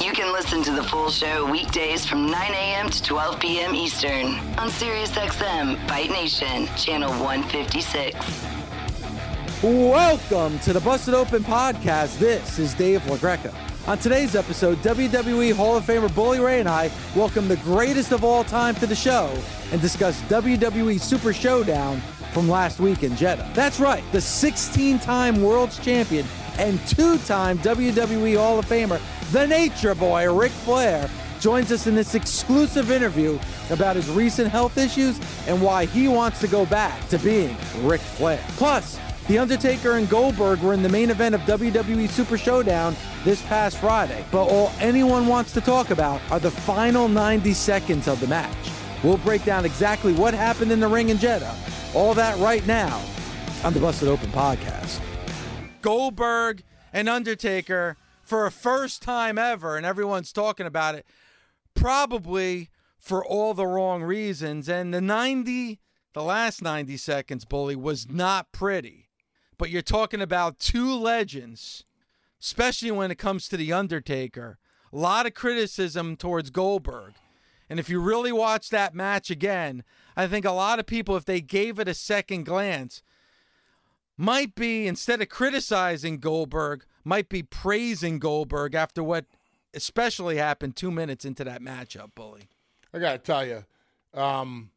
You 0.00 0.12
can 0.12 0.32
listen 0.32 0.62
to 0.62 0.72
the 0.72 0.82
full 0.82 1.10
show 1.10 1.44
weekdays 1.50 2.06
from 2.06 2.24
9 2.24 2.34
a.m. 2.54 2.88
to 2.88 3.02
12 3.02 3.38
p.m. 3.38 3.74
Eastern 3.74 4.28
on 4.56 4.70
SiriusXM 4.70 5.86
Fight 5.86 6.08
Nation, 6.08 6.68
channel 6.74 7.10
156. 7.22 8.16
Welcome 9.62 10.58
to 10.60 10.72
the 10.72 10.80
Busted 10.80 11.12
Open 11.12 11.44
Podcast. 11.44 12.18
This 12.18 12.58
is 12.58 12.72
Dave 12.72 13.02
LaGreca. 13.02 13.54
On 13.88 13.98
today's 13.98 14.34
episode, 14.34 14.78
WWE 14.78 15.54
Hall 15.54 15.76
of 15.76 15.84
Famer 15.84 16.12
Bully 16.14 16.40
Ray 16.40 16.60
and 16.60 16.68
I 16.68 16.90
welcome 17.14 17.46
the 17.46 17.58
greatest 17.58 18.12
of 18.12 18.24
all 18.24 18.42
time 18.42 18.74
to 18.76 18.86
the 18.86 18.96
show 18.96 19.30
and 19.70 19.82
discuss 19.82 20.18
WWE 20.22 20.98
Super 20.98 21.34
Showdown 21.34 22.00
from 22.32 22.48
last 22.48 22.80
week 22.80 23.02
in 23.02 23.14
Jeddah. 23.16 23.50
That's 23.52 23.78
right, 23.78 24.02
the 24.12 24.20
16 24.22 24.98
time 25.00 25.42
World's 25.42 25.78
Champion 25.78 26.24
and 26.60 26.78
two 26.86 27.16
time 27.18 27.58
WWE 27.60 28.36
Hall 28.36 28.58
of 28.58 28.66
Famer, 28.66 29.00
the 29.32 29.46
Nature 29.46 29.94
Boy, 29.94 30.30
Ric 30.32 30.52
Flair, 30.52 31.08
joins 31.40 31.72
us 31.72 31.86
in 31.86 31.94
this 31.94 32.14
exclusive 32.14 32.90
interview 32.90 33.38
about 33.70 33.96
his 33.96 34.10
recent 34.10 34.50
health 34.50 34.76
issues 34.76 35.18
and 35.46 35.60
why 35.60 35.86
he 35.86 36.06
wants 36.06 36.38
to 36.40 36.46
go 36.46 36.66
back 36.66 37.08
to 37.08 37.18
being 37.20 37.56
Ric 37.80 38.02
Flair. 38.02 38.44
Plus, 38.50 38.98
The 39.26 39.38
Undertaker 39.38 39.92
and 39.92 40.06
Goldberg 40.10 40.60
were 40.60 40.74
in 40.74 40.82
the 40.82 40.88
main 40.90 41.08
event 41.08 41.34
of 41.34 41.40
WWE 41.42 42.06
Super 42.10 42.36
Showdown 42.36 42.94
this 43.24 43.40
past 43.42 43.78
Friday, 43.78 44.22
but 44.30 44.44
all 44.44 44.70
anyone 44.80 45.26
wants 45.26 45.52
to 45.52 45.62
talk 45.62 45.88
about 45.88 46.20
are 46.30 46.40
the 46.40 46.50
final 46.50 47.08
90 47.08 47.54
seconds 47.54 48.06
of 48.06 48.20
the 48.20 48.26
match. 48.26 48.54
We'll 49.02 49.16
break 49.18 49.44
down 49.46 49.64
exactly 49.64 50.12
what 50.12 50.34
happened 50.34 50.72
in 50.72 50.80
the 50.80 50.88
ring 50.88 51.08
in 51.08 51.16
Jeddah. 51.16 51.56
All 51.94 52.12
that 52.14 52.38
right 52.38 52.66
now 52.66 53.02
on 53.64 53.72
the 53.72 53.80
Busted 53.80 54.08
Open 54.08 54.28
podcast. 54.28 55.00
Goldberg 55.82 56.62
and 56.92 57.08
Undertaker 57.08 57.96
for 58.22 58.46
a 58.46 58.50
first 58.52 59.02
time 59.02 59.38
ever, 59.38 59.76
and 59.76 59.84
everyone's 59.84 60.32
talking 60.32 60.66
about 60.66 60.94
it, 60.94 61.06
probably 61.74 62.70
for 62.98 63.24
all 63.24 63.54
the 63.54 63.66
wrong 63.66 64.02
reasons. 64.02 64.68
And 64.68 64.92
the 64.94 65.00
90, 65.00 65.80
the 66.12 66.22
last 66.22 66.62
90 66.62 66.96
seconds, 66.96 67.44
Bully, 67.44 67.76
was 67.76 68.08
not 68.08 68.52
pretty. 68.52 69.08
But 69.58 69.70
you're 69.70 69.82
talking 69.82 70.20
about 70.22 70.58
two 70.58 70.94
legends, 70.94 71.84
especially 72.40 72.90
when 72.90 73.10
it 73.10 73.18
comes 73.18 73.48
to 73.48 73.56
The 73.56 73.72
Undertaker. 73.72 74.58
A 74.92 74.96
lot 74.96 75.26
of 75.26 75.34
criticism 75.34 76.16
towards 76.16 76.50
Goldberg. 76.50 77.14
And 77.68 77.78
if 77.78 77.88
you 77.88 78.00
really 78.00 78.32
watch 78.32 78.70
that 78.70 78.94
match 78.94 79.30
again, 79.30 79.84
I 80.16 80.26
think 80.26 80.44
a 80.44 80.50
lot 80.50 80.80
of 80.80 80.86
people, 80.86 81.16
if 81.16 81.24
they 81.24 81.40
gave 81.40 81.78
it 81.78 81.88
a 81.88 81.94
second 81.94 82.44
glance, 82.44 83.02
might 84.20 84.54
be 84.54 84.86
instead 84.86 85.22
of 85.22 85.30
criticizing 85.30 86.18
Goldberg, 86.18 86.84
might 87.04 87.30
be 87.30 87.42
praising 87.42 88.18
Goldberg 88.18 88.74
after 88.74 89.02
what 89.02 89.24
especially 89.72 90.36
happened 90.36 90.76
two 90.76 90.90
minutes 90.90 91.24
into 91.24 91.42
that 91.44 91.62
matchup, 91.62 92.14
bully. 92.14 92.50
I 92.92 92.98
got 92.98 93.12
to 93.12 93.18
tell 93.18 93.46
you, 93.46 93.64
um, 94.12 94.72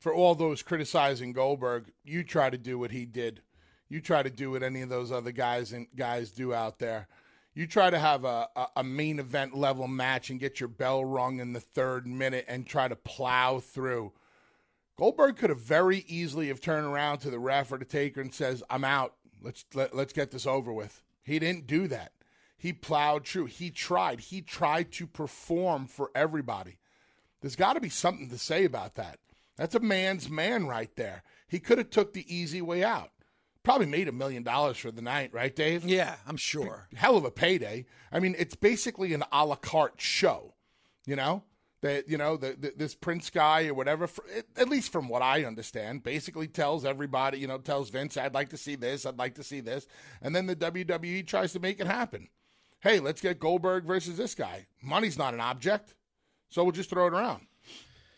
for 0.00 0.12
all 0.12 0.34
those 0.34 0.62
criticizing 0.62 1.32
Goldberg, 1.32 1.92
you 2.04 2.24
try 2.24 2.50
to 2.50 2.58
do 2.58 2.80
what 2.80 2.90
he 2.90 3.06
did. 3.06 3.42
You 3.88 4.00
try 4.00 4.24
to 4.24 4.30
do 4.30 4.50
what 4.50 4.64
any 4.64 4.82
of 4.82 4.88
those 4.88 5.12
other 5.12 5.30
guys 5.30 5.72
and 5.72 5.86
guys 5.94 6.32
do 6.32 6.52
out 6.52 6.80
there. 6.80 7.06
You 7.54 7.68
try 7.68 7.90
to 7.90 7.98
have 7.98 8.24
a, 8.24 8.48
a, 8.56 8.66
a 8.78 8.84
main 8.84 9.20
event 9.20 9.56
level 9.56 9.86
match 9.86 10.30
and 10.30 10.40
get 10.40 10.58
your 10.58 10.68
bell 10.68 11.04
rung 11.04 11.38
in 11.38 11.52
the 11.52 11.60
third 11.60 12.08
minute 12.08 12.44
and 12.48 12.66
try 12.66 12.88
to 12.88 12.96
plow 12.96 13.60
through. 13.60 14.12
Goldberg 14.98 15.36
could 15.36 15.50
have 15.50 15.60
very 15.60 16.04
easily 16.08 16.48
have 16.48 16.60
turned 16.60 16.84
around 16.84 17.18
to 17.18 17.30
the 17.30 17.38
ref 17.38 17.70
or 17.70 17.78
the 17.78 17.84
taker 17.84 18.20
and 18.20 18.34
says, 18.34 18.64
"I'm 18.68 18.84
out. 18.84 19.14
Let's 19.40 19.64
let, 19.72 19.94
let's 19.94 20.12
get 20.12 20.32
this 20.32 20.46
over 20.46 20.72
with." 20.72 21.02
He 21.22 21.38
didn't 21.38 21.68
do 21.68 21.86
that. 21.88 22.12
He 22.56 22.72
plowed 22.72 23.26
through. 23.26 23.46
He 23.46 23.70
tried. 23.70 24.18
He 24.18 24.42
tried 24.42 24.90
to 24.92 25.06
perform 25.06 25.86
for 25.86 26.10
everybody. 26.14 26.78
There's 27.40 27.54
got 27.54 27.74
to 27.74 27.80
be 27.80 27.88
something 27.88 28.28
to 28.30 28.38
say 28.38 28.64
about 28.64 28.96
that. 28.96 29.20
That's 29.56 29.76
a 29.76 29.80
man's 29.80 30.28
man 30.28 30.66
right 30.66 30.94
there. 30.96 31.22
He 31.46 31.60
could 31.60 31.78
have 31.78 31.90
took 31.90 32.12
the 32.12 32.34
easy 32.34 32.60
way 32.60 32.82
out. 32.82 33.10
Probably 33.62 33.86
made 33.86 34.08
a 34.08 34.12
million 34.12 34.42
dollars 34.42 34.78
for 34.78 34.90
the 34.90 35.02
night, 35.02 35.32
right, 35.32 35.54
Dave? 35.54 35.84
Yeah, 35.84 36.16
I'm 36.26 36.36
sure. 36.36 36.88
Hell 36.96 37.16
of 37.16 37.24
a 37.24 37.30
payday. 37.30 37.86
I 38.10 38.18
mean, 38.18 38.34
it's 38.38 38.56
basically 38.56 39.14
an 39.14 39.22
a 39.30 39.46
la 39.46 39.56
carte 39.56 40.00
show. 40.00 40.54
You 41.06 41.16
know 41.16 41.44
that 41.80 42.08
you 42.08 42.18
know 42.18 42.36
the, 42.36 42.56
the, 42.58 42.72
this 42.76 42.94
Prince 42.94 43.30
guy 43.30 43.66
or 43.66 43.74
whatever. 43.74 44.08
At 44.56 44.68
least 44.68 44.92
from 44.92 45.08
what 45.08 45.22
I 45.22 45.44
understand, 45.44 46.02
basically 46.02 46.48
tells 46.48 46.84
everybody. 46.84 47.38
You 47.38 47.46
know, 47.46 47.58
tells 47.58 47.90
Vince, 47.90 48.16
"I'd 48.16 48.34
like 48.34 48.50
to 48.50 48.56
see 48.56 48.74
this. 48.74 49.06
I'd 49.06 49.18
like 49.18 49.34
to 49.36 49.42
see 49.42 49.60
this," 49.60 49.86
and 50.22 50.34
then 50.34 50.46
the 50.46 50.56
WWE 50.56 51.26
tries 51.26 51.52
to 51.52 51.60
make 51.60 51.80
it 51.80 51.86
happen. 51.86 52.28
Hey, 52.80 53.00
let's 53.00 53.20
get 53.20 53.40
Goldberg 53.40 53.84
versus 53.84 54.16
this 54.16 54.34
guy. 54.34 54.66
Money's 54.82 55.18
not 55.18 55.34
an 55.34 55.40
object, 55.40 55.94
so 56.48 56.62
we'll 56.62 56.72
just 56.72 56.90
throw 56.90 57.06
it 57.08 57.12
around. 57.12 57.46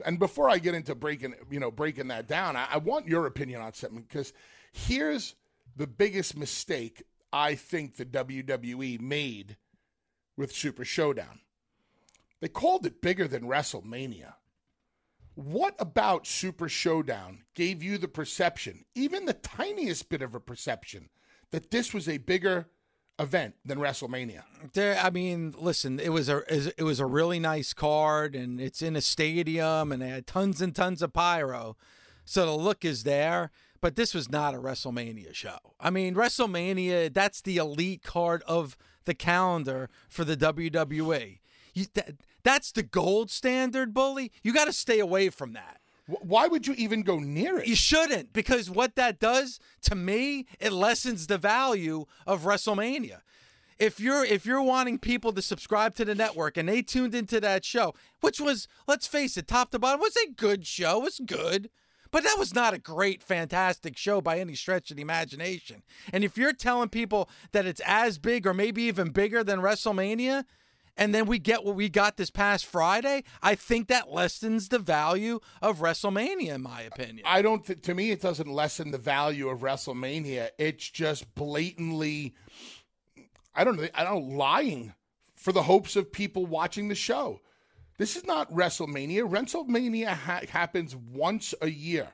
And 0.04 0.19
before 0.19 0.48
I 0.48 0.59
get 0.59 0.75
into 0.75 0.94
breaking, 0.94 1.34
you 1.50 1.60
know, 1.60 1.71
breaking 1.71 2.09
that 2.09 2.27
down, 2.27 2.56
I, 2.56 2.66
I 2.72 2.77
want 2.78 3.06
your 3.06 3.27
opinion 3.27 3.60
on 3.60 3.72
something 3.75 4.03
because 4.03 4.32
here's 4.72 5.34
the 5.77 5.87
biggest 5.87 6.37
mistake 6.37 7.03
I 7.32 7.54
think 7.54 7.97
the 7.97 8.04
WWE 8.04 9.00
made 9.00 9.56
with 10.37 10.53
Super 10.53 10.84
Showdown. 10.84 11.41
They 12.41 12.49
called 12.49 12.87
it 12.87 13.03
bigger 13.03 13.28
than 13.28 13.43
WrestleMania. 13.43 14.34
What 15.34 15.75
about 15.78 16.27
Super 16.27 16.69
Showdown 16.69 17.45
gave 17.55 17.83
you 17.83 17.99
the 17.99 18.09
perception, 18.09 18.84
even 18.95 19.25
the 19.25 19.33
tiniest 19.33 20.09
bit 20.09 20.23
of 20.23 20.34
a 20.34 20.41
perception, 20.41 21.09
that 21.51 21.71
this 21.71 21.95
was 21.95 22.09
a 22.09 22.19
bigger 22.19 22.69
event 23.19 23.55
than 23.65 23.78
WrestleMania? 23.78 24.43
There, 24.73 24.99
I 24.99 25.11
mean, 25.11 25.55
listen, 25.56 26.01
it 26.01 26.11
was 26.11 26.28
a 26.28 26.43
it 26.78 26.83
was 26.83 27.01
a 27.01 27.06
really 27.06 27.39
nice 27.39 27.73
card, 27.73 28.34
and 28.34 28.61
it's 28.61 28.83
in 28.83 28.97
a 28.97 29.01
stadium, 29.01 29.93
and 29.93 30.03
they 30.03 30.09
had 30.09 30.27
tons 30.27 30.61
and 30.61 30.75
tons 30.75 31.01
of 31.03 31.12
pyro, 31.12 31.77
so 32.25 32.45
the 32.45 32.53
look 32.53 32.84
is 32.84 33.05
there. 33.05 33.51
But 33.81 33.97
this 33.97 34.12
was 34.12 34.31
not 34.31 34.55
a 34.55 34.59
WrestleMania 34.59 35.33
show. 35.34 35.57
I 35.78 35.89
mean, 35.89 36.15
WrestleMania 36.15 37.15
that's 37.15 37.41
the 37.41 37.57
elite 37.57 38.03
card 38.03 38.43
of 38.47 38.77
the 39.07 39.15
calendar 39.15 39.89
for 40.09 40.25
the 40.25 40.37
WWE. 40.37 41.39
You, 41.75 41.86
that, 41.94 42.14
that's 42.42 42.72
the 42.72 42.82
gold 42.82 43.31
standard, 43.31 43.92
bully. 43.94 44.32
You 44.42 44.53
got 44.53 44.66
to 44.66 44.72
stay 44.72 44.98
away 44.98 45.31
from 45.31 45.53
that. 45.53 45.81
Why 46.06 46.48
would 46.48 46.66
you 46.66 46.75
even 46.75 47.03
go 47.03 47.19
near 47.19 47.58
it? 47.58 47.68
You 47.68 47.77
shouldn't, 47.77 48.33
because 48.33 48.68
what 48.68 48.97
that 48.97 49.21
does 49.21 49.60
to 49.83 49.95
me, 49.95 50.47
it 50.59 50.72
lessens 50.72 51.27
the 51.27 51.39
value 51.39 52.06
of 52.27 52.42
WrestleMania. 52.42 53.21
If 53.78 53.98
you're 53.98 54.24
if 54.24 54.45
you're 54.45 54.62
wanting 54.62 54.98
people 54.98 55.33
to 55.33 55.41
subscribe 55.41 55.95
to 55.95 56.04
the 56.04 56.15
network 56.15 56.56
and 56.59 56.68
they 56.68 56.83
tuned 56.83 57.15
into 57.15 57.41
that 57.41 57.65
show, 57.65 57.95
which 58.21 58.39
was 58.39 58.68
let's 58.86 59.06
face 59.06 59.36
it, 59.36 59.47
top 59.47 59.71
to 59.71 59.78
bottom 59.78 60.00
was 60.00 60.16
a 60.16 60.30
good 60.33 60.66
show, 60.66 60.98
it 60.98 61.04
was 61.04 61.21
good. 61.24 61.71
But 62.10 62.24
that 62.24 62.36
was 62.39 62.54
not 62.54 62.74
a 62.74 62.78
great, 62.78 63.22
fantastic 63.22 63.97
show 63.97 64.21
by 64.21 64.41
any 64.41 64.54
stretch 64.54 64.91
of 64.91 64.97
the 64.97 65.03
imagination. 65.03 65.83
And 66.12 66.24
if 66.24 66.36
you're 66.36 66.53
telling 66.53 66.89
people 66.89 67.30
that 67.53 67.66
it's 67.66 67.80
as 67.86 68.18
big 68.18 68.47
or 68.47 68.53
maybe 68.53 68.83
even 68.83 69.10
bigger 69.10 69.45
than 69.45 69.60
WrestleMania, 69.60 70.45
and 71.00 71.14
then 71.14 71.24
we 71.24 71.38
get 71.38 71.64
what 71.64 71.74
we 71.74 71.88
got 71.88 72.18
this 72.18 72.30
past 72.30 72.66
Friday, 72.66 73.24
I 73.42 73.54
think 73.54 73.88
that 73.88 74.12
lessens 74.12 74.68
the 74.68 74.78
value 74.78 75.41
of 75.62 75.78
WrestleMania, 75.78 76.54
in 76.54 76.62
my 76.62 76.82
opinion. 76.82 77.22
I 77.24 77.41
don't. 77.41 77.64
Th- 77.64 77.80
to 77.80 77.94
me, 77.94 78.10
it 78.10 78.20
doesn't 78.20 78.48
lessen 78.48 78.91
the 78.91 78.98
value 78.98 79.48
of 79.48 79.60
WrestleMania. 79.60 80.50
It's 80.58 80.88
just 80.91 81.34
blatantly, 81.34 82.34
I 83.54 83.64
don't 83.64 83.80
know. 83.80 83.88
I 83.94 84.04
don't 84.04 84.36
lying 84.36 84.92
for 85.34 85.52
the 85.52 85.62
hopes 85.62 85.97
of 85.97 86.12
people 86.12 86.44
watching 86.44 86.88
the 86.88 86.94
show. 86.94 87.41
This 87.97 88.14
is 88.14 88.26
not 88.26 88.52
WrestleMania. 88.52 89.28
WrestleMania 89.28 90.08
ha- 90.08 90.42
happens 90.50 90.94
once 90.94 91.54
a 91.62 91.70
year. 91.70 92.08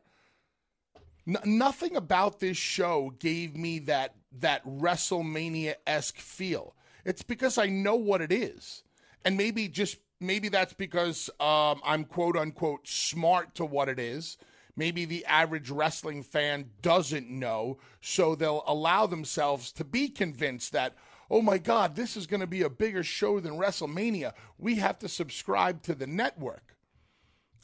N- 1.27 1.39
nothing 1.45 1.97
about 1.97 2.39
this 2.39 2.57
show 2.57 3.13
gave 3.19 3.57
me 3.57 3.81
that 3.81 4.15
that 4.39 4.65
WrestleMania 4.65 5.75
esque 5.89 6.19
feel. 6.19 6.77
It's 7.07 7.23
because 7.23 7.57
I 7.57 7.67
know 7.67 7.95
what 7.95 8.21
it 8.21 8.33
is, 8.33 8.83
and 9.25 9.37
maybe 9.37 9.69
just 9.69 9.99
maybe 10.19 10.49
that's 10.49 10.73
because 10.73 11.31
um, 11.39 11.81
I'm 11.85 12.05
quote 12.05 12.37
unquote 12.37 12.89
smart 12.89 13.55
to 13.55 13.65
what 13.65 13.89
it 13.89 14.01
is. 14.01 14.37
Maybe 14.75 15.05
the 15.05 15.25
average 15.25 15.71
wrestling 15.71 16.25
fan 16.25 16.71
doesn't 16.83 17.31
know, 17.31 17.79
so 18.01 18.35
they'll 18.35 18.65
allow 18.67 19.07
themselves 19.07 19.71
to 19.73 19.85
be 19.85 20.09
convinced 20.09 20.73
that, 20.73 20.97
oh 21.31 21.41
my 21.41 21.59
God, 21.59 21.95
this 21.95 22.17
is 22.17 22.27
going 22.27 22.41
to 22.41 22.47
be 22.47 22.63
a 22.63 22.69
bigger 22.69 23.05
show 23.05 23.39
than 23.39 23.57
WrestleMania. 23.57 24.33
We 24.59 24.75
have 24.75 24.99
to 24.99 25.09
subscribe 25.09 25.83
to 25.85 25.95
the 25.95 26.09
network. 26.09 26.77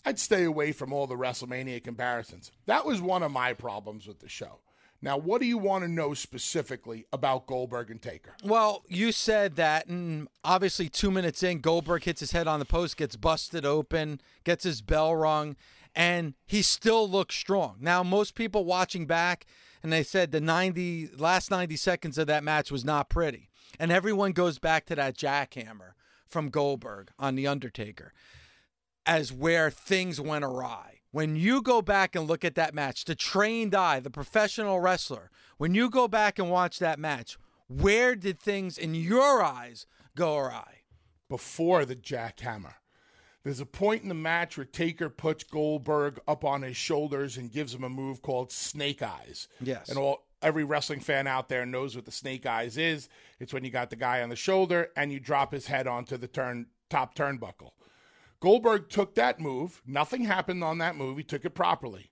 I'd 0.05 0.21
stay 0.21 0.45
away 0.45 0.71
from 0.71 0.93
all 0.93 1.09
the 1.09 1.17
WrestleMania 1.17 1.83
comparisons. 1.83 2.53
That 2.67 2.87
was 2.87 3.01
one 3.03 3.25
of 3.25 3.33
my 3.33 3.55
problems 3.55 4.07
with 4.07 4.21
the 4.21 4.29
show. 4.29 4.61
Now, 5.05 5.19
what 5.19 5.41
do 5.41 5.49
you 5.49 5.59
want 5.59 5.83
to 5.83 5.91
know 5.91 6.15
specifically 6.15 7.07
about 7.13 7.47
Goldberg 7.47 7.91
and 7.91 8.01
Taker? 8.01 8.37
Well, 8.45 8.85
you 8.87 9.11
said 9.11 9.57
that, 9.57 9.89
and 9.89 10.29
obviously, 10.45 10.89
two 10.89 11.11
minutes 11.11 11.43
in, 11.43 11.59
Goldberg 11.59 12.05
hits 12.05 12.21
his 12.21 12.31
head 12.31 12.47
on 12.47 12.61
the 12.61 12.65
post, 12.65 12.97
gets 12.97 13.17
busted 13.17 13.67
open, 13.67 14.21
gets 14.45 14.63
his 14.63 14.81
bell 14.81 15.17
rung, 15.17 15.57
and 15.95 16.35
he 16.47 16.63
still 16.63 17.09
looks 17.11 17.35
strong. 17.35 17.79
Now, 17.81 18.05
most 18.05 18.37
people 18.37 18.65
watching 18.65 19.07
back, 19.07 19.45
and 19.83 19.93
they 19.93 20.05
said 20.05 20.31
the 20.31 20.41
90 20.41 21.11
last 21.19 21.51
90 21.51 21.75
seconds 21.75 22.17
of 22.17 22.29
that 22.29 22.45
match 22.45 22.71
was 22.71 22.85
not 22.85 23.09
pretty, 23.09 23.51
and 23.81 23.91
everyone 23.91 24.31
goes 24.31 24.61
back 24.61 24.87
to 24.87 24.95
that 24.95 25.17
jackhammer 25.17 25.95
from 26.29 26.49
Goldberg 26.49 27.11
on 27.19 27.35
the 27.35 27.49
Undertaker 27.49 28.13
as 29.05 29.33
where 29.33 29.69
things 29.69 30.21
went 30.21 30.45
awry. 30.45 30.92
When 31.13 31.37
you 31.37 31.61
go 31.61 31.83
back 31.83 32.17
and 32.17 32.27
look 32.27 32.43
at 32.43 32.55
that 32.55 32.73
match, 32.73 33.05
the 33.05 33.15
trained 33.15 33.75
eye, 33.75 34.01
the 34.01 34.09
professional 34.09 34.81
wrestler, 34.81 35.31
when 35.59 35.75
you 35.75 35.91
go 35.91 36.09
back 36.09 36.39
and 36.39 36.51
watch 36.51 36.79
that 36.79 36.99
match, 36.99 37.37
where 37.69 38.17
did 38.17 38.41
things 38.41 38.79
in 38.79 38.95
your 38.95 39.43
eyes 39.43 39.87
go 40.17 40.39
awry? 40.39 40.81
Before 41.29 41.85
the 41.85 41.97
jackhammer. 41.97 42.77
There's 43.45 43.61
a 43.61 43.67
point 43.67 44.03
in 44.03 44.09
the 44.09 44.15
match 44.15 44.57
where 44.57 44.65
Taker 44.65 45.11
puts 45.11 45.45
Goldberg 45.45 46.19
up 46.27 46.47
on 46.47 46.63
his 46.63 46.79
shoulders 46.79 47.37
and 47.37 47.53
gives 47.53 47.75
him 47.75 47.85
a 47.85 47.91
move 47.91 48.23
called 48.23 48.51
Snake 48.51 49.03
Eyes. 49.03 49.49
Yes. 49.61 49.91
And 49.91 49.99
all 49.99 50.29
every 50.41 50.65
wrestling 50.65 51.01
fan 51.01 51.27
out 51.27 51.51
there 51.51 51.67
knows 51.67 51.95
what 51.95 52.07
the 52.07 52.11
Snake 52.11 52.47
Eyes 52.47 52.79
is. 52.79 53.11
It's 53.39 53.53
when 53.53 53.65
you 53.65 53.71
got 53.71 53.91
the 53.91 53.97
guy 53.97 54.23
on 54.23 54.31
the 54.31 54.37
shoulder 54.37 54.89
and 54.97 55.13
you 55.13 55.21
drop 55.21 55.53
his 55.53 55.67
head 55.67 55.87
onto 55.87 56.17
the 56.17 56.29
turn 56.29 56.69
top 56.89 57.15
turnbuckle. 57.15 57.73
Goldberg 58.43 58.89
took 58.89 59.15
that 59.15 59.39
move. 59.39 59.81
Nothing 59.87 60.25
happened 60.25 60.65
on 60.65 60.79
that 60.79 60.97
move. 60.97 61.17
He 61.17 61.23
took 61.23 61.45
it 61.45 61.55
properly. 61.55 62.11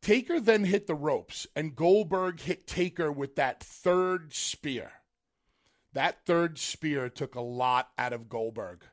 Taker 0.00 0.40
then 0.40 0.64
hit 0.64 0.86
the 0.86 0.94
ropes, 0.94 1.46
and 1.54 1.76
Goldberg 1.76 2.40
hit 2.40 2.66
Taker 2.66 3.12
with 3.12 3.36
that 3.36 3.62
third 3.62 4.32
spear. 4.32 4.92
That 5.92 6.24
third 6.24 6.56
spear 6.56 7.10
took 7.10 7.34
a 7.34 7.42
lot 7.42 7.90
out 7.98 8.14
of 8.14 8.30
Goldberg. 8.30 8.84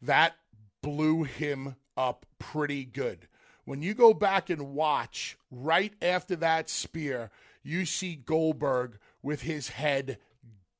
That 0.00 0.36
blew 0.82 1.24
him 1.24 1.76
up 1.98 2.24
pretty 2.38 2.86
good. 2.86 3.28
When 3.66 3.82
you 3.82 3.92
go 3.92 4.14
back 4.14 4.48
and 4.48 4.72
watch 4.72 5.36
right 5.50 5.92
after 6.00 6.34
that 6.36 6.70
spear, 6.70 7.30
you 7.62 7.84
see 7.84 8.14
Goldberg 8.14 8.96
with 9.22 9.42
his 9.42 9.68
head 9.68 10.16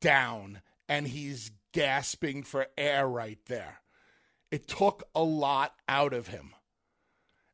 down 0.00 0.62
and 0.88 1.08
he's 1.08 1.50
gasping 1.72 2.42
for 2.42 2.68
air 2.78 3.06
right 3.06 3.40
there. 3.48 3.82
It 4.50 4.68
took 4.68 5.04
a 5.14 5.22
lot 5.22 5.74
out 5.88 6.12
of 6.12 6.28
him. 6.28 6.52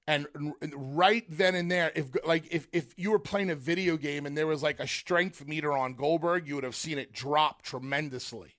And 0.07 0.27
right 0.75 1.25
then 1.29 1.55
and 1.55 1.71
there, 1.71 1.93
if 1.95 2.11
like 2.27 2.45
if 2.51 2.67
if 2.73 2.93
you 2.99 3.13
were 3.13 3.21
playing 3.21 3.51
a 3.51 3.55
video 3.55 3.97
game 3.97 4.27
and 4.27 4.37
there 4.37 4.49
was 4.49 4.63
like 4.63 4.81
a 4.81 4.87
strength 4.87 5.47
meter 5.47 5.73
on 5.73 5.95
Goldberg, 5.95 6.49
you 6.49 6.57
would 6.57 6.65
have 6.65 6.75
seen 6.75 6.99
it 6.99 7.13
drop 7.13 7.63
tremendously. 7.63 8.57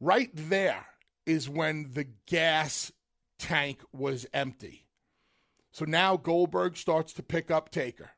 Right 0.00 0.30
there 0.32 0.86
is 1.26 1.48
when 1.48 1.90
the 1.94 2.06
gas 2.26 2.92
tank 3.38 3.82
was 3.92 4.24
empty. 4.32 4.86
So 5.72 5.84
now 5.84 6.16
Goldberg 6.16 6.76
starts 6.76 7.12
to 7.14 7.22
pick 7.22 7.50
up 7.50 7.70
Taker, 7.70 8.10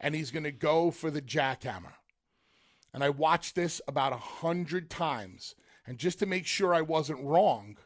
and 0.00 0.14
he's 0.14 0.30
going 0.30 0.44
to 0.44 0.52
go 0.52 0.90
for 0.90 1.10
the 1.10 1.22
jackhammer. 1.22 1.94
And 2.92 3.02
I 3.02 3.10
watched 3.10 3.56
this 3.56 3.80
about 3.88 4.12
a 4.12 4.16
hundred 4.16 4.88
times, 4.88 5.56
and 5.86 5.98
just 5.98 6.18
to 6.20 6.26
make 6.26 6.46
sure 6.46 6.74
I 6.74 6.82
wasn't 6.82 7.24
wrong, 7.24 7.76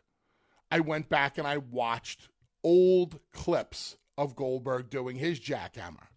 I 0.71 0.81
went 0.81 1.09
back 1.09 1.39
and 1.39 1.47
I 1.47 1.59
watched 1.59 2.29
old 2.63 3.21
clips 3.33 3.97
of 4.17 4.37
Goldberg 4.37 4.91
doing 4.91 5.17
his 5.17 5.41
jackhammer. 5.41 6.09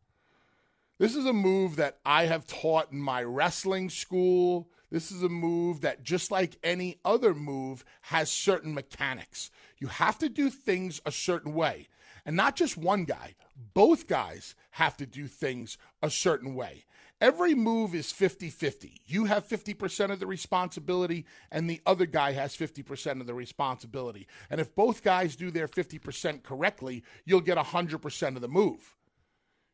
This 1.00 1.16
is 1.16 1.26
a 1.26 1.34
move 1.34 1.78
that 1.78 1.98
I 2.06 2.26
have 2.26 2.46
taught 2.46 2.92
in 2.92 3.02
my 3.02 3.24
wrestling 3.24 3.90
school. 3.90 4.70
This 4.92 5.12
is 5.12 5.24
a 5.24 5.30
move 5.30 5.82
that, 5.82 6.04
just 6.04 6.30
like 6.30 6.60
any 6.64 7.00
other 7.04 7.34
move, 7.34 7.84
has 8.02 8.30
certain 8.30 8.74
mechanics. 8.74 9.50
You 9.80 9.88
have 9.88 10.20
to 10.20 10.30
do 10.30 10.50
things 10.50 11.02
a 11.06 11.12
certain 11.12 11.56
way. 11.56 11.88
And 12.24 12.36
not 12.36 12.56
just 12.56 12.78
one 12.78 13.06
guy, 13.06 13.36
both 13.74 14.08
guys 14.08 14.54
have 14.72 14.96
to 14.98 15.08
do 15.08 15.28
things 15.28 15.78
a 16.04 16.12
certain 16.12 16.54
way. 16.54 16.86
Every 17.22 17.54
move 17.54 17.94
is 17.94 18.12
50 18.12 18.50
50. 18.50 19.02
You 19.06 19.26
have 19.26 19.48
50% 19.48 20.12
of 20.12 20.20
the 20.20 20.26
responsibility, 20.26 21.28
and 21.52 21.70
the 21.70 21.80
other 21.86 22.08
guy 22.08 22.32
has 22.32 22.58
50% 22.58 23.22
of 23.22 23.28
the 23.28 23.36
responsibility. 23.36 24.28
And 24.50 24.60
if 24.60 24.74
both 24.74 25.04
guys 25.04 25.36
do 25.36 25.52
their 25.52 25.68
50% 25.68 26.42
correctly, 26.42 27.04
you'll 27.24 27.42
get 27.42 27.60
100% 27.60 28.36
of 28.36 28.42
the 28.42 28.48
move. 28.48 28.96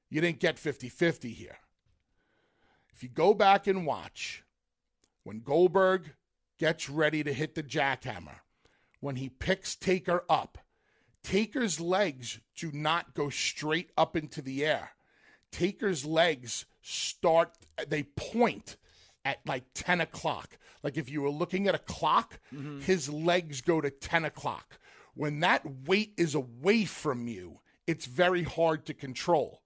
You 0.09 0.19
didn't 0.19 0.41
get 0.41 0.59
50 0.59 0.89
50 0.89 1.29
here. 1.29 1.57
If 2.93 3.01
you 3.01 3.09
go 3.09 3.33
back 3.33 3.65
and 3.65 3.85
watch, 3.85 4.43
when 5.23 5.39
Goldberg 5.39 6.15
gets 6.59 6.89
ready 6.89 7.23
to 7.23 7.31
hit 7.31 7.55
the 7.55 7.63
jackhammer, 7.63 8.39
when 8.99 9.15
he 9.15 9.29
picks 9.29 9.75
Taker 9.75 10.25
up, 10.29 10.57
Taker's 11.23 11.79
legs 11.79 12.39
do 12.57 12.71
not 12.73 13.13
go 13.13 13.29
straight 13.29 13.91
up 13.97 14.17
into 14.17 14.41
the 14.41 14.65
air. 14.65 14.91
Taker's 15.51 16.05
legs 16.05 16.65
start, 16.87 17.51
they 17.87 18.03
point 18.03 18.77
at 19.25 19.39
like 19.45 19.63
10 19.73 20.01
o'clock. 20.01 20.57
Like 20.83 20.97
if 20.97 21.09
you 21.09 21.21
were 21.21 21.29
looking 21.29 21.67
at 21.67 21.75
a 21.75 21.79
clock, 21.79 22.39
mm-hmm. 22.53 22.79
his 22.79 23.09
legs 23.09 23.61
go 23.61 23.81
to 23.81 23.89
10 23.89 24.25
o'clock. 24.25 24.79
When 25.13 25.39
that 25.41 25.65
weight 25.87 26.13
is 26.17 26.35
away 26.35 26.85
from 26.85 27.27
you, 27.27 27.59
it's 27.85 28.05
very 28.05 28.43
hard 28.43 28.85
to 28.85 28.93
control. 28.93 29.61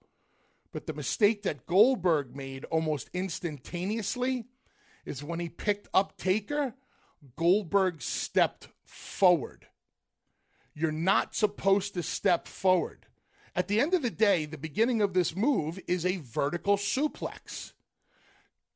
But 0.71 0.87
the 0.87 0.93
mistake 0.93 1.43
that 1.43 1.65
Goldberg 1.65 2.35
made 2.35 2.63
almost 2.65 3.09
instantaneously 3.13 4.45
is 5.05 5.23
when 5.23 5.39
he 5.39 5.49
picked 5.49 5.89
up 5.93 6.17
Taker, 6.17 6.75
Goldberg 7.35 8.01
stepped 8.01 8.69
forward. 8.85 9.67
You're 10.73 10.91
not 10.91 11.35
supposed 11.35 11.93
to 11.95 12.03
step 12.03 12.47
forward. 12.47 13.07
At 13.55 13.67
the 13.67 13.81
end 13.81 13.93
of 13.93 14.01
the 14.01 14.09
day, 14.09 14.45
the 14.45 14.57
beginning 14.57 15.01
of 15.01 15.13
this 15.13 15.35
move 15.35 15.79
is 15.87 16.05
a 16.05 16.17
vertical 16.17 16.77
suplex. 16.77 17.73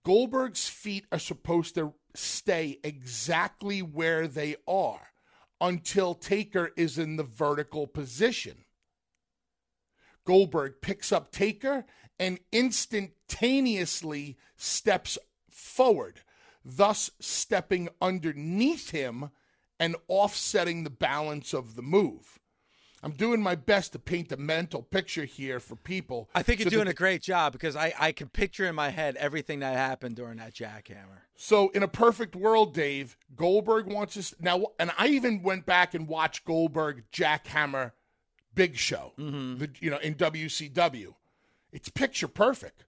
Goldberg's 0.03 0.67
feet 0.67 1.05
are 1.11 1.19
supposed 1.19 1.75
to 1.75 1.93
stay 2.13 2.79
exactly 2.83 3.81
where 3.81 4.27
they 4.27 4.57
are 4.67 5.07
until 5.61 6.13
Taker 6.13 6.71
is 6.75 6.97
in 6.97 7.15
the 7.15 7.23
vertical 7.23 7.87
position. 7.87 8.65
Goldberg 10.25 10.81
picks 10.81 11.11
up 11.11 11.31
Taker 11.31 11.85
and 12.19 12.39
instantaneously 12.51 14.37
steps 14.57 15.17
forward, 15.49 16.21
thus 16.63 17.11
stepping 17.19 17.89
underneath 18.01 18.89
him 18.91 19.29
and 19.79 19.95
offsetting 20.07 20.83
the 20.83 20.89
balance 20.89 21.53
of 21.53 21.75
the 21.75 21.81
move. 21.81 22.39
I'm 23.05 23.11
doing 23.11 23.39
my 23.39 23.53
best 23.53 23.91
to 23.91 23.99
paint 23.99 24.31
a 24.31 24.37
mental 24.37 24.81
picture 24.81 25.25
here 25.25 25.59
for 25.59 25.75
people. 25.75 26.27
I 26.33 26.41
think 26.41 26.59
you're 26.59 26.71
so 26.71 26.77
doing 26.77 26.87
a 26.87 26.93
great 26.93 27.21
job 27.21 27.53
because 27.53 27.75
I, 27.75 27.93
I 27.99 28.11
can 28.11 28.29
picture 28.29 28.65
in 28.65 28.73
my 28.73 28.89
head 28.89 29.15
everything 29.17 29.59
that 29.59 29.75
happened 29.75 30.15
during 30.15 30.37
that 30.37 30.55
jackhammer. 30.55 31.19
So, 31.35 31.69
in 31.69 31.83
a 31.83 31.87
perfect 31.87 32.35
world, 32.35 32.73
Dave, 32.73 33.15
Goldberg 33.35 33.85
wants 33.85 34.17
us 34.17 34.33
now, 34.39 34.65
and 34.79 34.91
I 34.97 35.09
even 35.09 35.43
went 35.43 35.67
back 35.67 35.93
and 35.93 36.07
watched 36.07 36.45
Goldberg 36.45 37.03
jackhammer 37.13 37.91
Big 38.55 38.75
Show, 38.75 39.13
mm-hmm. 39.19 39.59
the, 39.59 39.69
you 39.79 39.91
know, 39.91 39.99
in 39.99 40.15
WCW. 40.15 41.13
It's 41.71 41.89
picture 41.89 42.27
perfect. 42.27 42.85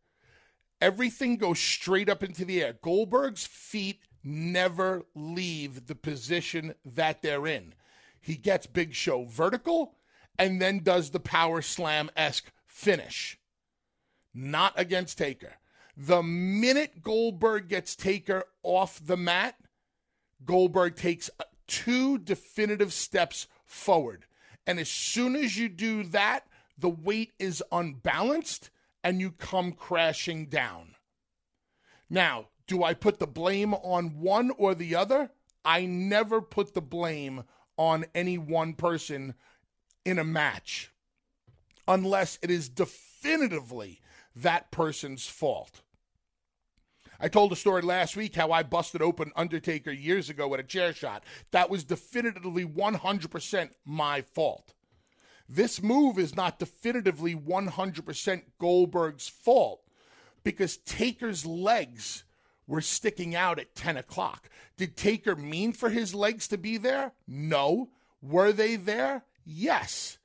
Everything 0.82 1.38
goes 1.38 1.60
straight 1.60 2.10
up 2.10 2.24
into 2.24 2.44
the 2.44 2.64
air. 2.64 2.74
Goldberg's 2.82 3.46
feet 3.46 4.02
never 4.24 5.04
leave 5.14 5.86
the 5.86 5.96
position 5.96 6.74
that 6.84 7.22
they're 7.22 7.46
in. 7.46 7.76
He 8.20 8.36
gets 8.36 8.66
Big 8.66 8.96
Show 8.96 9.26
vertical 9.26 9.94
and 10.38 10.62
then 10.62 10.80
does 10.80 11.12
the 11.12 11.20
power 11.20 11.62
slam 11.62 12.10
esque 12.16 12.52
finish. 12.66 13.40
Not 14.34 14.74
against 14.76 15.18
Taker. 15.18 15.54
The 15.96 16.22
minute 16.22 17.02
Goldberg 17.02 17.70
gets 17.70 17.96
Taker 17.96 18.44
off 18.62 19.00
the 19.04 19.18
mat, 19.18 19.56
Goldberg 20.46 20.96
takes 20.96 21.30
uh, 21.40 21.44
two 21.68 22.18
definitive 22.20 22.94
steps 22.94 23.48
forward. 23.66 24.26
And 24.68 24.80
as 24.80 24.90
soon 24.90 25.36
as 25.36 25.58
you 25.58 25.70
do 25.70 26.04
that, 26.04 26.46
the 26.78 26.90
weight 26.90 27.32
is 27.40 27.64
unbalanced 27.72 28.70
and 29.04 29.20
you 29.20 29.32
come 29.32 29.72
crashing 29.72 30.48
down. 30.48 30.96
Now, 32.10 32.50
do 32.68 32.84
I 32.84 32.94
put 32.94 33.20
the 33.20 33.28
blame 33.28 33.74
on 33.74 34.20
one 34.20 34.52
or 34.58 34.76
the 34.76 34.96
other? 34.96 35.32
I 35.66 35.86
never 35.86 36.42
put 36.42 36.74
the 36.74 36.82
blame 36.82 37.44
on 37.78 38.06
any 38.14 38.38
one 38.38 38.74
person 38.74 39.36
in 40.08 40.18
a 40.18 40.24
match 40.24 40.90
unless 41.86 42.40
it 42.42 42.50
is 42.50 42.70
definitively 42.70 44.00
that 44.34 44.72
person's 44.72 45.28
fault. 45.28 45.82
I 47.20 47.28
told 47.28 47.52
a 47.52 47.58
story 47.58 47.82
last 47.82 48.16
week 48.16 48.34
how 48.36 48.54
I 48.54 48.64
busted 48.64 49.02
open 49.02 49.34
Undertaker 49.36 49.92
years 49.92 50.30
ago 50.30 50.48
with 50.48 50.62
a 50.62 50.64
chair 50.64 50.94
shot. 50.94 51.26
That 51.52 51.70
was 51.70 51.84
definitively 51.84 52.66
100% 52.66 53.70
my 53.84 54.22
fault. 54.22 54.74
This 55.50 55.84
move 55.84 56.18
is 56.18 56.38
not 56.38 56.58
definitively 56.58 57.36
100% 57.36 58.44
Goldberg's 58.60 59.28
fault 59.28 59.82
because 60.42 60.78
Taker's 60.78 61.46
legs 61.46 62.24
were 62.66 62.82
sticking 62.82 63.36
out 63.36 63.60
at 63.60 63.76
10 63.76 63.98
o'clock. 63.98 64.50
Did 64.78 64.96
Taker 64.96 65.36
mean 65.36 65.74
for 65.74 65.90
his 65.90 66.16
legs 66.16 66.48
to 66.48 66.58
be 66.58 66.78
there? 66.78 67.12
No. 67.28 67.90
Were 68.22 68.54
they 68.54 68.78
there? 68.78 69.26
Yes. 69.50 70.18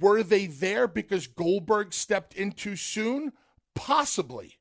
Were 0.00 0.22
they 0.22 0.46
there 0.46 0.86
because 0.86 1.26
Goldberg 1.26 1.92
stepped 1.92 2.32
in 2.34 2.52
too 2.52 2.76
soon? 2.76 3.32
Possibly. 3.74 4.58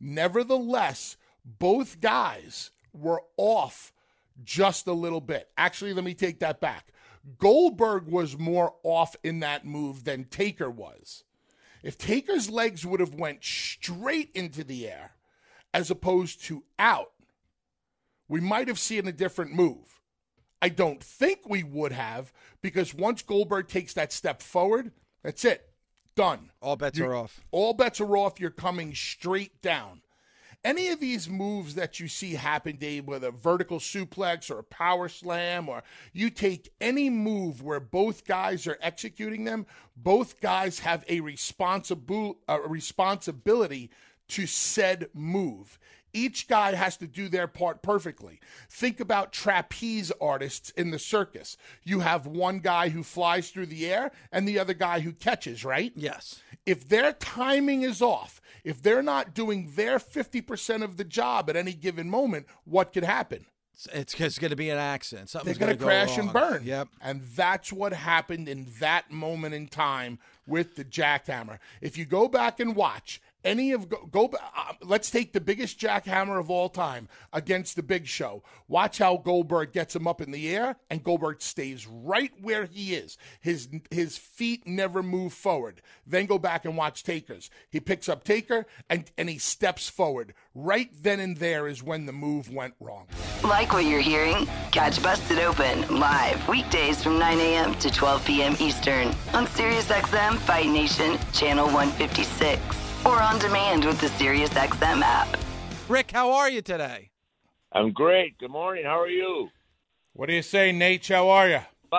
Nevertheless, 0.00 1.18
both 1.44 2.00
guys 2.00 2.70
were 2.94 3.22
off 3.36 3.92
just 4.42 4.86
a 4.86 4.92
little 4.92 5.20
bit. 5.20 5.50
Actually, 5.58 5.92
let 5.92 6.04
me 6.04 6.14
take 6.14 6.40
that 6.40 6.58
back. 6.58 6.88
Goldberg 7.36 8.06
was 8.06 8.38
more 8.38 8.74
off 8.82 9.14
in 9.22 9.40
that 9.40 9.66
move 9.66 10.04
than 10.04 10.24
Taker 10.24 10.70
was. 10.70 11.24
If 11.82 11.98
Taker's 11.98 12.48
legs 12.48 12.86
would 12.86 13.00
have 13.00 13.14
went 13.14 13.44
straight 13.44 14.30
into 14.34 14.64
the 14.64 14.88
air 14.88 15.12
as 15.74 15.90
opposed 15.90 16.42
to 16.44 16.64
out, 16.78 17.12
we 18.26 18.40
might 18.40 18.68
have 18.68 18.78
seen 18.78 19.06
a 19.06 19.12
different 19.12 19.52
move. 19.52 19.97
I 20.60 20.68
don't 20.68 21.02
think 21.02 21.40
we 21.48 21.62
would 21.62 21.92
have 21.92 22.32
because 22.62 22.94
once 22.94 23.22
Goldberg 23.22 23.68
takes 23.68 23.94
that 23.94 24.12
step 24.12 24.42
forward, 24.42 24.92
that's 25.22 25.44
it. 25.44 25.68
Done. 26.16 26.50
All 26.60 26.76
bets 26.76 26.98
You're- 26.98 27.10
are 27.12 27.16
off. 27.16 27.40
All 27.52 27.74
bets 27.74 28.00
are 28.00 28.16
off. 28.16 28.40
You're 28.40 28.50
coming 28.50 28.94
straight 28.94 29.62
down. 29.62 30.02
Any 30.64 30.88
of 30.88 30.98
these 30.98 31.28
moves 31.28 31.76
that 31.76 32.00
you 32.00 32.08
see 32.08 32.34
happen, 32.34 32.74
Dave, 32.76 33.06
whether 33.06 33.28
a 33.28 33.32
vertical 33.32 33.78
suplex 33.78 34.50
or 34.50 34.58
a 34.58 34.64
power 34.64 35.08
slam, 35.08 35.68
or 35.68 35.84
you 36.12 36.30
take 36.30 36.72
any 36.80 37.08
move 37.08 37.62
where 37.62 37.78
both 37.78 38.26
guys 38.26 38.66
are 38.66 38.76
executing 38.82 39.44
them, 39.44 39.66
both 39.96 40.40
guys 40.40 40.80
have 40.80 41.04
a 41.08 41.20
responsible 41.20 42.40
a 42.48 42.58
responsibility 42.60 43.90
to 44.28 44.46
said 44.46 45.08
move. 45.14 45.78
Each 46.12 46.48
guy 46.48 46.74
has 46.74 46.96
to 46.98 47.06
do 47.06 47.28
their 47.28 47.46
part 47.46 47.82
perfectly. 47.82 48.40
Think 48.70 49.00
about 49.00 49.32
trapeze 49.32 50.10
artists 50.20 50.70
in 50.70 50.90
the 50.90 50.98
circus. 50.98 51.56
You 51.84 52.00
have 52.00 52.26
one 52.26 52.58
guy 52.60 52.88
who 52.88 53.02
flies 53.02 53.50
through 53.50 53.66
the 53.66 53.86
air 53.92 54.10
and 54.32 54.46
the 54.48 54.58
other 54.58 54.74
guy 54.74 55.00
who 55.00 55.12
catches, 55.12 55.64
right? 55.64 55.92
Yes. 55.94 56.42
if 56.66 56.88
their 56.88 57.12
timing 57.12 57.82
is 57.82 58.00
off, 58.02 58.40
if 58.64 58.82
they're 58.82 59.02
not 59.02 59.34
doing 59.34 59.72
their 59.76 59.98
50% 59.98 60.82
of 60.82 60.96
the 60.96 61.04
job 61.04 61.48
at 61.48 61.56
any 61.56 61.72
given 61.72 62.10
moment, 62.10 62.46
what 62.64 62.92
could 62.92 63.04
happen? 63.04 63.46
It's, 63.92 64.14
it's 64.18 64.38
going 64.40 64.50
to 64.50 64.56
be 64.56 64.70
an 64.70 64.78
accident. 64.78 65.30
They're 65.30 65.40
Something's 65.40 65.58
going 65.58 65.76
to 65.78 65.82
crash 65.84 66.10
wrong. 66.18 66.26
and 66.26 66.32
burn. 66.32 66.62
Yep. 66.64 66.88
And 67.00 67.22
that's 67.36 67.72
what 67.72 67.92
happened 67.92 68.48
in 68.48 68.66
that 68.80 69.10
moment 69.12 69.54
in 69.54 69.68
time 69.68 70.18
with 70.48 70.74
the 70.74 70.84
jackhammer. 70.84 71.58
If 71.80 71.96
you 71.96 72.04
go 72.04 72.26
back 72.26 72.58
and 72.58 72.74
watch 72.74 73.20
any 73.44 73.72
of 73.72 73.88
go, 73.88 74.06
go 74.10 74.26
uh, 74.26 74.72
let's 74.82 75.10
take 75.10 75.32
the 75.32 75.40
biggest 75.40 75.78
jackhammer 75.78 76.38
of 76.38 76.50
all 76.50 76.68
time 76.68 77.08
against 77.32 77.76
the 77.76 77.82
Big 77.82 78.06
Show. 78.06 78.42
Watch 78.66 78.98
how 78.98 79.16
Goldberg 79.16 79.72
gets 79.72 79.94
him 79.94 80.06
up 80.06 80.20
in 80.20 80.30
the 80.30 80.54
air, 80.54 80.76
and 80.90 81.04
Goldberg 81.04 81.40
stays 81.40 81.86
right 81.86 82.32
where 82.40 82.66
he 82.66 82.94
is. 82.94 83.16
His 83.40 83.68
his 83.90 84.18
feet 84.18 84.66
never 84.66 85.02
move 85.02 85.32
forward. 85.32 85.80
Then 86.06 86.26
go 86.26 86.38
back 86.38 86.64
and 86.64 86.76
watch 86.76 87.04
Taker's. 87.04 87.50
He 87.70 87.80
picks 87.80 88.08
up 88.08 88.24
Taker 88.24 88.66
and 88.88 89.10
and 89.16 89.28
he 89.28 89.38
steps 89.38 89.88
forward. 89.88 90.34
Right 90.54 90.90
then 91.00 91.20
and 91.20 91.36
there 91.36 91.68
is 91.68 91.82
when 91.82 92.06
the 92.06 92.12
move 92.12 92.52
went 92.52 92.74
wrong. 92.80 93.06
Like 93.44 93.72
what 93.72 93.84
you're 93.84 94.00
hearing? 94.00 94.46
Catch 94.72 95.02
Busted 95.02 95.38
Open 95.38 95.98
live 95.98 96.46
weekdays 96.48 97.02
from 97.02 97.18
9 97.18 97.38
a.m. 97.38 97.74
to 97.76 97.90
12 97.90 98.24
p.m. 98.24 98.56
Eastern 98.58 99.08
on 99.32 99.46
SiriusXM 99.46 100.38
Fight 100.38 100.68
Nation 100.68 101.18
Channel 101.32 101.66
156 101.66 102.87
or 103.04 103.20
on 103.22 103.38
demand 103.38 103.84
with 103.84 104.00
the 104.00 104.08
SiriusXM 104.08 105.02
app. 105.02 105.28
Rick, 105.88 106.10
how 106.10 106.32
are 106.32 106.50
you 106.50 106.62
today? 106.62 107.10
I'm 107.72 107.92
great. 107.92 108.38
Good 108.38 108.50
morning. 108.50 108.84
How 108.84 109.00
are 109.00 109.08
you? 109.08 109.48
What 110.12 110.28
do 110.28 110.34
you 110.34 110.42
say, 110.42 110.72
Naitch? 110.72 111.12
How 111.14 111.28
are 111.28 111.48
you? 111.48 111.60
Bu- 111.90 111.98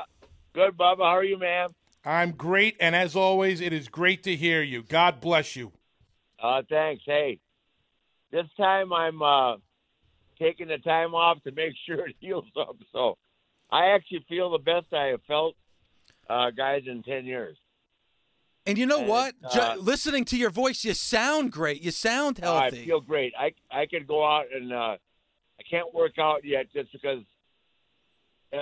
Good, 0.54 0.78
Bubba. 0.78 0.98
How 1.00 1.18
are 1.18 1.24
you, 1.24 1.38
ma'am? 1.40 1.70
I'm 2.06 2.32
great, 2.32 2.76
and 2.80 2.96
as 2.96 3.16
always, 3.16 3.62
it 3.62 3.74
is 3.74 3.88
great 3.88 4.24
to 4.24 4.36
hear 4.36 4.62
you. 4.62 4.84
God 4.84 5.20
bless 5.22 5.56
you. 5.56 5.72
Uh, 6.42 6.62
thanks. 6.70 7.04
Hey, 7.06 7.40
this 8.32 8.46
time 8.58 8.94
I'm 8.94 9.22
uh, 9.22 9.56
taking 10.40 10.68
the 10.70 10.78
time 10.78 11.14
off 11.14 11.42
to 11.44 11.52
make 11.52 11.74
sure 11.86 12.08
it 12.08 12.16
heals 12.20 12.46
up. 12.60 12.78
So 12.92 13.18
I 13.72 13.88
actually 13.96 14.26
feel 14.30 14.50
the 14.52 14.58
best 14.60 14.88
I 14.94 15.08
have 15.08 15.22
felt, 15.28 15.56
uh, 16.30 16.52
guys, 16.52 16.84
in 16.88 17.04
10 17.04 17.26
years. 17.26 17.58
And 18.66 18.78
you 18.78 18.86
know 18.86 19.00
And, 19.00 19.08
what? 19.08 19.36
Uh, 19.44 19.76
listening 19.80 20.26
to 20.26 20.38
your 20.38 20.50
voice, 20.50 20.84
you 20.84 20.94
sound 20.94 21.52
great. 21.52 21.82
You 21.82 21.92
sound 21.92 22.38
healthy. 22.38 22.82
I 22.82 22.86
feel 22.86 23.02
great. 23.02 23.34
I, 23.38 23.54
I 23.72 23.86
could 23.86 24.06
go 24.06 24.26
out 24.26 24.46
and 24.54 24.72
uh, 24.72 24.98
I 25.60 25.64
can't 25.70 25.94
work 25.94 26.20
out 26.20 26.46
yet 26.46 26.68
just 26.74 26.92
because 26.92 27.24
uh, 28.54 28.58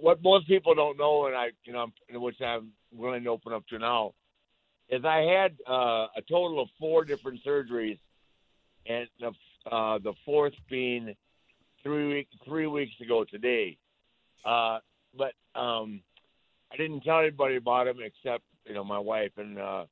what 0.00 0.22
most 0.22 0.46
people 0.46 0.74
don't 0.74 0.98
know, 0.98 1.26
and 1.26 1.36
I, 1.36 1.50
you 1.64 1.72
know, 1.72 1.86
which 2.12 2.40
I'm 2.40 2.72
willing 2.92 3.24
to 3.24 3.30
open 3.30 3.52
up 3.52 3.66
to 3.68 3.78
now, 3.78 4.14
is 4.88 5.04
I 5.04 5.18
had 5.18 5.56
uh, 5.68 6.06
a 6.16 6.22
total 6.28 6.60
of 6.60 6.68
four 6.78 7.04
different 7.04 7.40
surgeries, 7.46 7.98
and 8.86 9.06
the 9.20 9.32
uh, 9.70 9.98
the 9.98 10.14
fourth 10.24 10.54
being 10.70 11.14
three 11.82 12.14
week, 12.14 12.28
three 12.44 12.66
weeks 12.66 12.94
ago 13.00 13.24
today. 13.24 13.76
Uh, 14.44 14.78
but 15.16 15.32
um, 15.54 16.00
I 16.72 16.76
didn't 16.76 17.02
tell 17.02 17.20
anybody 17.20 17.56
about 17.56 17.84
them 17.84 17.98
except 18.02 18.44
you 18.70 18.76
know 18.76 18.84
my 18.84 19.00
wife 19.00 19.32
and 19.36 19.58
uh, 19.58 19.84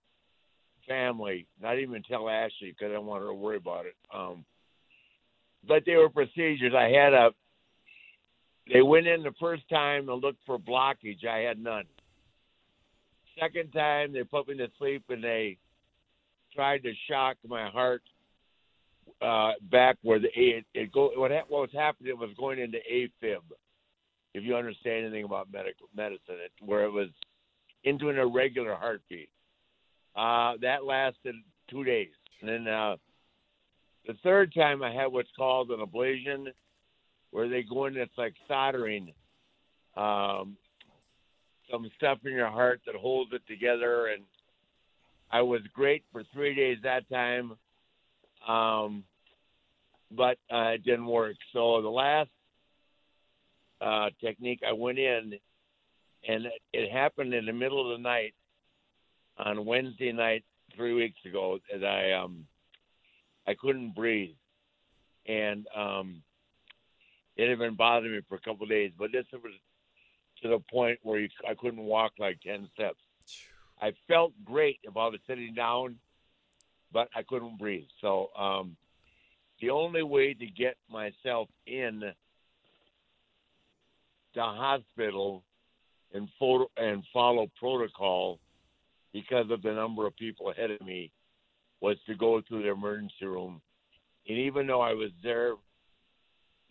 family. 0.87 1.49
Not 1.61 1.81
even 1.81 2.01
tell 2.05 2.29
Ashley 2.29 2.71
because 2.79 2.93
I 2.95 2.99
want 2.99 3.23
her 3.23 3.29
to 3.29 3.35
worry 3.35 3.57
about 3.57 3.87
it. 3.87 3.97
Um, 4.15 4.45
but 5.67 5.83
they 5.85 5.97
were 5.97 6.09
procedures. 6.09 6.75
I 6.77 6.85
had 6.85 7.13
a. 7.13 7.31
They 8.73 8.83
went 8.83 9.09
in 9.09 9.25
the 9.25 9.35
first 9.41 9.69
time 9.69 10.09
and 10.09 10.23
looked 10.23 10.39
for 10.47 10.59
blockage. 10.59 11.27
I 11.29 11.39
had 11.39 11.59
none. 11.59 11.85
Second 13.41 13.73
time 13.73 14.13
they 14.13 14.23
put 14.23 14.47
me 14.47 14.57
to 14.59 14.69
sleep 14.79 15.03
and 15.09 15.25
they 15.25 15.59
tried 16.55 16.85
to 16.85 16.93
shock 17.09 17.37
my 17.49 17.69
heart 17.69 18.03
uh, 19.21 19.53
back 19.73 19.97
where 20.03 20.21
the 20.21 20.29
it, 20.35 20.65
it 20.75 20.93
go. 20.93 21.11
What, 21.17 21.33
hap- 21.33 21.51
what 21.51 21.63
was 21.63 21.71
happening 21.73 22.17
was 22.17 22.31
going 22.39 22.61
into 22.61 22.79
AFib. 22.93 23.41
If 24.35 24.45
you 24.45 24.55
understand 24.55 25.07
anything 25.07 25.25
about 25.25 25.53
medical 25.53 25.89
medicine, 25.97 26.37
it, 26.45 26.53
where 26.65 26.85
it 26.85 26.93
was 26.93 27.09
into 27.85 28.09
an 28.09 28.19
irregular 28.19 28.75
heartbeat. 28.75 29.31
Uh, 30.17 30.55
that 30.61 30.85
lasted 30.85 31.35
two 31.71 31.85
days, 31.85 32.09
and 32.41 32.49
then 32.49 32.67
uh, 32.67 32.97
the 34.07 34.15
third 34.23 34.53
time 34.55 34.83
I 34.83 34.93
had 34.93 35.07
what's 35.07 35.29
called 35.37 35.71
an 35.71 35.81
ablation, 35.81 36.47
where 37.31 37.49
they 37.49 37.63
go 37.63 37.87
in. 37.87 37.97
It's 37.97 38.13
like 38.17 38.35
soldering 38.49 39.13
um, 39.97 40.57
some 41.71 41.91
stuff 41.97 42.19
in 42.25 42.33
your 42.33 42.51
heart 42.51 42.81
that 42.87 42.95
holds 42.95 43.33
it 43.33 43.43
together, 43.47 44.07
and 44.09 44.23
I 45.31 45.43
was 45.43 45.61
great 45.75 46.05
for 46.11 46.23
three 46.33 46.55
days 46.55 46.79
that 46.83 47.09
time, 47.11 47.53
um, 48.47 49.05
but 50.11 50.39
uh, 50.53 50.71
it 50.71 50.85
didn't 50.85 51.07
work. 51.07 51.37
So 51.53 51.83
the 51.83 51.89
last 51.89 52.31
uh, 53.81 54.09
technique, 54.21 54.61
I 54.67 54.73
went 54.73 54.99
in, 54.99 55.35
and 56.27 56.47
it, 56.47 56.53
it 56.73 56.91
happened 56.91 57.35
in 57.35 57.47
the 57.47 57.53
middle 57.53 57.81
of 57.91 57.97
the 57.97 58.03
night 58.03 58.35
on 59.37 59.65
Wednesday 59.65 60.13
night 60.13 60.45
three 60.75 60.95
weeks 60.95 61.19
ago 61.25 61.59
that 61.73 61.85
I 61.85 62.13
um 62.13 62.47
I 63.47 63.55
couldn't 63.55 63.95
breathe, 63.95 64.35
and 65.27 65.67
um 65.77 66.23
it 67.37 67.49
had 67.49 67.59
been 67.59 67.77
bothering 67.77 68.13
me 68.13 68.21
for 68.29 68.35
a 68.35 68.41
couple 68.41 68.65
of 68.65 68.71
days, 68.71 68.93
but 68.99 69.13
this 69.13 69.25
was 69.33 69.53
to 70.43 70.49
the 70.49 70.59
point 70.71 70.99
where 71.03 71.21
you, 71.21 71.29
I 71.49 71.55
couldn't 71.55 71.83
walk 71.85 72.13
like 72.19 72.41
ten 72.41 72.69
steps. 72.75 72.99
I 73.81 73.93
felt 74.09 74.33
great 74.45 74.81
about 74.89 75.15
it 75.15 75.21
sitting 75.27 75.55
down, 75.55 75.97
but 76.93 77.09
I 77.15 77.23
couldn't 77.23 77.59
breathe. 77.59 77.87
So, 78.01 78.31
um, 78.37 78.77
the 79.61 79.71
only 79.71 80.03
way 80.03 80.35
to 80.35 80.47
get 80.47 80.77
myself 80.91 81.49
in 81.67 82.01
the 84.35 84.43
hospital 84.43 85.45
and 86.15 86.29
photo 86.39 86.67
and 86.77 87.03
follow 87.13 87.49
protocol 87.59 88.39
because 89.13 89.51
of 89.51 89.63
the 89.63 89.73
number 89.73 90.07
of 90.07 90.17
people 90.17 90.51
ahead 90.51 90.71
of 90.71 90.81
me 90.81 91.11
was 91.81 91.97
to 92.07 92.15
go 92.15 92.41
to 92.41 92.63
the 92.63 92.69
emergency 92.69 93.25
room. 93.25 93.61
And 94.29 94.39
even 94.39 94.67
though 94.67 94.81
I 94.81 94.93
was 94.93 95.11
there 95.23 95.55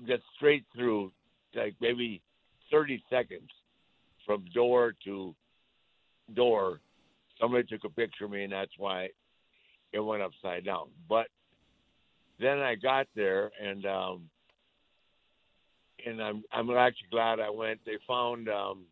just 0.06 0.24
straight 0.36 0.66
through 0.76 1.12
like 1.56 1.76
maybe 1.82 2.22
30 2.72 3.04
seconds 3.10 3.50
from 4.26 4.46
door 4.54 4.94
to 5.06 5.34
door, 6.36 6.80
somebody 7.40 7.64
took 7.64 7.84
a 7.84 7.90
picture 7.90 8.26
of 8.26 8.32
me 8.32 8.44
and 8.44 8.54
that's 8.54 8.72
why 8.78 9.10
it 9.94 10.00
went 10.00 10.22
upside 10.22 10.66
down. 10.66 10.88
But 11.10 11.28
then 12.40 12.60
I 12.60 12.76
got 12.76 13.08
there 13.16 13.52
and 13.62 13.86
um 13.86 14.30
and 16.06 16.22
I'm 16.22 16.44
I'm 16.52 16.70
actually 16.72 17.08
glad 17.12 17.40
I 17.40 17.50
went. 17.50 17.80
They 17.86 17.98
found 18.08 18.50
um 18.50 18.86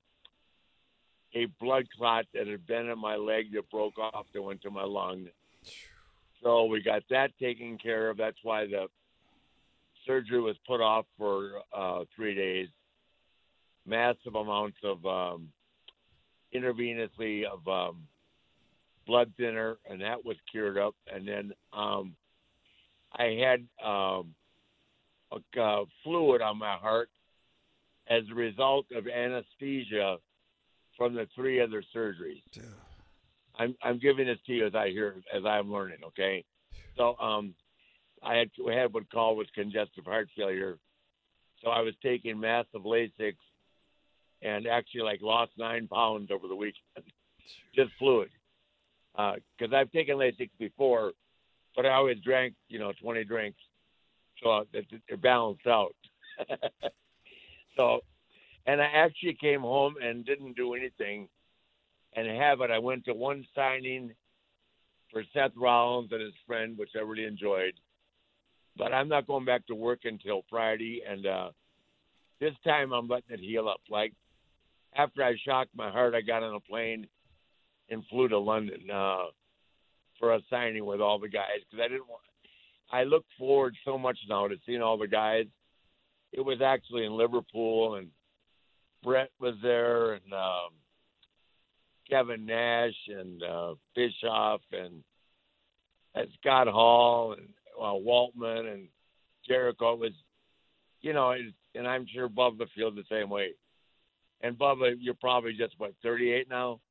a 1.35 1.45
blood 1.59 1.85
clot 1.95 2.25
that 2.33 2.47
had 2.47 2.65
been 2.65 2.89
in 2.89 2.97
my 2.97 3.15
leg 3.15 3.51
that 3.53 3.69
broke 3.69 3.99
off 3.99 4.25
that 4.33 4.41
went 4.41 4.61
to 4.61 4.71
my 4.71 4.83
lung. 4.83 5.27
So 6.41 6.65
we 6.65 6.81
got 6.81 7.03
that 7.09 7.31
taken 7.39 7.77
care 7.77 8.09
of. 8.09 8.17
That's 8.17 8.37
why 8.41 8.65
the 8.65 8.87
surgery 10.07 10.39
was 10.39 10.55
put 10.65 10.79
off 10.79 11.05
for 11.17 11.61
uh, 11.75 12.05
three 12.15 12.35
days. 12.35 12.69
Massive 13.85 14.35
amounts 14.35 14.77
of 14.83 15.05
um, 15.05 15.49
intravenously 16.53 17.43
of 17.43 17.67
um, 17.67 18.03
blood 19.05 19.31
thinner, 19.37 19.77
and 19.89 20.01
that 20.01 20.23
was 20.23 20.37
cured 20.49 20.77
up. 20.77 20.95
And 21.13 21.27
then 21.27 21.51
um, 21.73 22.15
I 23.13 23.37
had 23.43 23.67
um, 23.85 24.33
a 25.31 25.61
uh, 25.61 25.85
fluid 26.03 26.41
on 26.41 26.57
my 26.57 26.75
heart 26.75 27.09
as 28.07 28.23
a 28.31 28.35
result 28.35 28.85
of 28.95 29.07
anesthesia 29.07 30.17
from 30.97 31.13
the 31.13 31.27
three 31.35 31.61
other 31.61 31.83
surgeries. 31.95 32.41
I'm 33.57 33.75
I'm 33.83 33.99
giving 33.99 34.27
this 34.27 34.39
to 34.47 34.53
you 34.53 34.67
as 34.67 34.75
I 34.75 34.89
hear 34.89 35.15
as 35.33 35.43
I'm 35.45 35.71
learning. 35.71 35.99
Okay, 36.07 36.43
so 36.97 37.17
um, 37.19 37.53
I 38.23 38.35
had 38.35 38.49
we 38.63 38.73
had 38.73 38.93
what 38.93 39.09
called 39.11 39.37
was 39.37 39.47
congestive 39.55 40.05
heart 40.05 40.29
failure, 40.35 40.77
so 41.63 41.69
I 41.69 41.81
was 41.81 41.93
taking 42.03 42.39
massive 42.39 42.81
Lasix, 42.83 43.35
and 44.41 44.67
actually 44.67 45.01
like 45.01 45.21
lost 45.21 45.51
nine 45.57 45.87
pounds 45.87 46.31
over 46.31 46.47
the 46.47 46.55
weekend, 46.55 47.05
just 47.73 47.91
fluid, 47.97 48.29
because 49.13 49.73
uh, 49.73 49.75
I've 49.75 49.91
taken 49.91 50.17
Lasix 50.17 50.49
before, 50.59 51.13
but 51.75 51.85
I 51.85 51.93
always 51.93 52.19
drank 52.19 52.55
you 52.67 52.79
know 52.79 52.91
20 53.01 53.23
drinks, 53.23 53.59
so 54.43 54.65
it, 54.73 54.85
it 55.07 55.21
balanced 55.21 55.67
out. 55.67 55.95
so 57.77 58.01
and 58.65 58.81
I 58.81 58.85
actually 58.85 59.37
came 59.39 59.61
home 59.61 59.95
and 60.01 60.25
didn't 60.25 60.55
do 60.55 60.73
anything. 60.73 61.27
And 62.15 62.27
have 62.27 62.61
it, 62.61 62.71
I 62.71 62.79
went 62.79 63.05
to 63.05 63.13
one 63.13 63.45
signing 63.53 64.13
for 65.11 65.23
Seth 65.33 65.51
Rollins 65.55 66.11
and 66.11 66.21
his 66.21 66.33
friend, 66.47 66.77
which 66.77 66.91
I 66.95 66.99
really 66.99 67.25
enjoyed. 67.25 67.73
But 68.77 68.93
I'm 68.93 69.09
not 69.09 69.27
going 69.27 69.45
back 69.45 69.65
to 69.67 69.75
work 69.75 70.01
until 70.03 70.43
Friday, 70.49 71.01
and 71.07 71.25
uh, 71.25 71.49
this 72.39 72.53
time 72.63 72.91
I'm 72.91 73.07
letting 73.07 73.31
it 73.31 73.39
heal 73.39 73.67
up. 73.67 73.81
Like 73.89 74.13
after 74.95 75.23
I 75.23 75.35
shocked 75.45 75.71
my 75.75 75.91
heart, 75.91 76.15
I 76.15 76.21
got 76.21 76.43
on 76.43 76.55
a 76.55 76.59
plane 76.59 77.07
and 77.89 78.03
flew 78.09 78.27
to 78.29 78.39
London 78.39 78.89
uh, 78.89 79.25
for 80.19 80.33
a 80.33 80.39
signing 80.49 80.85
with 80.85 81.01
all 81.01 81.19
the 81.19 81.29
guys 81.29 81.59
because 81.69 81.83
I 81.83 81.87
didn't 81.87 82.07
want. 82.07 82.21
I 82.91 83.03
look 83.03 83.25
forward 83.37 83.75
so 83.83 83.97
much 83.97 84.17
now 84.29 84.47
to 84.47 84.55
seeing 84.65 84.81
all 84.81 84.97
the 84.97 85.07
guys. 85.07 85.45
It 86.31 86.41
was 86.41 86.61
actually 86.61 87.05
in 87.05 87.17
Liverpool, 87.17 87.95
and 87.95 88.09
Bret 89.05 89.29
was 89.39 89.55
there, 89.61 90.13
and 90.13 90.33
um, 90.33 90.71
Kevin 92.09 92.45
Nash, 92.45 92.95
and 93.07 93.41
uh, 93.43 93.75
Bischoff, 93.95 94.61
and, 94.71 95.03
and 96.15 96.27
Scott 96.41 96.67
Hall, 96.67 97.33
and 97.33 97.47
uh, 97.79 97.93
Waltman, 97.93 98.73
and 98.73 98.87
Jericho. 99.47 99.93
It 99.93 99.99
was, 99.99 100.11
you 101.01 101.13
know, 101.13 101.31
it, 101.31 101.53
and 101.75 101.87
I'm 101.87 102.05
sure 102.11 102.27
Bubba 102.27 102.67
feels 102.75 102.95
the 102.95 103.03
same 103.09 103.29
way. 103.29 103.51
And 104.41 104.57
Bubba, 104.57 104.95
you're 104.99 105.13
probably 105.13 105.53
just 105.53 105.75
what 105.77 105.93
38 106.03 106.49
now. 106.49 106.81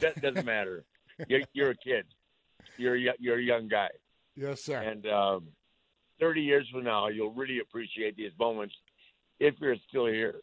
That 0.00 0.20
doesn't 0.20 0.46
matter. 0.46 0.84
you're, 1.28 1.42
you're 1.52 1.70
a 1.70 1.76
kid. 1.76 2.04
You're 2.76 2.96
a, 2.96 3.14
you're 3.18 3.38
a 3.38 3.42
young 3.42 3.68
guy. 3.68 3.88
Yes, 4.36 4.64
sir. 4.64 4.78
And 4.78 5.06
um, 5.06 5.48
30 6.20 6.42
years 6.42 6.68
from 6.70 6.84
now, 6.84 7.08
you'll 7.08 7.34
really 7.34 7.58
appreciate 7.58 8.16
these 8.16 8.32
moments 8.38 8.74
if 9.40 9.54
you're 9.60 9.76
still 9.88 10.06
here. 10.06 10.36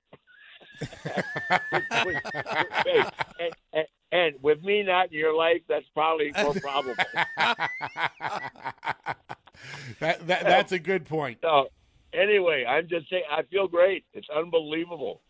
And, 3.40 3.54
and, 3.74 3.86
and, 4.12 4.36
with 4.42 4.64
me 4.64 4.84
not 4.84 5.12
in 5.12 5.20
your 5.20 5.36
life, 5.36 5.62
that's 5.68 5.86
probably 5.94 6.32
more 6.42 6.54
probable. 6.54 6.96
that, 10.00 10.26
that 10.28 10.44
that's 10.44 10.72
a 10.72 10.80
good 10.80 11.06
point. 11.06 11.40
So, 11.42 11.70
anyway, 12.14 12.66
I'm 12.68 12.88
just 12.88 13.10
saying, 13.10 13.24
I 13.32 13.44
feel 13.44 13.68
great. 13.68 14.06
It's 14.14 14.30
unbelievable. 14.36 15.22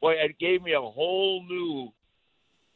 Boy, 0.00 0.12
it 0.12 0.38
gave 0.38 0.62
me 0.62 0.72
a 0.72 0.80
whole 0.80 1.44
new, 1.46 1.92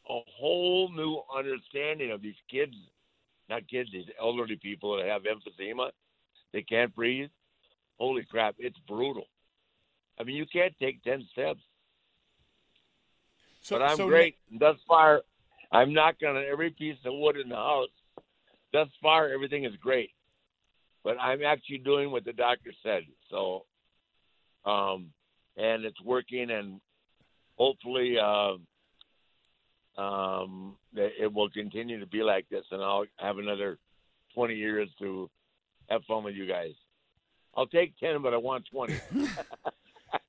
a 0.09 0.19
whole 0.37 0.91
new 0.91 1.21
understanding 1.35 2.11
of 2.11 2.21
these 2.21 2.35
kids, 2.49 2.75
not 3.49 3.67
kids, 3.67 3.89
these 3.91 4.09
elderly 4.19 4.57
people 4.57 4.97
that 4.97 5.07
have 5.07 5.23
emphysema, 5.23 5.91
they 6.53 6.61
can't 6.61 6.93
breathe. 6.95 7.29
Holy 7.97 8.23
crap, 8.23 8.55
it's 8.59 8.77
brutal. 8.87 9.25
I 10.19 10.23
mean, 10.23 10.35
you 10.35 10.45
can't 10.45 10.73
take 10.79 11.03
ten 11.03 11.25
steps. 11.31 11.61
So, 13.65 13.79
but 13.79 13.81
I'm 13.81 13.97
so 13.97 14.07
great. 14.07 14.35
Thus 14.59 14.75
far, 14.87 15.23
I'm 15.71 15.91
knocking 15.91 16.27
on 16.27 16.37
every 16.37 16.69
piece 16.69 16.97
of 17.03 17.13
wood 17.15 17.35
in 17.35 17.49
the 17.49 17.55
house. 17.55 17.89
Thus 18.71 18.89
far, 19.01 19.29
everything 19.29 19.63
is 19.63 19.75
great. 19.81 20.11
But 21.03 21.17
I'm 21.19 21.41
actually 21.43 21.79
doing 21.79 22.11
what 22.11 22.25
the 22.25 22.33
doctor 22.33 22.71
said. 22.83 23.05
So, 23.31 23.65
um, 24.65 25.07
and 25.57 25.83
it's 25.83 25.99
working, 26.03 26.51
and 26.51 26.79
hopefully, 27.55 28.17
uh, 28.21 28.57
um, 29.99 30.75
it 30.93 31.33
will 31.33 31.49
continue 31.49 31.99
to 31.99 32.05
be 32.05 32.21
like 32.21 32.47
this, 32.49 32.65
and 32.69 32.83
I'll 32.83 33.05
have 33.17 33.39
another 33.39 33.79
20 34.35 34.53
years 34.53 34.89
to 34.99 35.27
have 35.89 36.03
fun 36.03 36.23
with 36.23 36.35
you 36.35 36.47
guys. 36.47 36.73
I'll 37.57 37.65
take 37.65 37.97
10, 37.97 38.21
but 38.21 38.35
I 38.35 38.37
want 38.37 38.67
20. 38.71 38.93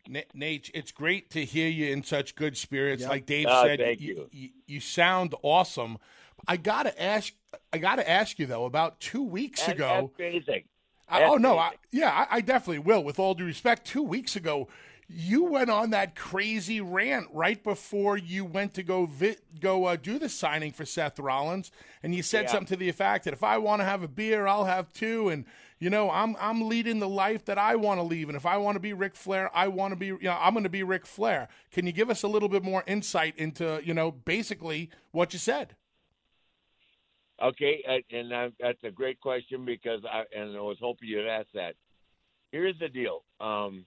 Naitch, 0.08 0.70
it's 0.74 0.92
great 0.92 1.30
to 1.30 1.44
hear 1.44 1.68
you 1.68 1.92
in 1.92 2.02
such 2.02 2.34
good 2.34 2.56
spirits. 2.56 3.02
Yep. 3.02 3.10
Like 3.10 3.26
Dave 3.26 3.46
uh, 3.46 3.64
said, 3.64 4.00
you. 4.00 4.28
You, 4.30 4.48
you. 4.66 4.80
sound 4.80 5.34
awesome. 5.42 5.98
I 6.46 6.56
gotta 6.56 7.00
ask. 7.00 7.32
I 7.72 7.78
gotta 7.78 8.08
ask 8.08 8.38
you 8.38 8.46
though. 8.46 8.64
About 8.64 9.00
two 9.00 9.22
weeks 9.22 9.64
and, 9.64 9.74
ago, 9.74 10.10
amazing. 10.18 10.64
I, 11.08 11.24
oh 11.24 11.36
no, 11.36 11.58
I, 11.58 11.74
yeah, 11.92 12.10
I, 12.10 12.36
I 12.36 12.40
definitely 12.40 12.80
will. 12.80 13.02
With 13.02 13.18
all 13.18 13.34
due 13.34 13.44
respect, 13.44 13.86
two 13.86 14.02
weeks 14.02 14.36
ago, 14.36 14.68
you 15.08 15.44
went 15.44 15.70
on 15.70 15.90
that 15.90 16.16
crazy 16.16 16.80
rant 16.80 17.28
right 17.32 17.62
before 17.62 18.16
you 18.16 18.44
went 18.44 18.74
to 18.74 18.82
go 18.82 19.06
vi- 19.06 19.36
go 19.60 19.84
uh, 19.84 19.96
do 19.96 20.18
the 20.18 20.28
signing 20.28 20.72
for 20.72 20.84
Seth 20.84 21.18
Rollins, 21.18 21.70
and 22.02 22.14
you 22.14 22.22
said 22.22 22.44
yeah. 22.44 22.52
something 22.52 22.68
to 22.68 22.76
the 22.76 22.88
effect 22.88 23.24
that 23.24 23.32
if 23.32 23.44
I 23.44 23.58
want 23.58 23.80
to 23.80 23.84
have 23.84 24.02
a 24.02 24.08
beer, 24.08 24.46
I'll 24.46 24.64
have 24.64 24.92
two, 24.92 25.28
and 25.28 25.44
you 25.78 25.90
know 25.90 26.10
I'm 26.10 26.36
I'm 26.40 26.68
leading 26.68 26.98
the 26.98 27.08
life 27.08 27.44
that 27.46 27.58
I 27.58 27.76
want 27.76 27.98
to 27.98 28.02
lead, 28.02 28.28
and 28.28 28.36
if 28.36 28.46
I 28.46 28.56
want 28.56 28.76
to 28.76 28.80
be 28.80 28.92
Ric 28.92 29.14
Flair, 29.14 29.50
I 29.54 29.68
want 29.68 29.92
to 29.92 29.96
be 29.96 30.06
you 30.06 30.18
know 30.22 30.38
I'm 30.40 30.54
going 30.54 30.64
to 30.64 30.70
be 30.70 30.82
Ric 30.82 31.06
Flair. 31.06 31.48
Can 31.70 31.86
you 31.86 31.92
give 31.92 32.10
us 32.10 32.22
a 32.22 32.28
little 32.28 32.48
bit 32.48 32.62
more 32.62 32.82
insight 32.86 33.34
into 33.36 33.80
you 33.84 33.94
know 33.94 34.10
basically 34.10 34.90
what 35.12 35.32
you 35.32 35.38
said? 35.38 35.76
Okay, 37.42 37.82
and 38.10 38.32
that's 38.58 38.82
a 38.82 38.90
great 38.90 39.20
question 39.20 39.64
because 39.64 40.00
I 40.10 40.24
and 40.34 40.56
I 40.56 40.60
was 40.60 40.78
hoping 40.80 41.08
you'd 41.08 41.26
ask 41.26 41.48
that. 41.54 41.74
Here's 42.52 42.78
the 42.78 42.88
deal. 42.88 43.24
Um, 43.40 43.84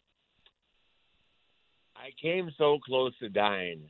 I 1.95 2.12
came 2.21 2.52
so 2.58 2.78
close 2.80 3.17
to 3.19 3.30
dying 3.30 3.89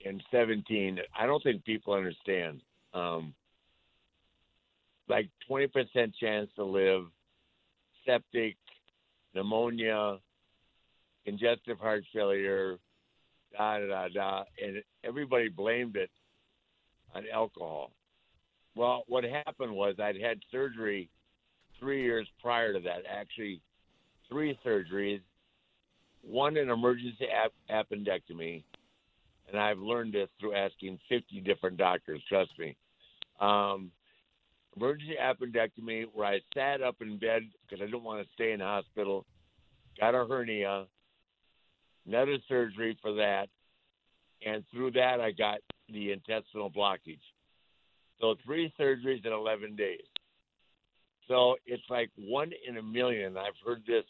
in 0.00 0.20
17. 0.30 0.98
I 1.18 1.26
don't 1.26 1.42
think 1.42 1.64
people 1.64 1.94
understand. 1.94 2.60
Um, 2.92 3.34
like 5.08 5.28
20% 5.50 5.68
chance 6.20 6.50
to 6.56 6.64
live, 6.64 7.04
septic, 8.06 8.56
pneumonia, 9.34 10.18
congestive 11.24 11.78
heart 11.78 12.04
failure, 12.12 12.78
da 13.56 13.78
da 13.78 13.86
da 13.86 14.08
da, 14.08 14.44
and 14.62 14.82
everybody 15.04 15.48
blamed 15.48 15.96
it 15.96 16.10
on 17.14 17.24
alcohol. 17.32 17.92
Well, 18.74 19.02
what 19.08 19.24
happened 19.24 19.72
was 19.72 19.96
I'd 19.98 20.20
had 20.20 20.38
surgery 20.50 21.08
three 21.78 22.02
years 22.02 22.28
prior 22.40 22.72
to 22.72 22.80
that, 22.80 23.02
actually 23.10 23.60
three 24.28 24.58
surgeries, 24.64 25.20
one 26.22 26.56
an 26.56 26.70
emergency 26.70 27.26
ap- 27.28 27.52
appendectomy, 27.70 28.62
and 29.48 29.58
I've 29.58 29.78
learned 29.78 30.12
this 30.12 30.28
through 30.38 30.54
asking 30.54 30.98
50 31.08 31.40
different 31.40 31.76
doctors. 31.76 32.22
Trust 32.28 32.50
me. 32.58 32.76
Um, 33.40 33.90
emergency 34.78 35.14
appendectomy, 35.20 36.06
where 36.12 36.26
I 36.26 36.40
sat 36.54 36.82
up 36.82 36.96
in 37.00 37.18
bed 37.18 37.42
because 37.62 37.82
I 37.82 37.86
didn't 37.86 38.04
want 38.04 38.24
to 38.24 38.32
stay 38.34 38.52
in 38.52 38.60
the 38.60 38.64
hospital, 38.64 39.26
got 39.98 40.14
a 40.14 40.24
hernia, 40.26 40.86
another 42.06 42.38
surgery 42.48 42.96
for 43.02 43.14
that, 43.14 43.48
and 44.44 44.64
through 44.70 44.92
that 44.92 45.20
I 45.20 45.32
got 45.32 45.58
the 45.88 46.12
intestinal 46.12 46.70
blockage. 46.70 47.20
So 48.20 48.34
three 48.44 48.72
surgeries 48.78 49.24
in 49.24 49.32
11 49.32 49.76
days. 49.76 50.00
So 51.28 51.56
it's 51.66 51.82
like 51.90 52.10
one 52.16 52.52
in 52.66 52.78
a 52.78 52.82
million. 52.82 53.36
I've 53.36 53.52
heard 53.64 53.82
this 53.86 54.04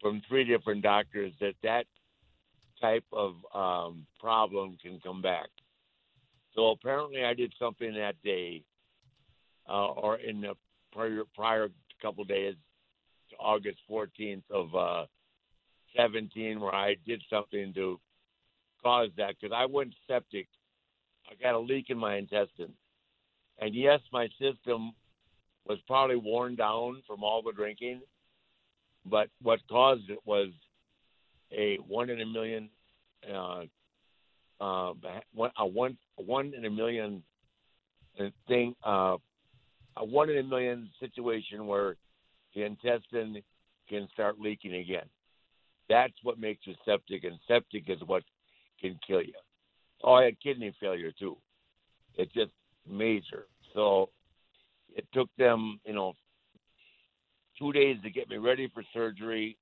from 0.00 0.22
three 0.28 0.44
different 0.44 0.82
doctors 0.82 1.32
that 1.40 1.54
that 1.62 1.84
type 2.80 3.04
of 3.12 3.34
um, 3.54 4.06
problem 4.20 4.78
can 4.80 5.00
come 5.04 5.20
back. 5.20 5.48
So 6.54 6.70
apparently, 6.70 7.24
I 7.24 7.34
did 7.34 7.52
something 7.58 7.92
that 7.94 8.14
day, 8.24 8.62
uh, 9.68 9.86
or 9.88 10.16
in 10.16 10.40
the 10.40 10.54
prior 10.92 11.22
prior 11.34 11.68
couple 12.00 12.24
days 12.24 12.54
to 13.30 13.36
August 13.36 13.78
14th 13.90 14.42
of 14.50 14.74
uh, 14.74 15.06
17, 15.96 16.60
where 16.60 16.74
I 16.74 16.96
did 17.06 17.22
something 17.28 17.72
to 17.74 18.00
cause 18.82 19.10
that 19.16 19.34
because 19.40 19.54
I 19.54 19.66
went 19.66 19.92
septic. 20.06 20.46
I 21.30 21.34
got 21.42 21.54
a 21.54 21.58
leak 21.58 21.86
in 21.90 21.98
my 21.98 22.16
intestine, 22.16 22.72
and 23.58 23.74
yes, 23.74 24.00
my 24.12 24.28
system 24.40 24.92
was 25.66 25.78
probably 25.86 26.16
worn 26.16 26.56
down 26.56 27.02
from 27.06 27.22
all 27.22 27.42
the 27.42 27.52
drinking, 27.52 28.00
but 29.04 29.28
what 29.42 29.60
caused 29.68 30.08
it 30.08 30.20
was 30.24 30.48
a 31.52 31.76
one 31.86 32.08
in 32.08 32.20
a 32.20 32.26
million 32.26 32.70
uh, 33.30 33.64
uh, 34.60 34.92
a 35.58 35.66
one 35.66 35.98
one 36.16 36.52
in 36.56 36.64
a 36.64 36.70
million 36.70 37.22
thing, 38.46 38.74
uh, 38.84 39.16
a 39.98 40.04
one 40.04 40.30
in 40.30 40.38
a 40.38 40.42
million 40.42 40.88
situation 41.00 41.66
where 41.66 41.96
the 42.54 42.62
intestine 42.62 43.42
can 43.88 44.08
start 44.12 44.38
leaking 44.38 44.74
again. 44.74 45.06
That's 45.88 46.14
what 46.22 46.38
makes 46.38 46.66
you 46.66 46.74
septic, 46.84 47.24
and 47.24 47.38
septic 47.48 47.88
is 47.88 47.98
what 48.06 48.22
can 48.80 48.98
kill 49.06 49.22
you. 49.22 49.34
Oh, 50.04 50.14
I 50.14 50.24
had 50.24 50.40
kidney 50.40 50.72
failure 50.80 51.12
too. 51.18 51.36
It's 52.14 52.32
just 52.32 52.52
major. 52.88 53.46
So 53.74 54.10
it 54.94 55.06
took 55.12 55.28
them, 55.36 55.80
you 55.84 55.94
know, 55.94 56.12
two 57.58 57.72
days 57.72 57.96
to 58.02 58.10
get 58.10 58.28
me 58.28 58.36
ready 58.36 58.70
for 58.72 58.82
surgery, 58.92 59.56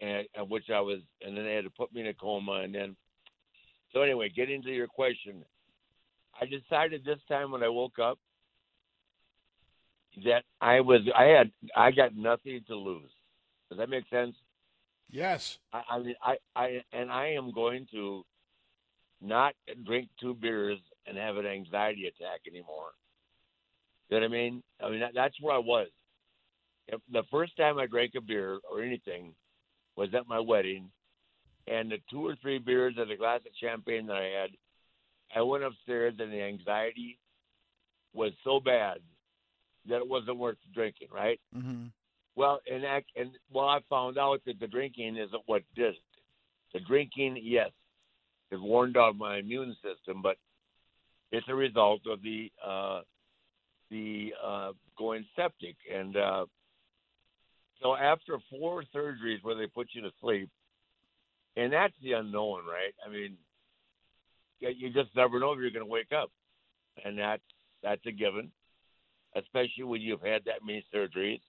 and 0.00 0.26
which 0.48 0.70
I 0.72 0.80
was, 0.80 1.00
and 1.22 1.36
then 1.36 1.44
they 1.44 1.54
had 1.54 1.64
to 1.64 1.70
put 1.70 1.92
me 1.92 2.02
in 2.02 2.08
a 2.08 2.14
coma, 2.14 2.60
and 2.64 2.74
then. 2.74 2.96
So 3.92 4.02
anyway, 4.02 4.28
getting 4.28 4.60
to 4.62 4.74
your 4.74 4.88
question, 4.88 5.44
I 6.40 6.46
decided 6.46 7.04
this 7.04 7.20
time 7.28 7.52
when 7.52 7.62
I 7.62 7.68
woke 7.68 8.00
up 8.00 8.18
that 10.24 10.44
I 10.60 10.80
was, 10.80 11.00
I 11.16 11.24
had, 11.24 11.50
I 11.76 11.90
got 11.90 12.16
nothing 12.16 12.60
to 12.68 12.76
lose. 12.76 13.10
Does 13.68 13.78
that 13.78 13.88
make 13.88 14.08
sense? 14.08 14.36
Yes. 15.10 15.58
I, 15.72 15.82
I 15.90 15.98
mean, 15.98 16.14
I, 16.22 16.36
I, 16.54 16.82
and 16.92 17.10
I 17.10 17.34
am 17.34 17.52
going 17.52 17.86
to 17.92 18.24
not 19.20 19.54
drink 19.84 20.08
two 20.20 20.34
beers 20.34 20.78
and 21.06 21.16
have 21.16 21.36
an 21.36 21.46
anxiety 21.46 22.06
attack 22.06 22.40
anymore. 22.46 22.90
You 24.08 24.20
know 24.20 24.26
what 24.26 24.34
I 24.34 24.36
mean? 24.36 24.62
I 24.82 24.90
mean, 24.90 25.00
that, 25.00 25.12
that's 25.14 25.40
where 25.40 25.54
I 25.54 25.58
was. 25.58 25.88
If 26.88 27.00
the 27.10 27.22
first 27.30 27.56
time 27.56 27.78
I 27.78 27.86
drank 27.86 28.12
a 28.16 28.20
beer 28.20 28.58
or 28.70 28.82
anything 28.82 29.34
was 29.96 30.10
at 30.14 30.28
my 30.28 30.40
wedding, 30.40 30.90
and 31.66 31.90
the 31.90 31.98
two 32.10 32.26
or 32.26 32.36
three 32.42 32.58
beers 32.58 32.94
and 32.98 33.10
a 33.10 33.16
glass 33.16 33.40
of 33.46 33.52
champagne 33.60 34.06
that 34.06 34.16
I 34.16 34.42
had, 34.42 34.50
I 35.34 35.42
went 35.42 35.64
upstairs 35.64 36.14
and 36.18 36.30
the 36.30 36.42
anxiety 36.42 37.18
was 38.12 38.32
so 38.44 38.60
bad 38.60 38.98
that 39.88 39.96
it 39.96 40.08
wasn't 40.08 40.38
worth 40.38 40.56
drinking, 40.72 41.08
right? 41.12 41.40
Mm-hmm. 41.56 41.86
Well, 42.36 42.60
and 42.70 42.82
that, 42.82 43.04
and 43.16 43.30
well, 43.52 43.68
I 43.68 43.80
found 43.88 44.18
out 44.18 44.40
that 44.46 44.58
the 44.58 44.66
drinking 44.66 45.16
isn't 45.16 45.42
what 45.46 45.62
did 45.76 45.94
it. 45.94 46.00
The 46.72 46.80
drinking, 46.80 47.38
yes, 47.42 47.70
it 48.50 48.60
worn 48.60 48.92
down 48.92 49.18
my 49.18 49.38
immune 49.38 49.76
system, 49.82 50.20
but 50.22 50.36
it's 51.30 51.48
a 51.48 51.54
result 51.54 52.02
of 52.10 52.22
the 52.22 52.50
uh, 52.64 53.00
the 53.90 54.32
uh, 54.44 54.72
going 54.98 55.24
septic. 55.36 55.76
And 55.92 56.16
uh, 56.16 56.46
so 57.82 57.94
after 57.94 58.38
four 58.50 58.82
surgeries 58.94 59.42
where 59.42 59.54
they 59.54 59.66
put 59.66 59.88
you 59.92 60.02
to 60.02 60.10
sleep, 60.20 60.48
and 61.56 61.72
that's 61.72 61.94
the 62.02 62.12
unknown, 62.12 62.62
right? 62.66 62.94
I 63.06 63.10
mean, 63.10 63.36
you 64.58 64.90
just 64.92 65.14
never 65.14 65.38
know 65.38 65.52
if 65.52 65.60
you're 65.60 65.70
going 65.70 65.84
to 65.84 65.90
wake 65.90 66.12
up, 66.12 66.30
and 67.04 67.18
that's 67.18 67.42
that's 67.82 68.04
a 68.06 68.12
given, 68.12 68.50
especially 69.34 69.84
when 69.84 70.00
you've 70.00 70.22
had 70.22 70.44
that 70.44 70.64
many 70.64 70.84
surgeries, 70.94 71.40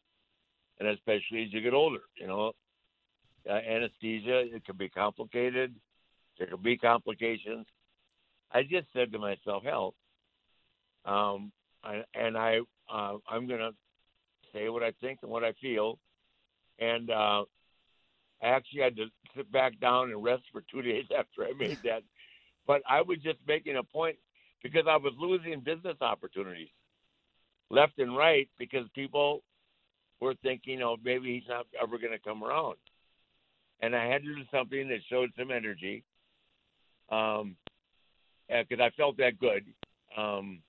and 0.80 0.89
especially 0.89 1.43
as 1.43 1.54
you 1.54 1.62
get 1.62 1.74
older. 1.74 2.02
You 2.19 2.28
know, 2.28 2.52
uh, 3.50 3.54
anesthesia 3.54 4.39
it 4.56 4.65
can 4.65 4.78
be 4.78 4.89
complicated. 4.89 5.74
There 6.38 6.48
can 6.48 6.62
be 6.62 6.78
complications. 6.78 7.65
I 8.52 8.63
just 8.63 8.88
said 8.93 9.12
to 9.12 9.19
myself, 9.19 9.63
hell, 9.63 9.93
um, 11.06 11.52
I, 11.84 12.04
and 12.13 12.38
I 12.38 12.60
uh, 12.91 13.17
I'm 13.30 13.48
gonna 13.48 13.71
say 14.54 14.69
what 14.69 14.84
I 14.84 14.91
think 15.02 15.19
and 15.21 15.32
what 15.32 15.43
I 15.43 15.54
feel, 15.62 16.00
and 16.80 17.10
uh, 17.10 17.43
I 18.41 18.48
actually 18.48 18.82
had 18.82 18.95
to 18.98 19.06
sit 19.36 19.52
back 19.52 19.80
down 19.80 20.12
and 20.12 20.24
rest 20.24 20.43
for 20.52 20.63
two 20.71 20.82
days 20.84 21.06
after 21.17 21.43
I 21.43 21.54
made 21.58 21.80
that. 21.84 22.04
But 22.67 22.82
I 22.89 23.02
was 23.02 23.19
just 23.24 23.38
making 23.48 23.78
a 23.78 23.84
point 23.84 24.17
because 24.63 24.86
I 24.89 24.98
was 24.98 25.13
losing 25.19 25.60
business 25.60 25.98
opportunities 26.02 26.69
left 27.69 27.99
and 27.99 28.15
right 28.15 28.49
because 28.58 28.86
people 28.93 29.43
were 30.21 30.36
thinking, 30.43 30.82
oh, 30.82 30.97
maybe 31.04 31.34
he's 31.34 31.49
not 31.49 31.65
ever 31.82 31.97
going 31.97 32.13
to 32.13 32.19
come 32.19 32.43
around. 32.43 32.75
And 33.82 33.95
I 33.95 34.06
had 34.06 34.23
to 34.23 34.36
do 34.36 34.41
something 34.51 34.88
that 34.89 34.99
showed 35.10 35.32
some 35.38 35.51
energy 35.51 36.04
um, 37.12 37.56
because 38.47 38.80
I 38.80 38.89
felt 38.91 39.17
that 39.17 39.39
good. 39.39 39.65
Um, 40.17 40.62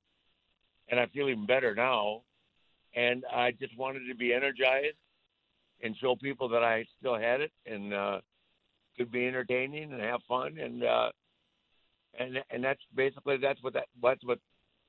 and 0.89 0.99
I 0.99 1.07
feel 1.07 1.29
even 1.29 1.47
better 1.47 1.75
now. 1.75 2.23
And 2.95 3.25
I 3.33 3.53
just 3.53 3.77
wanted 3.77 4.09
to 4.09 4.15
be 4.15 4.33
energized 4.33 4.97
and 5.83 5.97
show 5.97 6.17
people 6.17 6.49
that 6.49 6.63
I 6.63 6.87
still 6.99 7.17
had 7.17 7.41
it 7.41 7.53
and 7.67 7.93
uh, 7.93 8.21
could 8.97 9.13
be 9.13 9.27
entertaining 9.27 9.93
and 9.93 10.01
have 10.01 10.21
fun 10.27 10.57
and 10.59 10.83
uh, 10.83 11.11
and 12.19 12.39
and 12.51 12.65
that's 12.65 12.81
basically 12.95 13.37
that's 13.37 13.63
what 13.63 13.75
that 13.75 13.87
that's 14.03 14.25
what 14.25 14.39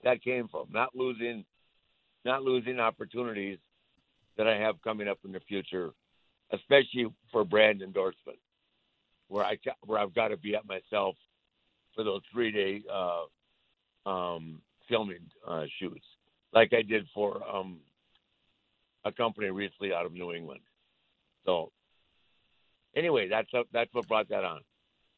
that 0.04 0.24
came 0.24 0.48
from. 0.48 0.68
Not 0.72 0.96
losing, 0.96 1.44
not 2.28 2.44
losing 2.44 2.80
opportunities 2.80 3.58
that 4.38 4.48
I 4.48 4.58
have 4.58 4.82
coming 4.84 5.08
up 5.08 5.18
in 5.26 5.32
the 5.32 5.40
future, 5.40 5.92
especially 6.52 7.08
for 7.32 7.44
brand 7.44 7.82
endorsement, 7.82 8.38
where 9.30 9.44
I 9.44 9.58
where 9.86 10.00
I've 10.00 10.14
got 10.14 10.28
to 10.28 10.38
be 10.38 10.56
at 10.56 10.68
myself 10.68 11.16
for 11.96 12.04
those 12.04 12.22
three 12.32 12.52
day 12.52 12.84
uh, 12.94 14.10
um, 14.10 14.62
filming 14.88 15.26
uh, 15.48 15.64
shoots, 15.80 16.06
like 16.54 16.74
I 16.74 16.82
did 16.82 17.08
for 17.14 17.42
um, 17.50 17.80
a 19.06 19.12
company 19.12 19.50
recently 19.50 19.94
out 19.94 20.06
of 20.06 20.14
New 20.14 20.34
England. 20.34 20.62
So, 21.46 21.72
anyway, 22.96 23.28
that's 23.30 23.52
a, 23.54 23.64
that's 23.74 23.94
what 23.94 24.08
brought 24.08 24.30
that 24.30 24.44
on. 24.44 24.62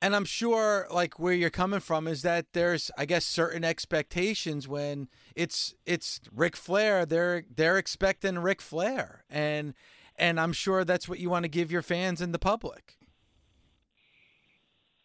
And 0.02 0.16
I'm 0.16 0.26
sure, 0.26 0.88
like 0.90 1.20
where 1.20 1.34
you're 1.34 1.50
coming 1.50 1.82
from, 1.82 2.08
is 2.08 2.22
that 2.22 2.54
there's, 2.54 2.90
I 2.98 3.06
guess, 3.06 3.26
certain 3.26 3.66
expectations 3.66 4.68
when 4.68 5.10
it's 5.36 5.76
it's 5.86 6.22
Ric 6.34 6.56
Flair. 6.56 7.06
They're 7.06 7.44
they're 7.54 7.78
expecting 7.78 8.40
Ric 8.40 8.62
Flair, 8.62 9.26
and 9.30 9.74
and 10.16 10.40
I'm 10.40 10.54
sure 10.54 10.86
that's 10.86 11.10
what 11.10 11.20
you 11.20 11.30
want 11.30 11.44
to 11.44 11.50
give 11.50 11.70
your 11.70 11.82
fans 11.82 12.22
and 12.22 12.34
the 12.34 12.40
public. 12.40 12.98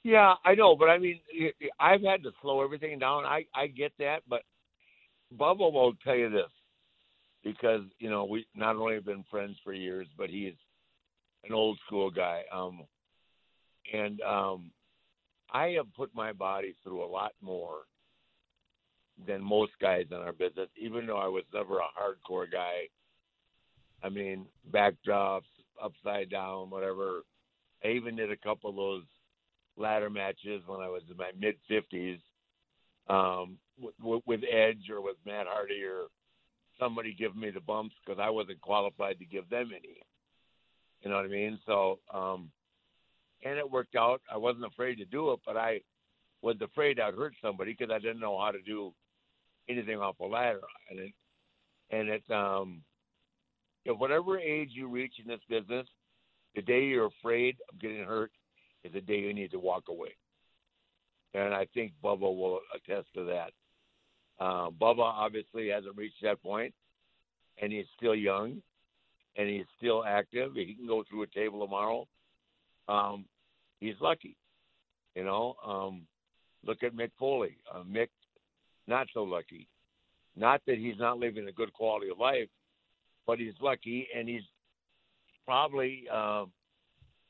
Yeah, 0.05 0.35
I 0.45 0.55
know, 0.55 0.77
but 0.77 0.91
I 0.91 0.99
mean, 0.99 1.19
I've 1.81 2.03
had 2.03 2.23
to 2.25 2.31
slow 2.41 2.63
everything 2.63 2.99
down. 2.99 3.25
I 3.25 3.47
I 3.53 3.67
get 3.67 3.93
that, 3.99 4.23
but 4.29 4.43
Bubba 5.37 5.73
will 5.73 5.95
tell 6.05 6.15
you 6.15 6.31
this 6.31 6.51
because 7.43 7.83
you 7.99 8.11
know 8.11 8.27
we 8.27 8.47
not 8.55 8.77
only 8.77 8.95
have 8.95 9.05
been 9.05 9.25
friends 9.29 9.57
for 9.65 9.73
years, 9.73 10.07
but 10.17 10.31
he's 10.31 10.55
an 11.45 11.53
old 11.53 11.79
school 11.87 12.11
guy. 12.11 12.43
Um, 12.53 12.83
and 13.93 14.21
um, 14.23 14.71
I 15.55 15.69
have 15.77 15.95
put 15.95 16.15
my 16.15 16.33
body 16.33 16.75
through 16.83 17.05
a 17.05 17.07
lot 17.07 17.33
more 17.41 17.83
than 19.27 19.41
most 19.41 19.73
guys 19.81 20.07
in 20.11 20.17
our 20.17 20.33
business, 20.33 20.69
even 20.77 21.07
though 21.07 21.17
I 21.17 21.29
was 21.29 21.45
never 21.55 21.79
a 21.79 21.89
hardcore 21.97 22.51
guy. 22.51 22.89
I 24.03 24.09
mean, 24.09 24.47
backdrops, 24.73 25.43
upside 25.83 26.29
down, 26.29 26.71
whatever. 26.71 27.23
I 27.85 27.89
even 27.89 28.17
did 28.17 28.33
a 28.33 28.37
couple 28.37 28.71
of 28.71 28.77
those 28.77 29.05
ladder 29.77 30.11
matches 30.11 30.63
when 30.67 30.81
I 30.81 30.89
was 30.89 31.03
in 31.09 31.17
my 31.17 31.31
mid 31.39 31.55
fifties, 31.69 32.19
um, 33.09 33.57
with, 33.79 34.23
with 34.27 34.41
Edge 34.51 34.91
or 34.91 35.01
with 35.01 35.17
Matt 35.25 35.47
Hardy 35.47 35.83
or 35.85 36.07
somebody 36.81 37.15
giving 37.15 37.41
me 37.41 37.51
the 37.51 37.61
bumps 37.61 37.95
because 38.05 38.21
I 38.21 38.31
wasn't 38.31 38.61
qualified 38.61 39.21
to 39.21 39.25
give 39.25 39.49
them 39.49 39.71
any. 39.71 40.01
You 41.03 41.11
know 41.11 41.17
what 41.17 41.27
I 41.27 41.29
mean? 41.29 41.59
So, 41.67 42.01
um, 42.13 42.51
and 43.45 43.59
it 43.59 43.71
worked 43.71 43.95
out. 43.95 44.23
I 44.33 44.37
wasn't 44.37 44.65
afraid 44.65 44.97
to 44.97 45.05
do 45.05 45.33
it, 45.33 45.41
but 45.47 45.57
I 45.57 45.81
was 46.43 46.57
afraid 46.61 46.99
I'd 46.99 47.15
hurt 47.15 47.35
somebody 47.43 47.73
because 47.73 47.93
I 47.93 47.99
didn't 47.99 48.21
know 48.21 48.39
how 48.39 48.51
to 48.51 48.61
do 48.63 48.93
anything 49.69 49.99
off 49.99 50.21
a 50.21 50.25
ladder. 50.25 50.61
And 50.91 50.99
it, 50.99 51.13
and 51.91 52.09
it, 52.09 52.31
um, 52.31 52.83
at 53.87 53.99
whatever 53.99 54.39
age 54.39 54.71
you 54.73 54.89
reach 54.89 55.15
in 55.23 55.29
this 55.29 55.41
business, 55.49 55.87
the 56.55 56.63
day 56.63 56.85
you're 56.85 57.11
afraid 57.21 57.57
of 57.71 57.81
getting 57.81 58.05
hurt 58.05 58.31
is 58.83 58.93
the 58.93 59.01
day 59.01 59.19
you 59.19 59.35
need 59.35 59.51
to 59.51 59.59
walk 59.59 59.85
away. 59.89 60.17
And 61.35 61.53
I 61.53 61.67
think 61.75 61.93
Bubba 62.03 62.21
will 62.21 62.61
attest 62.75 63.09
to 63.15 63.25
that. 63.25 63.51
Uh, 64.39 64.71
Bubba 64.71 65.01
obviously 65.01 65.69
hasn't 65.69 65.97
reached 65.97 66.23
that 66.23 66.43
point, 66.43 66.73
and 67.61 67.73
he's 67.73 67.87
still 67.97 68.15
young, 68.15 68.63
and 69.37 69.49
he's 69.49 69.67
still 69.77 70.05
active. 70.05 70.53
He 70.55 70.75
can 70.75 70.87
go 70.87 71.05
through 71.09 71.23
a 71.23 71.27
table 71.27 71.65
tomorrow. 71.65 72.07
Um, 72.89 73.25
he's 73.85 74.01
lucky, 74.01 74.37
you 75.15 75.25
know. 75.25 75.57
Um, 75.65 76.03
look 76.67 76.83
at 76.83 76.95
Mick 76.95 77.11
Foley. 77.19 77.57
Uh, 77.73 77.83
Mick, 77.83 78.09
not 78.87 79.07
so 79.13 79.23
lucky. 79.23 79.69
Not 80.37 80.63
that 80.67 80.79
he's 80.79 80.99
not 80.99 81.19
living 81.19 81.47
a 81.49 81.53
good 81.53 81.73
quality 81.73 82.11
of 82.11 82.19
life, 82.19 82.49
but 83.27 83.39
he's 83.39 83.55
lucky, 83.61 84.09
and 84.17 84.29
he's 84.29 84.43
probably 85.45 86.05
uh, 86.13 86.45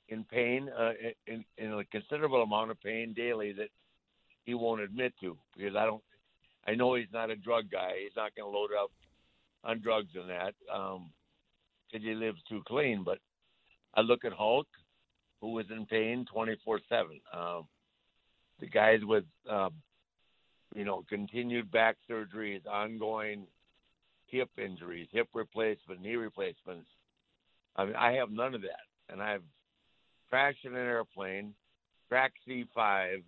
in 0.08 0.24
pain, 0.24 0.70
uh, 0.78 0.92
in, 1.26 1.44
in 1.58 1.72
a 1.72 1.84
considerable 1.84 2.42
amount 2.42 2.70
of 2.70 2.80
pain 2.80 3.12
daily 3.14 3.52
that 3.52 3.68
he 4.44 4.54
won't 4.54 4.80
admit 4.80 5.12
to 5.20 5.36
because 5.56 5.74
I 5.76 5.84
don't 5.84 6.02
I 6.66 6.74
know 6.74 6.94
he's 6.94 7.12
not 7.12 7.30
a 7.30 7.36
drug 7.36 7.70
guy. 7.70 7.92
He's 8.02 8.16
not 8.16 8.34
going 8.34 8.50
to 8.50 8.58
load 8.58 8.70
up 8.72 8.90
on 9.64 9.80
drugs 9.80 10.10
and 10.14 10.30
that 10.30 10.54
because 10.66 10.96
um, 10.96 11.10
he 12.00 12.14
lives 12.14 12.38
too 12.48 12.62
clean. 12.66 13.02
But 13.04 13.18
I 13.94 14.00
look 14.00 14.24
at 14.24 14.32
Hulk, 14.32 14.66
who 15.44 15.50
was 15.52 15.66
in 15.70 15.84
pain 15.84 16.24
24 16.32 16.80
7. 16.88 17.20
Um, 17.34 17.68
the 18.60 18.66
guys 18.66 19.00
with, 19.02 19.24
uh, 19.48 19.68
you 20.74 20.86
know, 20.86 21.04
continued 21.06 21.70
back 21.70 21.96
surgeries, 22.10 22.66
ongoing 22.66 23.46
hip 24.26 24.48
injuries, 24.56 25.06
hip 25.12 25.28
replacement, 25.34 26.00
knee 26.00 26.16
replacements. 26.16 26.88
I 27.76 27.84
mean, 27.84 27.94
I 27.94 28.12
have 28.12 28.30
none 28.30 28.54
of 28.54 28.62
that. 28.62 28.86
And 29.10 29.20
I've 29.20 29.42
crashed 30.30 30.64
in 30.64 30.72
an 30.72 30.78
airplane, 30.78 31.52
cracked 32.08 32.38
C5 32.48 33.22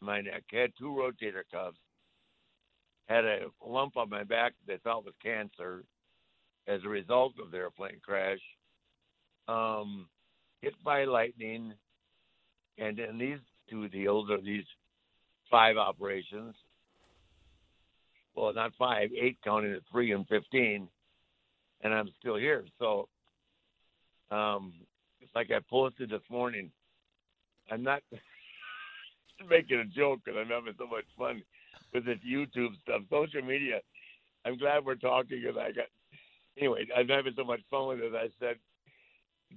my 0.00 0.22
neck, 0.22 0.42
had 0.50 0.72
two 0.76 0.86
rotator 0.86 1.44
cuffs, 1.52 1.78
had 3.06 3.24
a 3.24 3.46
lump 3.64 3.96
on 3.96 4.10
my 4.10 4.24
back 4.24 4.54
that 4.66 4.72
they 4.72 4.78
thought 4.78 5.04
was 5.04 5.14
cancer 5.22 5.84
as 6.66 6.80
a 6.84 6.88
result 6.88 7.34
of 7.40 7.52
the 7.52 7.58
airplane 7.58 8.00
crash. 8.04 8.40
Um, 9.46 10.08
hit 10.64 10.74
by 10.82 11.04
lightning, 11.04 11.74
and 12.78 12.98
in 12.98 13.18
these 13.18 13.38
two 13.68 13.88
deals 13.88 14.30
or 14.30 14.40
these 14.40 14.64
five 15.50 15.76
operations, 15.76 16.54
well, 18.34 18.52
not 18.54 18.72
five, 18.78 19.10
eight 19.20 19.38
counting 19.44 19.74
at 19.74 19.82
three 19.92 20.12
and 20.12 20.26
fifteen, 20.26 20.88
and 21.82 21.92
I'm 21.92 22.08
still 22.18 22.36
here. 22.36 22.64
So, 22.78 23.08
um, 24.30 24.72
it's 25.20 25.34
like 25.34 25.50
I 25.50 25.60
posted 25.70 26.10
this 26.10 26.22
morning. 26.30 26.70
I'm 27.70 27.82
not 27.82 28.02
making 29.48 29.78
a 29.78 29.84
joke 29.84 30.20
because 30.24 30.38
I'm 30.40 30.48
having 30.48 30.74
so 30.78 30.86
much 30.86 31.04
fun 31.16 31.42
with 31.92 32.06
this 32.06 32.18
YouTube 32.26 32.70
stuff, 32.82 33.02
social 33.10 33.42
media. 33.42 33.80
I'm 34.46 34.56
glad 34.56 34.84
we're 34.84 34.94
talking 34.96 35.40
because 35.42 35.56
I 35.58 35.72
got 35.72 35.86
anyway. 36.58 36.86
I'm 36.96 37.08
having 37.08 37.34
so 37.36 37.44
much 37.44 37.60
fun 37.70 37.88
with 37.88 38.00
it. 38.00 38.14
I 38.14 38.28
said, 38.40 38.56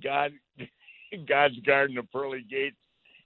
God, 0.03 0.31
God's 1.27 1.59
garden 1.59 1.97
of 1.97 2.11
pearly 2.11 2.45
gates, 2.49 2.77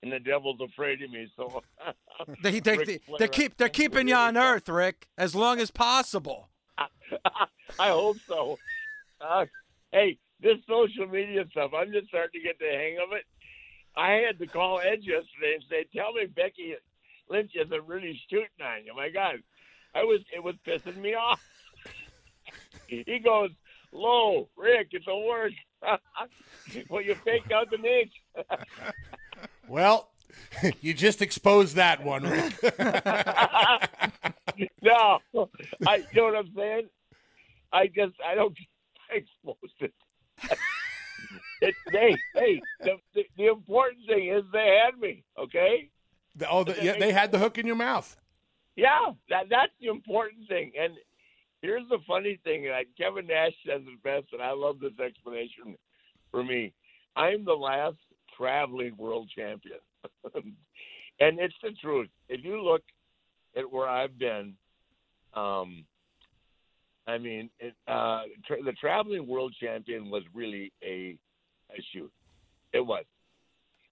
and 0.04 0.12
the 0.12 0.20
devil's 0.20 0.60
afraid 0.62 1.02
of 1.02 1.12
me. 1.12 1.32
So 1.36 1.62
they, 2.44 2.60
they, 2.60 2.78
they, 2.78 3.00
they 3.20 3.28
keep 3.28 3.58
they're 3.58 3.70
keeping 3.70 4.08
you 4.08 4.16
on 4.16 4.38
Earth, 4.38 4.70
Rick, 4.70 5.08
as 5.18 5.36
long 5.36 5.60
as 5.60 5.72
possible. 5.72 6.50
I 6.78 7.90
hope 7.90 8.18
so. 8.28 8.58
Uh, 9.20 9.46
hey, 9.92 10.18
this 10.42 10.58
social 10.68 11.08
media 11.08 11.46
stuff, 11.52 11.72
I'm 11.78 11.92
just 11.92 12.08
starting 12.08 12.42
to 12.42 12.48
get 12.48 12.60
the 12.60 12.66
hang 12.66 12.98
of 12.98 13.14
it. 13.14 13.26
I 13.96 14.24
had 14.26 14.40
to 14.40 14.48
call 14.48 14.80
Ed 14.80 15.00
yesterday 15.02 15.56
and 15.56 15.64
say, 15.70 15.86
"Tell 15.96 16.14
me 16.14 16.26
Becky 16.26 16.76
Lynch 17.30 17.52
isn't 17.56 17.88
really 17.88 18.20
shooting 18.30 18.48
on 18.64 18.86
you." 18.86 18.96
My 18.96 19.10
God, 19.10 19.36
I 19.94 20.04
was 20.04 20.22
it 20.34 20.42
was 20.42 20.56
pissing 20.66 20.98
me 20.98 21.14
off. 21.14 21.44
he 22.88 23.20
goes, 23.20 23.52
"Low, 23.92 24.50
Rick, 24.58 24.90
it's 24.92 25.08
a 25.08 25.18
word." 25.18 25.54
well, 26.90 27.02
you 27.02 27.16
faked 27.16 27.52
out 27.52 27.70
the 27.70 27.78
Naitch. 27.78 28.12
well, 29.68 30.10
you 30.82 30.94
just 30.94 31.22
exposed 31.22 31.76
that 31.76 32.04
one, 32.04 32.24
Rick. 32.24 32.54
no, 34.82 35.20
I 35.88 35.96
you 35.98 36.06
know 36.16 36.26
what 36.26 36.36
I'm 36.36 36.52
saying. 36.56 36.90
I 37.74 37.88
just 37.88 38.14
I 38.26 38.36
don't 38.36 38.58
I 39.12 39.18
exposed 39.18 39.74
it. 39.80 39.94
it 41.62 41.76
hey 41.92 42.16
hey 42.36 42.62
the, 42.80 42.98
the, 43.14 43.26
the 43.38 43.48
important 43.48 44.06
thing 44.08 44.28
is 44.30 44.44
they 44.52 44.80
had 44.84 45.00
me 45.00 45.24
okay. 45.38 45.90
The, 46.36 46.50
oh, 46.50 46.64
the, 46.64 46.78
yeah, 46.82 46.98
they 46.98 47.12
had 47.12 47.32
the 47.34 47.40
hook 47.40 47.58
in 47.58 47.68
your 47.68 47.76
mouth. 47.76 48.16
Yeah, 48.78 49.12
that 49.30 49.50
that's 49.50 49.74
the 49.82 49.88
important 49.88 50.48
thing. 50.48 50.72
And 50.80 50.94
here's 51.72 51.88
the 51.90 52.00
funny 52.06 52.40
thing: 52.44 52.68
like 52.70 52.88
Kevin 52.98 53.28
Nash 53.28 53.54
says 53.66 53.82
it 53.88 54.04
best, 54.04 54.34
and 54.34 54.42
I 54.42 54.52
love 54.52 54.80
this 54.80 55.00
explanation. 55.04 55.78
For 56.30 56.44
me, 56.44 56.74
I'm 57.16 57.46
the 57.46 57.54
last 57.54 57.98
traveling 58.38 58.96
world 58.98 59.30
champion, 59.36 59.80
and 60.34 61.40
it's 61.40 61.56
the 61.64 61.72
truth. 61.82 62.10
If 62.28 62.44
you 62.44 62.62
look 62.62 62.82
at 63.56 63.72
where 63.72 63.88
I've 63.88 64.18
been, 64.18 64.54
um, 65.34 65.86
I 67.08 67.18
mean, 67.18 67.50
it, 67.60 67.74
uh, 67.88 68.24
tra- 68.46 68.64
the 68.64 68.74
traveling 68.74 69.28
world 69.28 69.56
champion 69.62 70.10
was 70.10 70.24
really 70.34 70.72
a, 70.84 71.18
a 71.72 71.82
shoot. 71.94 72.12
It 72.74 72.86
was, 72.86 73.06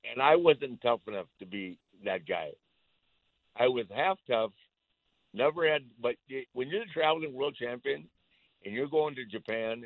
and 0.09 0.21
I 0.21 0.35
wasn't 0.35 0.81
tough 0.81 1.01
enough 1.07 1.27
to 1.39 1.45
be 1.45 1.77
that 2.03 2.27
guy. 2.27 2.49
I 3.57 3.67
was 3.67 3.85
half 3.93 4.17
tough, 4.27 4.51
never 5.33 5.71
had. 5.71 5.83
But 6.01 6.15
when 6.53 6.69
you're 6.69 6.85
the 6.85 6.91
traveling 6.91 7.33
world 7.33 7.55
champion, 7.59 8.07
and 8.65 8.73
you're 8.73 8.87
going 8.87 9.15
to 9.15 9.25
Japan, 9.25 9.83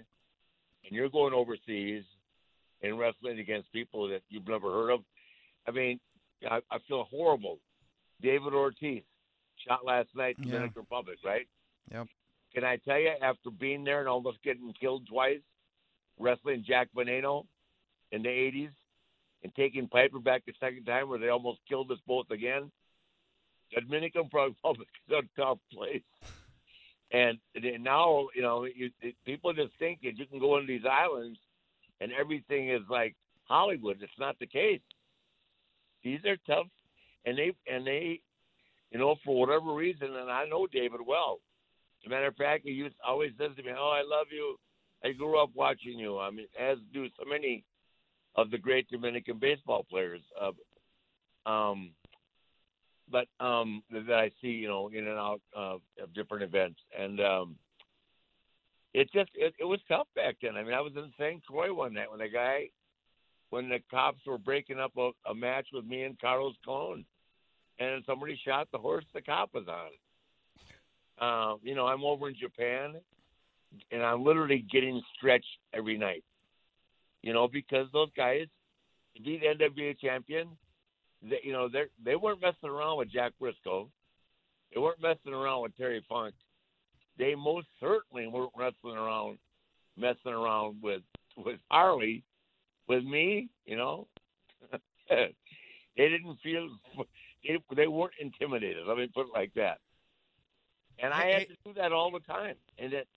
and 0.85 0.91
you're 0.91 1.09
going 1.09 1.33
overseas, 1.33 2.03
and 2.81 2.99
wrestling 2.99 3.39
against 3.39 3.71
people 3.71 4.09
that 4.09 4.21
you've 4.29 4.47
never 4.47 4.69
heard 4.71 4.91
of, 4.91 5.01
I 5.67 5.71
mean, 5.71 5.99
I, 6.49 6.59
I 6.69 6.77
feel 6.87 7.05
horrible. 7.05 7.59
David 8.21 8.53
Ortiz 8.53 9.03
shot 9.67 9.85
last 9.85 10.09
night 10.15 10.35
in 10.37 10.45
the 10.45 10.51
Dominican 10.51 10.81
Republic, 10.81 11.17
right? 11.23 11.47
Yep. 11.91 12.07
Can 12.53 12.63
I 12.63 12.77
tell 12.77 12.99
you, 12.99 13.11
after 13.21 13.49
being 13.49 13.83
there 13.83 13.99
and 13.99 14.09
almost 14.09 14.43
getting 14.43 14.73
killed 14.79 15.07
twice, 15.07 15.39
wrestling 16.19 16.63
Jack 16.67 16.89
Veneno 16.95 17.45
in 18.11 18.21
the 18.21 18.29
80s 18.29 18.71
and 19.43 19.53
taking 19.55 19.87
Piper 19.87 20.19
back 20.19 20.43
the 20.45 20.53
second 20.59 20.85
time 20.85 21.09
where 21.09 21.19
they 21.19 21.29
almost 21.29 21.59
killed 21.67 21.91
us 21.91 21.97
both 22.05 22.29
again, 22.31 22.71
Dominican 23.81 24.29
Republic 24.33 24.87
is 25.07 25.15
a 25.15 25.41
tough 25.41 25.59
place. 25.73 26.01
And 27.11 27.37
now, 27.81 28.27
you 28.35 28.41
know, 28.41 28.65
you, 28.65 28.89
people 29.25 29.53
just 29.53 29.73
think 29.77 30.01
that 30.01 30.17
you 30.17 30.25
can 30.25 30.39
go 30.39 30.57
into 30.57 30.67
these 30.67 30.85
islands 30.89 31.37
and 32.01 32.11
everything 32.11 32.69
is 32.69 32.81
like 32.89 33.15
Hollywood. 33.47 33.97
It's 34.01 34.11
not 34.19 34.37
the 34.39 34.47
case. 34.47 34.81
These 36.03 36.19
are 36.25 36.37
tough, 36.47 36.67
and 37.25 37.37
they 37.37 37.53
and 37.71 37.87
they, 37.87 38.19
you 38.91 38.99
know, 38.99 39.15
for 39.23 39.39
whatever 39.39 39.73
reason, 39.73 40.15
and 40.15 40.29
I 40.29 40.45
know 40.45 40.67
David 40.67 40.99
well. 41.05 41.39
As 42.01 42.07
a 42.07 42.09
matter 42.09 42.27
of 42.27 42.35
fact, 42.35 42.63
he 42.65 42.71
used 42.71 42.95
always 43.07 43.31
says 43.39 43.55
to 43.55 43.63
me, 43.63 43.71
"Oh, 43.71 43.89
I 43.89 44.01
love 44.01 44.27
you. 44.31 44.57
I 45.03 45.13
grew 45.13 45.41
up 45.41 45.51
watching 45.53 45.97
you." 45.97 46.19
I 46.19 46.29
mean, 46.29 46.47
as 46.59 46.77
do 46.93 47.07
so 47.17 47.23
many 47.25 47.63
of 48.35 48.51
the 48.51 48.57
great 48.57 48.89
Dominican 48.89 49.37
baseball 49.39 49.85
players. 49.89 50.21
Of, 50.39 50.55
um, 51.45 51.91
but 53.13 53.27
um, 53.39 53.83
that 53.91 54.11
I 54.11 54.31
see, 54.41 54.47
you 54.47 54.67
know, 54.67 54.89
in 54.89 55.07
and 55.07 55.19
out 55.19 55.39
of, 55.55 55.81
of 56.01 56.13
different 56.15 56.43
events, 56.43 56.79
and 56.99 57.21
um, 57.21 57.55
it 58.95 59.07
just 59.13 59.29
it, 59.35 59.53
it 59.59 59.65
was 59.65 59.79
tough 59.87 60.07
back 60.15 60.37
then. 60.41 60.57
I 60.57 60.63
mean, 60.63 60.73
I 60.73 60.81
was 60.81 60.93
in 60.95 61.13
St. 61.19 61.45
Croix 61.45 61.71
one 61.71 61.93
night 61.93 62.09
when 62.09 62.19
the 62.19 62.27
guy, 62.27 62.69
when 63.51 63.69
the 63.69 63.77
cops 63.91 64.25
were 64.25 64.39
breaking 64.39 64.79
up 64.79 64.93
a, 64.97 65.11
a 65.29 65.35
match 65.35 65.67
with 65.71 65.85
me 65.85 66.03
and 66.03 66.19
Carlos 66.19 66.55
Colon, 66.65 67.05
and 67.79 68.03
somebody 68.07 68.37
shot 68.43 68.67
the 68.71 68.79
horse 68.79 69.05
the 69.13 69.21
cop 69.21 69.51
was 69.53 69.67
on. 69.67 69.91
Uh, 71.21 71.57
you 71.61 71.75
know, 71.75 71.85
I'm 71.85 72.03
over 72.03 72.29
in 72.29 72.35
Japan, 72.35 72.95
and 73.91 74.01
I'm 74.01 74.23
literally 74.23 74.65
getting 74.71 75.03
stretched 75.15 75.45
every 75.71 75.99
night. 75.99 76.23
You 77.21 77.31
know, 77.31 77.47
because 77.47 77.87
those 77.93 78.09
guys, 78.17 78.47
to 79.15 79.21
be 79.21 79.37
the 79.37 79.65
NWA 79.65 79.99
champion, 79.99 80.47
they, 81.29 81.39
you 81.43 81.53
know, 81.53 81.69
they 81.69 81.83
they 82.03 82.15
weren't 82.15 82.41
messing 82.41 82.69
around 82.69 82.97
with 82.97 83.11
Jack 83.11 83.33
Brisco. 83.41 83.89
They 84.73 84.79
weren't 84.79 85.01
messing 85.01 85.33
around 85.33 85.63
with 85.63 85.77
Terry 85.77 86.03
Funk. 86.09 86.33
They 87.17 87.35
most 87.35 87.67
certainly 87.79 88.27
weren't 88.27 88.51
wrestling 88.57 88.97
around, 88.97 89.37
messing 89.97 90.33
around 90.33 90.81
with 90.81 91.01
with 91.37 91.59
Harley, 91.71 92.23
with 92.87 93.03
me. 93.03 93.49
You 93.65 93.77
know, 93.77 94.07
they 95.09 95.29
didn't 95.95 96.37
feel 96.43 96.69
they, 97.43 97.57
they 97.75 97.87
weren't 97.87 98.13
intimidated. 98.19 98.85
Let 98.87 98.97
me 98.97 99.09
put 99.13 99.27
it 99.27 99.33
like 99.33 99.53
that. 99.55 99.79
And 100.99 101.13
I 101.13 101.25
had 101.31 101.47
to 101.47 101.55
do 101.65 101.73
that 101.75 101.91
all 101.91 102.11
the 102.11 102.19
time. 102.19 102.55
And 102.77 102.93
it, 102.93 103.07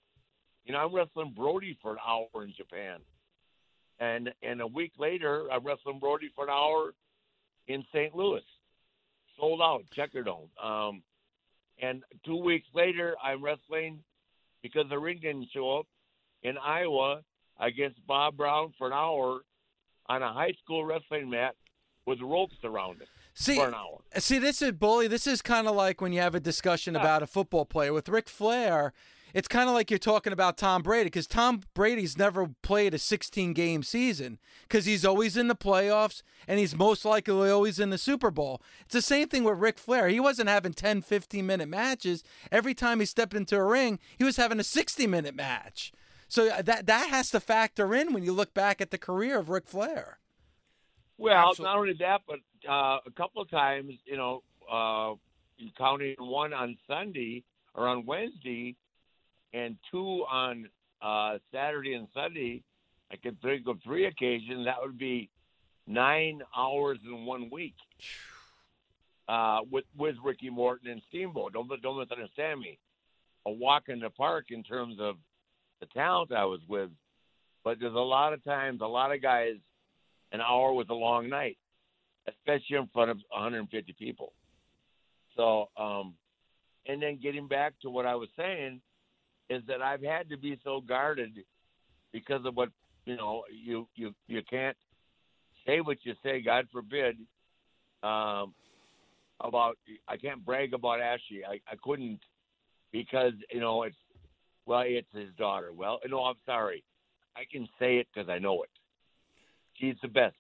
you 0.65 0.73
know, 0.73 0.79
I'm 0.79 0.95
wrestling 0.95 1.33
Brody 1.37 1.77
for 1.83 1.93
an 1.93 1.99
hour 2.07 2.29
in 2.43 2.53
Japan, 2.57 3.01
and 3.99 4.33
and 4.43 4.61
a 4.61 4.67
week 4.67 4.93
later, 4.99 5.47
I'm 5.51 5.65
wrestling 5.65 5.99
Brody 5.99 6.31
for 6.35 6.45
an 6.45 6.51
hour 6.51 6.93
in 7.69 7.85
St. 7.93 8.15
Louis, 8.15 8.43
sold 9.39 9.61
out, 9.63 9.83
Checkerdome. 9.97 10.49
Um, 10.63 11.03
and 11.81 12.03
two 12.25 12.37
weeks 12.37 12.67
later, 12.75 13.15
I'm 13.23 13.43
wrestling 13.43 14.01
because 14.63 14.85
the 14.89 14.99
ring 14.99 15.19
didn't 15.21 15.49
show 15.53 15.79
up 15.79 15.87
in 16.43 16.57
Iowa 16.59 17.23
against 17.61 18.05
Bob 18.07 18.37
Brown 18.37 18.73
for 18.79 18.87
an 18.87 18.93
hour 18.93 19.41
on 20.07 20.23
a 20.23 20.33
high 20.33 20.55
school 20.63 20.85
wrestling 20.85 21.31
mat 21.31 21.55
with 22.07 22.21
ropes 22.21 22.55
around 22.65 23.03
it 23.03 23.09
See, 23.35 23.57
for 23.57 23.69
an 23.69 23.75
hour. 23.75 23.99
see, 24.19 24.39
this 24.39 24.63
is 24.63 24.73
bully. 24.73 25.09
This 25.09 25.27
is 25.27 25.43
kind 25.43 25.67
of 25.67 25.75
like 25.75 26.01
when 26.01 26.13
you 26.13 26.21
have 26.21 26.35
a 26.35 26.41
discussion 26.41 26.95
Yeah. 26.95 27.01
about 27.01 27.23
a 27.23 27.27
football 27.27 27.65
player 27.67 27.93
with 27.93 28.09
Ric 28.09 28.29
Flair. 28.29 28.93
It's 29.37 29.49
kind 29.49 29.69
of 29.69 29.75
like 29.75 29.91
you're 29.91 29.99
talking 29.99 30.33
about 30.33 30.57
Tom 30.57 30.81
Brady 30.81 31.09
because 31.09 31.27
Tom 31.27 31.61
Brady's 31.75 32.17
never 32.17 32.49
played 32.63 32.95
a 32.95 32.99
16 32.99 33.53
game 33.53 33.83
season 33.83 34.39
because 34.63 34.87
he's 34.87 35.05
always 35.05 35.37
in 35.37 35.49
the 35.49 35.55
playoffs 35.55 36.23
and 36.49 36.59
he's 36.59 36.75
most 36.75 37.05
likely 37.05 37.51
always 37.51 37.79
in 37.79 37.91
the 37.91 37.99
Super 37.99 38.31
Bowl. 38.31 38.63
It's 38.87 38.95
the 38.95 39.03
same 39.03 39.29
thing 39.29 39.45
with 39.45 39.59
Ric 39.59 39.77
Flair. 39.79 40.09
He 40.09 40.21
wasn't 40.21 40.49
having 40.49 40.73
10, 40.73 41.03
15 41.03 41.45
minute 41.45 41.69
matches. 41.69 42.25
Every 42.51 42.73
time 42.73 42.99
he 42.99 43.05
stepped 43.05 43.35
into 43.35 43.57
a 43.57 43.63
ring, 43.63 43.99
he 44.17 44.25
was 44.25 44.39
having 44.39 44.59
a 44.59 44.65
60 44.65 45.07
minute 45.07 45.35
match. 45.35 45.93
So 46.29 46.49
uh, 46.49 46.63
that 46.63 46.87
that 46.87 47.11
has 47.11 47.31
to 47.33 47.39
factor 47.39 47.95
in 47.95 48.15
when 48.15 48.25
you 48.25 48.33
look 48.33 48.55
back 48.55 48.81
at 48.81 48.91
the 48.91 48.97
career 48.97 49.39
of 49.39 49.51
Ric 49.51 49.67
Flair. 49.67 50.19
Well, 51.19 51.51
Absolutely. 51.51 51.65
not 51.65 51.79
only 51.79 51.93
that, 52.01 52.23
but 52.27 52.39
uh, 52.67 53.01
a 53.05 53.11
couple 53.15 53.43
of 53.43 53.51
times, 53.51 53.93
you 54.07 54.17
know, 54.17 54.43
uh, 54.73 55.13
counting 55.77 56.17
one 56.19 56.55
on 56.55 56.79
Sunday 56.89 57.45
or 57.75 57.87
on 57.87 58.07
Wednesday, 58.07 58.77
and 59.57 59.77
two 59.91 60.25
on 60.31 60.69
uh, 61.01 61.39
Saturday 61.53 61.95
and 61.95 62.09
Sunday. 62.15 62.63
I 63.11 63.17
could 63.17 63.41
think 63.41 63.67
of 63.69 63.79
three 63.83 64.07
occasions. 64.07 64.67
That 64.67 64.77
would 64.83 64.99
be 64.99 65.31
nine 65.87 66.43
hours 66.57 66.99
in 67.05 67.25
one 67.25 67.49
week 67.51 67.75
uh, 69.29 69.61
with 69.71 69.85
with 69.97 70.17
Ricky 70.23 70.51
Morton 70.51 70.91
and 70.91 71.03
Steamboat. 71.09 71.55
Don't 71.55 71.71
don't 71.83 71.99
misunderstand 71.99 72.61
me. 72.61 72.79
A 73.47 73.51
walk 73.51 73.85
in 73.89 74.01
the 74.01 74.11
park 74.11 74.47
in 74.51 74.63
terms 74.63 74.97
of 75.01 75.17
the 75.81 75.87
talent 75.87 76.33
I 76.33 76.45
was 76.45 76.61
with, 76.69 76.91
but 77.65 77.79
there's 77.79 77.95
a 77.95 77.99
lot 77.99 78.33
of 78.33 78.43
times, 78.43 78.81
a 78.83 78.87
lot 78.87 79.15
of 79.15 79.23
guys 79.23 79.55
an 80.33 80.41
hour 80.41 80.73
was 80.73 80.89
a 80.91 80.95
long 80.95 81.29
night, 81.29 81.57
especially 82.27 82.77
in 82.77 82.89
front 82.93 83.11
of 83.13 83.19
150 83.31 83.93
people. 83.93 84.33
So, 85.37 85.69
um, 85.77 86.15
and 86.87 87.01
then 87.01 87.21
getting 87.23 87.47
back 87.47 87.75
to 87.83 87.91
what 87.91 88.05
I 88.05 88.17
was 88.17 88.29
saying 88.37 88.81
is 89.49 89.63
that 89.69 89.83
I've 89.83 90.03
had 90.03 90.31
to 90.31 90.37
be 90.37 90.59
so 90.65 90.81
guarded 90.81 91.45
because 92.13 92.45
of 92.45 92.57
what 92.57 92.71
you 93.05 93.17
know. 93.17 93.45
You 93.51 93.89
you 93.95 94.15
you 94.27 94.43
can't 94.49 94.77
say 95.67 95.81
what 95.81 95.99
you 96.03 96.15
say. 96.23 96.41
God 96.41 96.67
forbid. 96.73 97.17
Um, 98.03 98.55
about 99.41 99.77
I 100.09 100.17
can't 100.17 100.45
brag 100.45 100.75
about 100.75 101.01
Ashley. 101.01 101.45
I 101.49 101.61
I 101.71 101.77
couldn't 101.83 102.21
because 102.93 103.33
you 103.53 103.61
know 103.61 103.83
it's 103.85 103.97
well 104.65 104.85
it's 104.87 105.09
his 105.13 105.33
daughter. 105.39 105.73
Well, 105.73 106.01
no, 106.09 106.21
I'm 106.25 106.37
sorry. 106.45 106.83
I 107.37 107.43
can 107.51 107.69
say 107.79 107.99
it 107.99 108.07
because 108.13 108.29
I 108.31 108.39
know 108.39 108.63
it. 108.63 108.71
She's 109.75 109.97
the 110.01 110.09
best. 110.09 110.37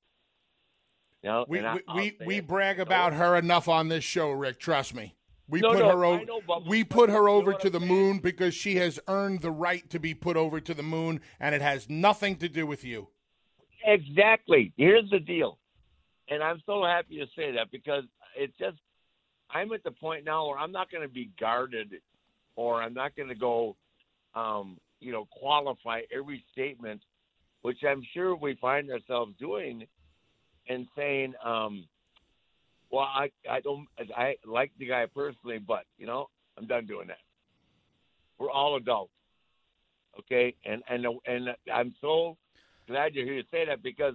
You 1.22 1.30
know, 1.30 1.44
We 1.48 1.60
I, 1.60 1.78
we 1.94 2.16
we, 2.20 2.26
we 2.26 2.40
brag 2.40 2.80
about 2.80 3.12
her 3.12 3.36
enough 3.36 3.68
on 3.68 3.88
this 3.88 4.04
show, 4.04 4.30
Rick. 4.30 4.60
Trust 4.60 4.94
me. 4.94 5.14
We 5.48 5.60
No, 5.60 5.70
put 5.70 5.78
no, 5.78 5.90
her 5.90 6.04
over. 6.04 6.24
know, 6.24 6.40
we 6.66 6.82
put 6.84 7.08
her 7.10 7.28
over 7.28 7.52
to 7.54 7.70
the 7.70 7.78
saying? 7.78 7.92
moon 7.92 8.18
because 8.18 8.54
she 8.54 8.76
has 8.76 8.98
earned 9.06 9.42
the 9.42 9.50
right 9.52 9.88
to 9.90 9.98
be 10.00 10.12
put 10.14 10.36
over 10.36 10.60
to 10.60 10.74
the 10.74 10.82
moon, 10.82 11.20
and 11.38 11.54
it 11.54 11.62
has 11.62 11.88
nothing 11.88 12.36
to 12.36 12.48
do 12.48 12.66
with 12.66 12.84
you. 12.84 13.08
Exactly. 13.84 14.72
Here's 14.76 15.08
the 15.10 15.20
deal, 15.20 15.58
and 16.28 16.42
I'm 16.42 16.60
so 16.66 16.84
happy 16.84 17.18
to 17.18 17.26
say 17.36 17.52
that 17.52 17.70
because 17.70 18.04
it's 18.36 18.56
just 18.58 18.78
I'm 19.50 19.72
at 19.72 19.84
the 19.84 19.92
point 19.92 20.24
now 20.24 20.48
where 20.48 20.58
I'm 20.58 20.72
not 20.72 20.90
going 20.90 21.02
to 21.06 21.12
be 21.12 21.30
guarded, 21.38 21.94
or 22.56 22.82
I'm 22.82 22.94
not 22.94 23.14
going 23.14 23.28
to 23.28 23.34
go, 23.36 23.76
um, 24.34 24.78
you 25.00 25.12
know, 25.12 25.26
qualify 25.30 26.00
every 26.12 26.44
statement, 26.52 27.00
which 27.62 27.78
I'm 27.88 28.02
sure 28.12 28.34
we 28.34 28.56
find 28.60 28.90
ourselves 28.90 29.34
doing, 29.38 29.86
and 30.68 30.86
saying, 30.96 31.34
um, 31.44 31.86
well, 32.90 33.04
I 33.04 33.30
I 33.50 33.60
don't 33.60 33.86
I 34.16 34.36
like 34.44 34.72
the 34.78 34.86
guy 34.86 35.06
personally, 35.06 35.58
but 35.58 35.84
you 35.98 36.06
know, 36.06 36.28
I'm 36.56 36.66
done 36.66 36.86
doing 36.86 37.08
that. 37.08 37.18
We're 38.38 38.50
all 38.50 38.76
adults, 38.76 39.12
okay, 40.18 40.54
and 40.64 40.82
and 40.88 41.06
and 41.26 41.48
I'm 41.72 41.94
so 42.00 42.36
glad 42.86 43.14
you're 43.14 43.24
here 43.24 43.42
to 43.42 43.48
say 43.50 43.66
that 43.66 43.82
because 43.82 44.14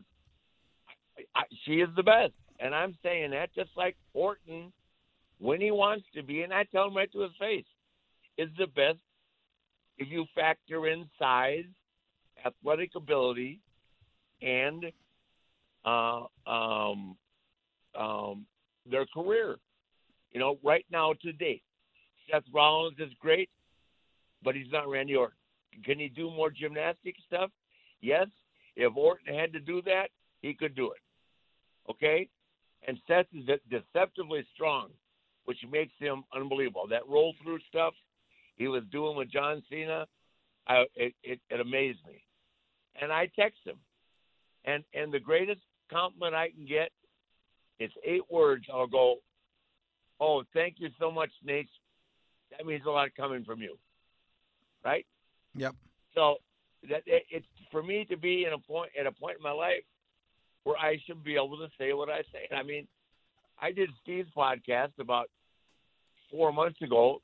I, 1.18 1.40
I, 1.40 1.44
she 1.66 1.74
is 1.76 1.90
the 1.96 2.04
best, 2.04 2.34
and 2.60 2.74
I'm 2.74 2.96
saying 3.04 3.32
that 3.32 3.54
just 3.54 3.72
like 3.76 3.98
Orton, 4.14 4.72
when 5.40 5.60
he 5.60 5.72
wants 5.72 6.06
to 6.16 6.24
be, 6.24 6.44
and 6.44 6.54
I 6.54 6.64
tell 6.66 6.88
him 6.88 6.96
right 6.96 7.12
to 7.12 7.22
his 7.22 7.32
face, 7.40 7.66
is 8.38 8.50
the 8.58 8.68
best 8.68 9.00
if 9.98 10.08
you 10.10 10.26
factor 10.34 10.88
in 10.88 11.06
size, 11.20 11.66
athletic 12.46 12.92
ability, 12.96 13.60
and 14.42 14.86
uh, 15.86 16.22
um, 16.48 17.18
um, 18.00 18.46
their 18.90 19.06
career. 19.14 19.58
You 20.32 20.40
know, 20.40 20.58
right 20.64 20.86
now 20.92 21.14
today, 21.22 21.62
Seth 22.30 22.44
Rollins 22.54 22.98
is 23.00 23.12
great, 23.20 23.50
but 24.44 24.56
he's 24.56 24.72
not 24.72 24.90
Randy 24.90 25.16
Orton. 25.16 25.38
Can 25.84 26.00
he 26.00 26.08
do 26.08 26.30
more 26.30 26.50
gymnastic 26.50 27.16
stuff? 27.26 27.50
Yes. 28.02 28.28
If 28.76 28.96
Orton 28.96 29.34
had 29.34 29.54
to 29.54 29.60
do 29.60 29.82
that, 29.84 30.08
he 30.42 30.54
could 30.54 30.76
do 30.76 30.92
it. 30.92 31.00
Okay? 31.90 32.30
And 32.88 32.98
Seth 33.08 33.28
is 33.34 33.48
deceptively 33.70 34.46
strong, 34.54 34.90
which 35.46 35.58
makes 35.70 35.94
him 36.00 36.24
unbelievable. 36.36 36.88
That 36.90 37.08
roll 37.08 37.34
through 37.44 37.60
stuff 37.70 37.94
he 38.56 38.68
was 38.68 38.84
doing 38.92 39.18
with 39.18 39.32
John 39.32 39.62
Cena, 39.70 40.06
I, 40.68 40.86
it, 40.96 41.14
it, 41.24 41.40
it 41.50 41.60
amazed 41.60 42.00
me. 42.08 42.24
And 43.00 43.12
I 43.12 43.30
text 43.36 43.60
him. 43.66 43.78
And 44.64 44.84
and 44.94 45.12
the 45.12 45.20
greatest 45.20 45.62
compliment 45.90 46.36
I 46.36 46.50
can 46.52 46.66
get 46.68 46.92
is 47.80 47.92
eight 48.06 48.24
words. 48.30 48.66
I'll 48.72 48.88
go, 48.88 49.18
Oh, 50.22 50.44
thank 50.54 50.76
you 50.78 50.90
so 51.00 51.12
much, 51.12 51.32
Naitch. 51.46 51.68
That 52.52 52.66
means 52.66 52.84
a 52.86 52.92
lot 52.92 53.10
coming 53.18 53.44
from 53.44 53.60
you. 53.60 53.78
Right? 54.86 55.06
Yep. 55.56 55.74
So 56.14 56.36
that 56.90 57.02
it, 57.08 57.24
it's 57.32 57.46
for 57.72 57.82
me 57.82 58.06
to 58.10 58.18
be 58.18 58.46
in 58.46 58.54
a 58.54 58.58
point 58.60 58.92
at 59.00 59.08
a 59.08 59.12
point 59.12 59.38
in 59.38 59.44
my 59.44 59.52
life 59.52 59.84
where 60.64 60.78
I 60.78 61.00
should 61.06 61.24
be 61.24 61.36
able 61.36 61.58
to 61.58 61.68
say 61.78 61.94
what 61.94 62.10
I 62.10 62.22
say. 62.32 62.56
I 62.56 62.62
mean, 62.62 62.88
I 63.60 63.72
did 63.72 63.90
Steve's 64.04 64.30
podcast 64.36 64.92
about 65.00 65.30
four 66.30 66.54
months 66.54 66.82
ago, 66.82 67.22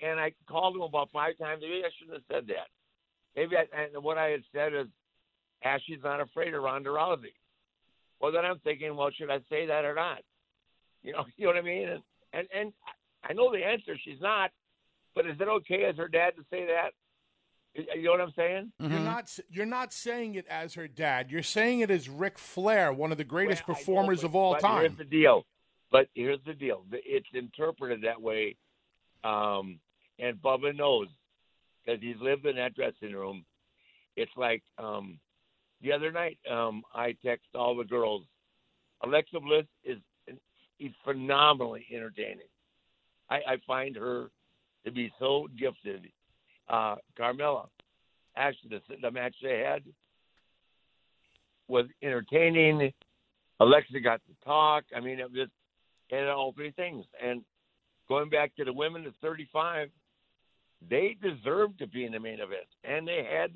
and 0.00 0.20
I 0.20 0.32
called 0.48 0.76
him 0.76 0.82
about 0.82 1.10
five 1.12 1.36
times. 1.38 1.62
Maybe 1.62 1.82
I 1.84 1.90
shouldn't 1.98 2.18
have 2.18 2.24
said 2.30 2.46
that. 2.48 2.68
Maybe 3.34 3.56
I, 3.56 3.66
and 3.82 4.04
what 4.04 4.18
I 4.18 4.28
had 4.28 4.42
said 4.54 4.74
is, 4.74 4.86
Ashley's 5.64 6.02
not 6.02 6.20
afraid 6.20 6.54
of 6.54 6.62
Ronda 6.62 6.90
Rousey. 6.90 7.34
Well, 8.22 8.32
then 8.32 8.44
I'm 8.46 8.60
thinking, 8.60 8.94
well, 8.96 9.10
should 9.10 9.30
I 9.30 9.40
say 9.50 9.66
that 9.66 9.84
or 9.84 9.94
not? 9.94 10.20
You 11.04 11.12
know, 11.14 11.24
you 11.36 11.46
know 11.46 11.52
what 11.54 11.58
I 11.58 11.62
mean? 11.62 11.88
And 11.88 12.02
and 12.32 12.46
and 12.56 12.72
I 13.28 13.32
know 13.32 13.50
the 13.50 13.58
answer. 13.66 13.96
She's 14.04 14.20
not. 14.20 14.52
But 15.16 15.26
is 15.26 15.34
it 15.40 15.48
okay 15.48 15.82
as 15.84 15.96
her 15.96 16.06
dad 16.06 16.34
to 16.36 16.44
say 16.48 16.66
that? 16.66 16.90
You 17.74 18.04
know 18.04 18.12
what 18.12 18.20
I'm 18.20 18.32
saying? 18.36 18.70
You're 18.78 18.88
Mm-hmm. 18.90 19.04
not. 19.04 19.38
You're 19.50 19.66
not 19.66 19.92
saying 19.92 20.36
it 20.36 20.46
as 20.48 20.74
her 20.74 20.86
dad. 20.86 21.32
You're 21.32 21.42
saying 21.42 21.80
it 21.80 21.90
as 21.90 22.08
Ric 22.08 22.38
Flair, 22.38 22.92
one 22.92 23.10
of 23.10 23.18
the 23.18 23.24
greatest 23.24 23.66
Well, 23.66 23.74
I 23.74 23.80
know, 23.80 23.84
performers 23.84 24.20
but- 24.20 24.26
of 24.28 24.36
all 24.36 24.52
but 24.52 24.60
time. 24.60 24.80
Here's 24.82 24.96
the 24.98 25.04
deal. 25.04 25.44
But 25.90 26.06
here's 26.14 26.38
the 26.46 26.54
deal. 26.54 26.84
It's 26.92 27.26
interpreted 27.34 28.02
that 28.02 28.22
way, 28.22 28.54
um, 29.24 29.80
and 30.20 30.36
Bubba 30.40 30.74
knows 30.76 31.08
because 31.84 32.00
he's 32.00 32.16
lived 32.20 32.46
in 32.46 32.54
that 32.56 32.74
dressing 32.76 33.12
room. 33.12 33.44
It's 34.16 34.30
like 34.36 34.62
um, 34.78 35.18
the 35.82 35.92
other 35.92 36.12
night. 36.12 36.38
Um, 36.50 36.82
I 36.94 37.16
text 37.24 37.46
all 37.54 37.76
the 37.76 37.84
girls. 37.84 38.22
Alexa 39.02 39.40
Bliss 39.40 39.66
is 39.84 39.98
is 40.78 40.92
phenomenally 41.04 41.86
entertaining. 41.94 42.48
I, 43.30 43.36
I 43.36 43.56
find 43.66 43.94
her 43.96 44.30
to 44.84 44.90
be 44.90 45.12
so 45.18 45.48
gifted. 45.58 46.08
Uh, 46.68 46.96
Carmella, 47.18 47.68
actually, 48.36 48.80
the, 48.88 48.96
the 49.00 49.10
match 49.10 49.34
they 49.42 49.60
had 49.60 49.82
was 51.68 51.86
entertaining. 52.02 52.92
Alexa 53.60 54.00
got 54.00 54.20
to 54.26 54.44
talk. 54.44 54.84
I 54.96 55.00
mean, 55.00 55.20
it 55.20 55.30
was 55.30 55.48
and 56.10 56.28
all 56.28 56.52
three 56.52 56.72
things. 56.72 57.04
And 57.24 57.42
going 58.08 58.28
back 58.28 58.54
to 58.56 58.64
the 58.64 58.72
women 58.72 59.06
at 59.06 59.14
35, 59.22 59.88
they 60.90 61.16
deserved 61.22 61.78
to 61.78 61.86
be 61.86 62.04
in 62.04 62.12
the 62.12 62.20
main 62.20 62.34
event, 62.40 62.66
and 62.84 63.06
they 63.06 63.26
had. 63.28 63.52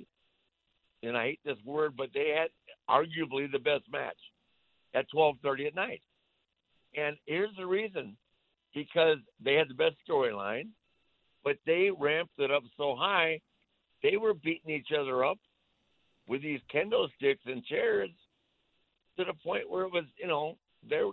And 1.07 1.17
I 1.17 1.25
hate 1.25 1.41
this 1.45 1.59
word, 1.65 1.97
but 1.97 2.11
they 2.13 2.35
had 2.37 2.49
arguably 2.89 3.51
the 3.51 3.59
best 3.59 3.85
match 3.91 4.19
at 4.95 5.11
12:30 5.11 5.69
at 5.69 5.75
night. 5.75 6.03
And 6.97 7.17
here's 7.27 7.55
the 7.57 7.67
reason: 7.67 8.17
because 8.75 9.19
they 9.41 9.55
had 9.55 9.69
the 9.69 9.75
best 9.75 9.97
storyline, 10.09 10.71
but 11.45 11.59
they 11.65 11.91
ramped 11.91 12.39
it 12.39 12.51
up 12.51 12.65
so 12.77 12.97
high, 12.97 13.41
they 14.03 14.17
were 14.17 14.35
beating 14.35 14.71
each 14.71 14.93
other 14.93 15.25
up 15.25 15.39
with 16.29 16.43
these 16.43 16.61
kendo 16.73 17.09
sticks 17.17 17.43
and 17.47 17.65
chairs 17.65 18.11
to 19.17 19.25
the 19.25 19.35
point 19.45 19.71
where 19.71 19.85
it 19.85 19.93
was, 19.93 20.05
you 20.19 20.27
know, 20.27 20.59
there 20.89 21.07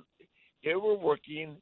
they 0.64 0.76
were 0.76 0.96
working. 0.96 1.58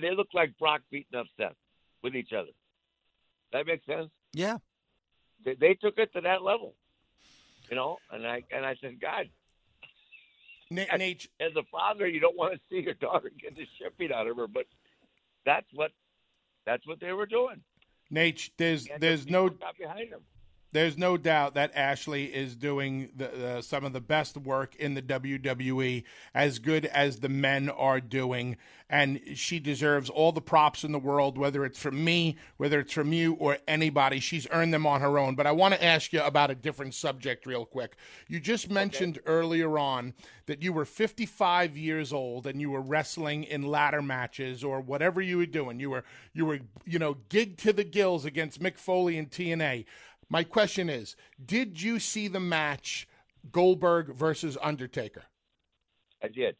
They 0.00 0.14
looked 0.14 0.34
like 0.34 0.56
Brock 0.58 0.80
beating 0.90 1.18
up 1.18 1.26
Seth 1.36 1.56
with 2.02 2.14
each 2.14 2.32
other. 2.32 2.52
That 3.52 3.66
makes 3.66 3.84
sense. 3.86 4.10
Yeah. 4.32 4.58
They, 5.44 5.54
they 5.54 5.74
took 5.74 5.98
it 5.98 6.12
to 6.14 6.20
that 6.22 6.42
level, 6.42 6.74
you 7.70 7.76
know. 7.76 7.98
And 8.10 8.26
I 8.26 8.42
and 8.50 8.64
I 8.64 8.76
said, 8.80 9.00
God, 9.00 9.28
Na- 10.70 10.84
Naitch, 10.94 11.28
as 11.40 11.52
a 11.56 11.62
father, 11.70 12.06
you 12.06 12.20
don't 12.20 12.36
want 12.36 12.54
to 12.54 12.60
see 12.70 12.82
your 12.82 12.94
daughter 12.94 13.30
get 13.40 13.54
the 13.56 13.66
shit 13.78 13.96
beat 13.98 14.12
out 14.12 14.26
of 14.26 14.36
her, 14.36 14.48
but 14.48 14.66
that's 15.44 15.66
what 15.72 15.92
that's 16.64 16.86
what 16.86 17.00
they 17.00 17.12
were 17.12 17.26
doing. 17.26 17.60
Naitch, 18.12 18.50
there's 18.56 18.88
there's 18.98 19.26
no 19.26 19.50
behind 19.78 20.12
them. 20.12 20.22
There's 20.72 20.98
no 20.98 21.16
doubt 21.16 21.54
that 21.54 21.74
Ashley 21.74 22.26
is 22.26 22.54
doing 22.54 23.10
the, 23.16 23.58
uh, 23.58 23.62
some 23.62 23.84
of 23.84 23.92
the 23.92 24.00
best 24.00 24.36
work 24.36 24.74
in 24.76 24.94
the 24.94 25.02
WWE, 25.02 26.04
as 26.34 26.58
good 26.58 26.86
as 26.86 27.20
the 27.20 27.28
men 27.28 27.68
are 27.70 28.00
doing, 28.00 28.56
and 28.88 29.20
she 29.34 29.58
deserves 29.58 30.10
all 30.10 30.32
the 30.32 30.40
props 30.40 30.84
in 30.84 30.92
the 30.92 30.98
world, 30.98 31.38
whether 31.38 31.64
it's 31.64 31.78
from 31.78 32.04
me, 32.04 32.36
whether 32.56 32.78
it's 32.80 32.92
from 32.92 33.12
you, 33.12 33.34
or 33.34 33.58
anybody. 33.66 34.20
She's 34.20 34.46
earned 34.50 34.72
them 34.72 34.86
on 34.86 35.00
her 35.00 35.18
own. 35.18 35.34
But 35.34 35.46
I 35.46 35.52
want 35.52 35.74
to 35.74 35.84
ask 35.84 36.12
you 36.12 36.22
about 36.22 36.50
a 36.50 36.54
different 36.54 36.94
subject, 36.94 37.46
real 37.46 37.64
quick. 37.64 37.96
You 38.28 38.38
just 38.38 38.70
mentioned 38.70 39.18
earlier 39.26 39.78
on 39.78 40.14
that 40.46 40.62
you 40.62 40.72
were 40.72 40.84
55 40.84 41.76
years 41.76 42.12
old 42.12 42.46
and 42.46 42.60
you 42.60 42.70
were 42.70 42.80
wrestling 42.80 43.44
in 43.44 43.62
ladder 43.62 44.02
matches 44.02 44.62
or 44.62 44.80
whatever 44.80 45.20
you 45.20 45.38
were 45.38 45.46
doing. 45.46 45.80
You 45.80 45.90
were 45.90 46.04
you 46.32 46.46
were 46.46 46.60
you 46.84 46.98
know 46.98 47.16
gig 47.28 47.56
to 47.58 47.72
the 47.72 47.84
gills 47.84 48.24
against 48.24 48.62
Mick 48.62 48.78
Foley 48.78 49.18
and 49.18 49.30
TNA. 49.30 49.84
My 50.28 50.42
question 50.44 50.90
is, 50.90 51.16
did 51.44 51.80
you 51.80 51.98
see 51.98 52.28
the 52.28 52.40
match 52.40 53.06
Goldberg 53.52 54.14
versus 54.14 54.58
Undertaker? 54.60 55.24
I 56.22 56.28
did. 56.28 56.56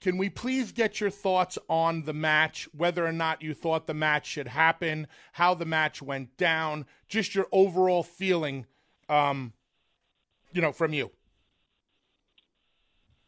Can 0.00 0.18
we 0.18 0.28
please 0.28 0.72
get 0.72 1.00
your 1.00 1.10
thoughts 1.10 1.58
on 1.68 2.02
the 2.02 2.12
match, 2.12 2.68
whether 2.76 3.06
or 3.06 3.12
not 3.12 3.42
you 3.42 3.54
thought 3.54 3.86
the 3.86 3.94
match 3.94 4.26
should 4.26 4.48
happen, 4.48 5.06
how 5.32 5.54
the 5.54 5.64
match 5.64 6.02
went 6.02 6.36
down, 6.36 6.84
just 7.08 7.34
your 7.34 7.46
overall 7.50 8.02
feeling, 8.02 8.66
um, 9.08 9.54
you 10.52 10.60
know, 10.60 10.72
from 10.72 10.92
you? 10.92 11.10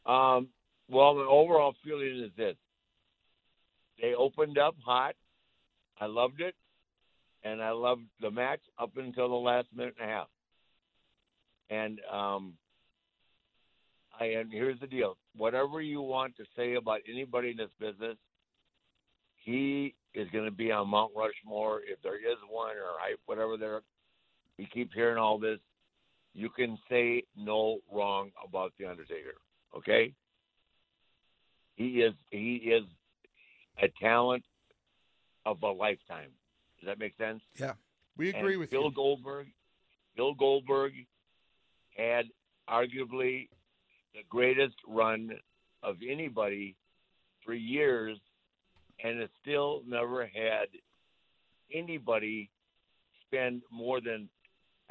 Um, 0.05 0.49
well, 0.91 1.17
the 1.17 1.23
overall 1.23 1.75
feeling 1.83 2.23
is 2.23 2.33
this: 2.37 2.57
they 4.01 4.15
opened 4.15 4.59
up 4.59 4.77
hot. 4.85 5.17
I 5.99 6.07
loved 6.07 6.43
it, 6.43 6.55
and 7.45 7.63
I 7.63 7.71
loved 7.71 8.03
the 8.21 8.31
match 8.31 8.61
up 8.79 8.97
until 8.97 9.29
the 9.29 9.35
last 9.35 9.69
minute 9.75 9.95
and 10.01 10.11
a 10.11 10.13
half. 10.13 10.29
And 11.71 12.01
um, 12.13 12.55
I 14.19 14.27
and 14.27 14.53
here's 14.53 14.81
the 14.81 14.87
deal: 14.87 15.17
whatever 15.37 15.81
you 15.81 16.01
want 16.01 16.37
to 16.37 16.45
say 16.57 16.75
about 16.75 17.01
anybody 17.09 17.51
in 17.51 17.57
this 17.57 17.71
business, 17.79 18.17
he 19.37 19.95
is 20.15 20.29
going 20.33 20.45
to 20.45 20.51
be 20.51 20.73
on 20.73 20.89
Mount 20.89 21.13
Rushmore 21.17 21.81
if 21.87 22.01
there 22.03 22.17
is 22.17 22.39
one, 22.51 22.77
or 22.77 23.17
whatever 23.27 23.57
there. 23.57 23.83
We 24.59 24.67
keep 24.67 24.93
hearing 24.93 25.19
all 25.19 25.39
this. 25.39 25.59
You 26.35 26.49
can 26.51 26.79
say 26.91 27.23
no 27.37 27.79
wrong 27.93 28.31
about 28.47 28.73
the 28.79 28.87
Undertaker. 28.87 29.35
Okay. 29.77 30.13
He 31.77 32.01
is 32.01 32.15
he 32.31 32.57
is 32.57 32.85
a 33.81 33.89
talent 34.01 34.43
of 35.47 35.63
a 35.63 35.71
lifetime. 35.71 36.31
Does 36.81 36.87
that 36.87 36.99
make 36.99 37.17
sense? 37.17 37.41
Yeah, 37.59 37.73
we 38.17 38.31
agree 38.31 38.53
And 38.53 38.61
with 38.61 38.71
Bill 38.71 38.85
you. 38.85 38.93
Goldberg. 38.93 39.49
Bill 40.17 40.35
Goldberg 40.35 40.93
had 41.97 42.27
arguably 42.69 43.49
the 44.15 44.23
greatest 44.29 44.77
run 44.87 45.31
of 45.83 45.97
anybody 46.09 46.77
for 47.45 47.55
years, 47.55 48.19
and 49.03 49.21
has 49.21 49.29
still 49.41 49.83
never 49.87 50.27
had 50.27 50.67
anybody 51.73 52.51
spend 53.27 53.63
more 53.71 54.01
than 54.01 54.29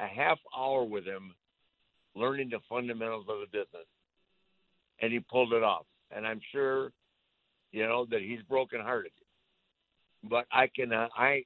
a 0.00 0.06
half 0.06 0.38
hour 0.56 0.84
with 0.84 1.04
him 1.04 1.34
learning 2.14 2.48
the 2.50 2.58
fundamentals 2.68 3.26
of 3.28 3.40
the 3.40 3.46
business. 3.46 3.86
And 5.00 5.12
he 5.12 5.20
pulled 5.20 5.52
it 5.52 5.62
off. 5.62 5.86
And 6.10 6.26
I'm 6.26 6.40
sure, 6.52 6.92
you 7.70 7.86
know, 7.86 8.06
that 8.10 8.22
he's 8.22 8.40
brokenhearted. 8.48 9.12
But 10.24 10.46
I 10.50 10.68
can, 10.74 10.92
uh, 10.92 11.08
I, 11.16 11.44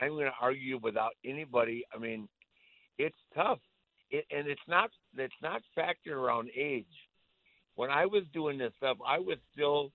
I'm 0.00 0.10
going 0.10 0.26
to 0.26 0.32
argue 0.40 0.78
without 0.82 1.12
anybody. 1.24 1.84
I 1.94 1.98
mean, 1.98 2.28
it's 2.98 3.16
tough, 3.34 3.58
it, 4.10 4.24
and 4.30 4.46
it's 4.46 4.60
not, 4.68 4.90
it's 5.16 5.32
not 5.42 5.62
factored 5.76 6.14
around 6.14 6.50
age. 6.56 6.86
When 7.74 7.90
I 7.90 8.06
was 8.06 8.22
doing 8.32 8.58
this 8.58 8.72
stuff, 8.76 8.98
I 9.06 9.18
was 9.18 9.38
still, 9.52 9.90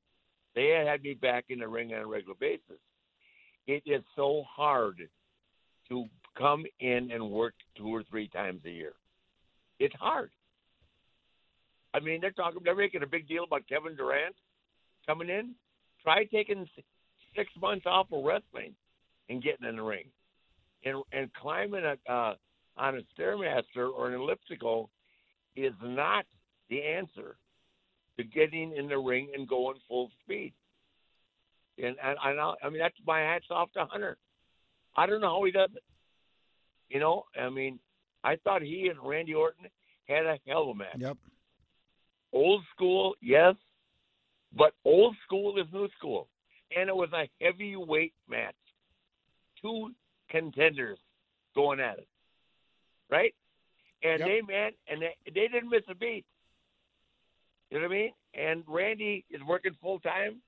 they 0.56 0.70
had 0.70 0.88
had 0.88 1.04
me 1.04 1.14
back 1.14 1.45
in 1.50 1.60
the 1.60 1.68
ring 1.68 1.93
on 1.93 2.02
a 2.02 2.08
regular 2.08 2.36
basis. 2.39 2.80
It 3.68 3.84
is 3.86 4.02
so 4.16 4.43
hard 4.50 4.98
to 5.89 6.06
come 6.38 6.66
in 6.80 7.12
and 7.12 7.30
work 7.30 7.54
two 7.76 7.88
or 7.88 8.04
three 8.10 8.28
times 8.30 8.62
a 8.66 8.70
year. 8.70 8.93
It's 9.80 9.95
hard. 9.95 10.32
I 11.93 12.00
mean, 12.00 12.22
they're 12.22 12.32
talking, 12.32 12.62
they're 12.64 12.76
making 12.76 13.04
a 13.04 13.08
big 13.08 13.28
deal 13.28 13.43
about 13.43 13.68
Kevin 13.68 13.95
Durant 13.95 14.36
coming 15.06 15.30
in. 15.30 15.54
Try 16.04 16.26
taking 16.26 16.68
six 17.36 17.50
months 17.60 17.86
off 17.86 18.08
of 18.12 18.24
wrestling 18.24 18.74
and 19.30 19.44
getting 19.44 19.68
in 19.68 19.76
the 19.76 19.84
ring, 19.84 20.06
and 20.84 21.04
and 21.12 21.34
climbing 21.34 21.84
a, 21.84 22.12
uh, 22.12 22.36
on 22.78 22.98
a 22.98 23.02
stairmaster 23.20 23.90
or 23.90 24.08
an 24.08 24.14
elliptical 24.14 24.90
is 25.56 25.74
not 25.82 26.26
the 26.70 26.82
answer 26.84 27.38
to 28.18 28.24
getting 28.24 28.76
in 28.76 28.88
the 28.88 28.98
ring 28.98 29.30
and 29.36 29.48
going 29.48 29.78
full 29.88 30.10
speed. 30.24 30.54
And 31.78 31.96
and 32.04 32.18
I 32.24 32.34
know, 32.34 32.56
I 32.64 32.70
mean, 32.70 32.80
that's 32.80 32.96
my 33.06 33.20
hats 33.20 33.46
off 33.50 33.72
to 33.74 33.86
Hunter. 33.86 34.18
I 34.96 35.06
don't 35.06 35.22
know 35.22 35.30
how 35.30 35.44
he 35.44 35.52
does 35.52 35.70
it. 35.76 35.84
You 36.90 37.00
know, 37.00 37.26
I 37.40 37.50
mean, 37.50 37.80
I 38.24 38.38
thought 38.44 38.62
he 38.62 38.90
and 38.90 39.00
Randy 39.08 39.34
Orton 39.34 39.66
had 40.08 40.26
a 40.26 40.38
hell 40.48 40.64
of 40.64 40.70
a 40.70 40.76
match. 40.76 40.96
Yep. 40.98 41.18
Old 42.34 42.64
school, 42.76 43.16
yes, 43.22 43.56
but 44.56 44.74
old 44.86 45.16
school 45.26 45.60
is 45.60 45.68
new 45.72 45.88
school, 45.98 46.28
and 46.76 46.90
it 46.90 46.96
was 46.96 47.10
a 47.14 47.30
heavyweight 47.44 48.14
match. 48.30 48.56
Two 49.62 49.91
contenders 50.30 50.99
going 51.55 51.80
at 51.80 51.97
it, 51.99 52.08
right? 53.10 53.34
And 54.03 54.20
Yep. 54.20 54.28
they 54.28 54.41
man, 54.41 54.72
and 54.88 55.01
they, 55.01 55.16
they 55.26 55.47
didn't 55.47 55.70
miss 55.70 55.84
a 55.89 55.95
beat. 55.95 56.26
You 57.72 57.80
know 57.80 57.88
what 57.88 57.95
I 57.95 57.97
mean? 57.97 58.12
And 58.34 58.64
Randy 58.68 59.26
is 59.30 59.41
working 59.47 59.74
full 59.82 59.99
time. 59.99 60.41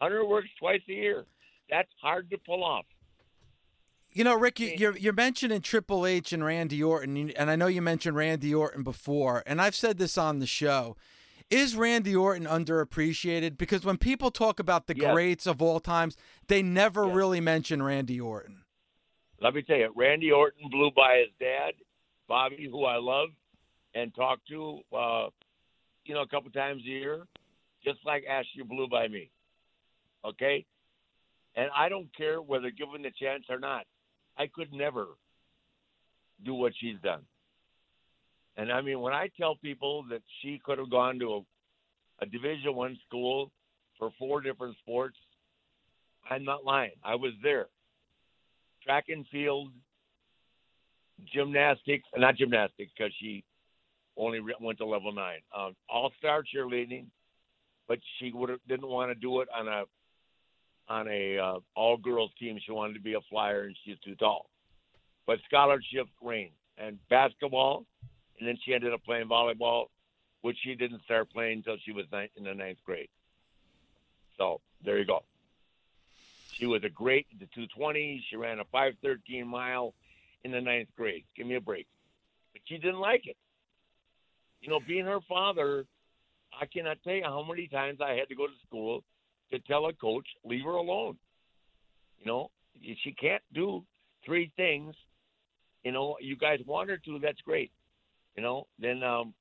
Hunter 0.00 0.24
works 0.26 0.48
twice 0.58 0.82
a 0.88 0.92
year. 0.92 1.24
That's 1.70 1.88
hard 2.00 2.28
to 2.30 2.38
pull 2.38 2.62
off. 2.64 2.84
You 4.10 4.24
know, 4.24 4.34
Rick, 4.36 4.60
you- 4.60 4.74
you're 4.76 4.96
you're 4.98 5.12
mentioning 5.14 5.62
Triple 5.62 6.04
H 6.06 6.32
and 6.34 6.44
Randy 6.44 6.82
Orton, 6.82 7.16
and- 7.16 7.30
and 7.32 7.50
I 7.50 7.56
know 7.56 7.66
you 7.66 7.80
mentioned 7.80 8.14
Randy 8.16 8.54
Orton 8.54 8.82
before, 8.82 9.42
and 9.46 9.60
I've 9.60 9.74
said 9.74 9.96
this 9.96 10.18
on 10.18 10.38
the 10.38 10.46
show. 10.46 10.96
Is 11.52 11.76
Randy 11.76 12.16
Orton 12.16 12.46
underappreciated? 12.46 13.58
Because 13.58 13.84
when 13.84 13.98
people 13.98 14.30
talk 14.30 14.58
about 14.58 14.86
the 14.86 14.96
Yes. 14.96 15.12
greats 15.12 15.46
of 15.46 15.60
all 15.60 15.80
times, 15.80 16.16
they 16.48 16.62
never 16.62 17.04
Yes. 17.06 17.14
really 17.14 17.42
mention 17.42 17.82
Randy 17.82 18.18
Orton. 18.18 18.64
Let 19.38 19.52
me 19.52 19.60
tell 19.60 19.76
you, 19.76 19.92
Randy 19.94 20.32
Orton 20.32 20.70
blew 20.70 20.90
by 20.92 21.18
his 21.18 21.30
dad, 21.38 21.74
Bobby, 22.26 22.68
who 22.70 22.86
I 22.86 22.96
love 22.96 23.34
and 23.92 24.14
talk 24.14 24.42
to, 24.46 24.82
uh, 24.94 25.28
you 26.06 26.14
know, 26.14 26.22
a 26.22 26.26
couple 26.26 26.50
times 26.52 26.82
a 26.84 26.86
year, 26.86 27.26
just 27.84 28.02
like 28.06 28.24
Ashley 28.24 28.62
blew 28.62 28.88
by 28.88 29.08
me. 29.08 29.30
Okay? 30.24 30.64
And 31.54 31.70
I 31.74 31.90
don't 31.90 32.10
care 32.16 32.40
whether 32.40 32.70
given 32.70 33.02
the 33.02 33.10
chance 33.10 33.44
or 33.50 33.58
not. 33.58 33.86
I 34.38 34.46
could 34.46 34.72
never 34.72 35.18
do 36.42 36.54
what 36.54 36.74
she's 36.76 36.98
done. 37.00 37.26
And 38.56 38.70
I 38.70 38.80
mean, 38.80 39.00
when 39.00 39.12
I 39.12 39.28
tell 39.38 39.56
people 39.56 40.04
that 40.10 40.22
she 40.40 40.60
could 40.64 40.78
have 40.78 40.90
gone 40.90 41.18
to 41.20 41.34
a, 41.34 41.40
a 42.22 42.26
Division 42.26 42.74
One 42.74 42.98
school 43.06 43.50
for 43.98 44.10
four 44.18 44.40
different 44.40 44.76
sports, 44.78 45.16
I'm 46.30 46.44
not 46.44 46.64
lying. 46.64 46.92
I 47.04 47.14
was 47.14 47.32
there 47.42 47.68
track 48.84 49.04
and 49.08 49.26
field, 49.30 49.68
gymnastics, 51.32 52.04
not 52.16 52.36
gymnastics 52.36 52.90
because 52.96 53.12
she 53.20 53.44
only 54.16 54.40
went 54.60 54.78
to 54.78 54.86
level 54.86 55.12
nine. 55.12 55.38
Um, 55.56 55.74
All 55.88 56.12
star 56.18 56.42
cheerleading, 56.42 57.06
but 57.88 57.98
she 58.18 58.32
would 58.32 58.50
have 58.50 58.60
didn't 58.68 58.88
want 58.88 59.10
to 59.10 59.14
do 59.14 59.40
it 59.40 59.48
on 59.56 59.68
a 59.68 59.84
on 60.88 61.08
a 61.08 61.38
uh, 61.38 61.58
all 61.76 61.96
girls 61.96 62.30
team. 62.38 62.58
She 62.64 62.72
wanted 62.72 62.94
to 62.94 63.00
be 63.00 63.14
a 63.14 63.20
flyer, 63.30 63.64
and 63.64 63.76
she's 63.84 63.98
too 64.04 64.14
tall. 64.16 64.46
But 65.26 65.38
scholarship 65.46 66.06
reigned, 66.20 66.52
and 66.76 66.98
basketball, 67.08 67.84
and 68.42 68.48
then 68.48 68.58
she 68.64 68.74
ended 68.74 68.92
up 68.92 69.04
playing 69.04 69.28
volleyball, 69.28 69.84
which 70.40 70.56
she 70.64 70.74
didn't 70.74 71.04
start 71.04 71.30
playing 71.30 71.58
until 71.58 71.76
she 71.84 71.92
was 71.92 72.06
nine, 72.10 72.28
in 72.36 72.42
the 72.42 72.52
ninth 72.52 72.78
grade. 72.84 73.08
So 74.36 74.60
there 74.84 74.98
you 74.98 75.04
go. 75.04 75.20
She 76.50 76.66
was 76.66 76.82
a 76.82 76.88
great 76.88 77.28
at 77.32 77.38
the 77.38 77.46
220. 77.54 78.24
She 78.28 78.34
ran 78.34 78.58
a 78.58 78.64
513 78.64 79.46
mile 79.46 79.94
in 80.42 80.50
the 80.50 80.60
ninth 80.60 80.88
grade. 80.96 81.22
Give 81.36 81.46
me 81.46 81.54
a 81.54 81.60
break. 81.60 81.86
But 82.52 82.62
she 82.64 82.78
didn't 82.78 82.98
like 82.98 83.28
it. 83.28 83.36
You 84.60 84.70
know, 84.70 84.80
being 84.84 85.06
her 85.06 85.20
father, 85.28 85.84
I 86.60 86.66
cannot 86.66 86.98
tell 87.04 87.14
you 87.14 87.22
how 87.22 87.44
many 87.48 87.68
times 87.68 88.00
I 88.00 88.14
had 88.14 88.28
to 88.28 88.34
go 88.34 88.48
to 88.48 88.52
school 88.66 89.04
to 89.52 89.60
tell 89.60 89.86
a 89.86 89.92
coach, 89.92 90.26
leave 90.44 90.64
her 90.64 90.72
alone. 90.72 91.16
You 92.18 92.26
know, 92.26 92.50
she 92.82 93.12
can't 93.12 93.42
do 93.54 93.84
three 94.26 94.50
things. 94.56 94.96
You 95.84 95.92
know, 95.92 96.16
you 96.20 96.34
guys 96.34 96.58
want 96.66 96.90
her 96.90 96.96
to, 96.96 97.20
that's 97.20 97.40
great. 97.42 97.70
You 98.36 98.42
know, 98.42 98.66
then, 98.78 99.02
um, 99.02 99.34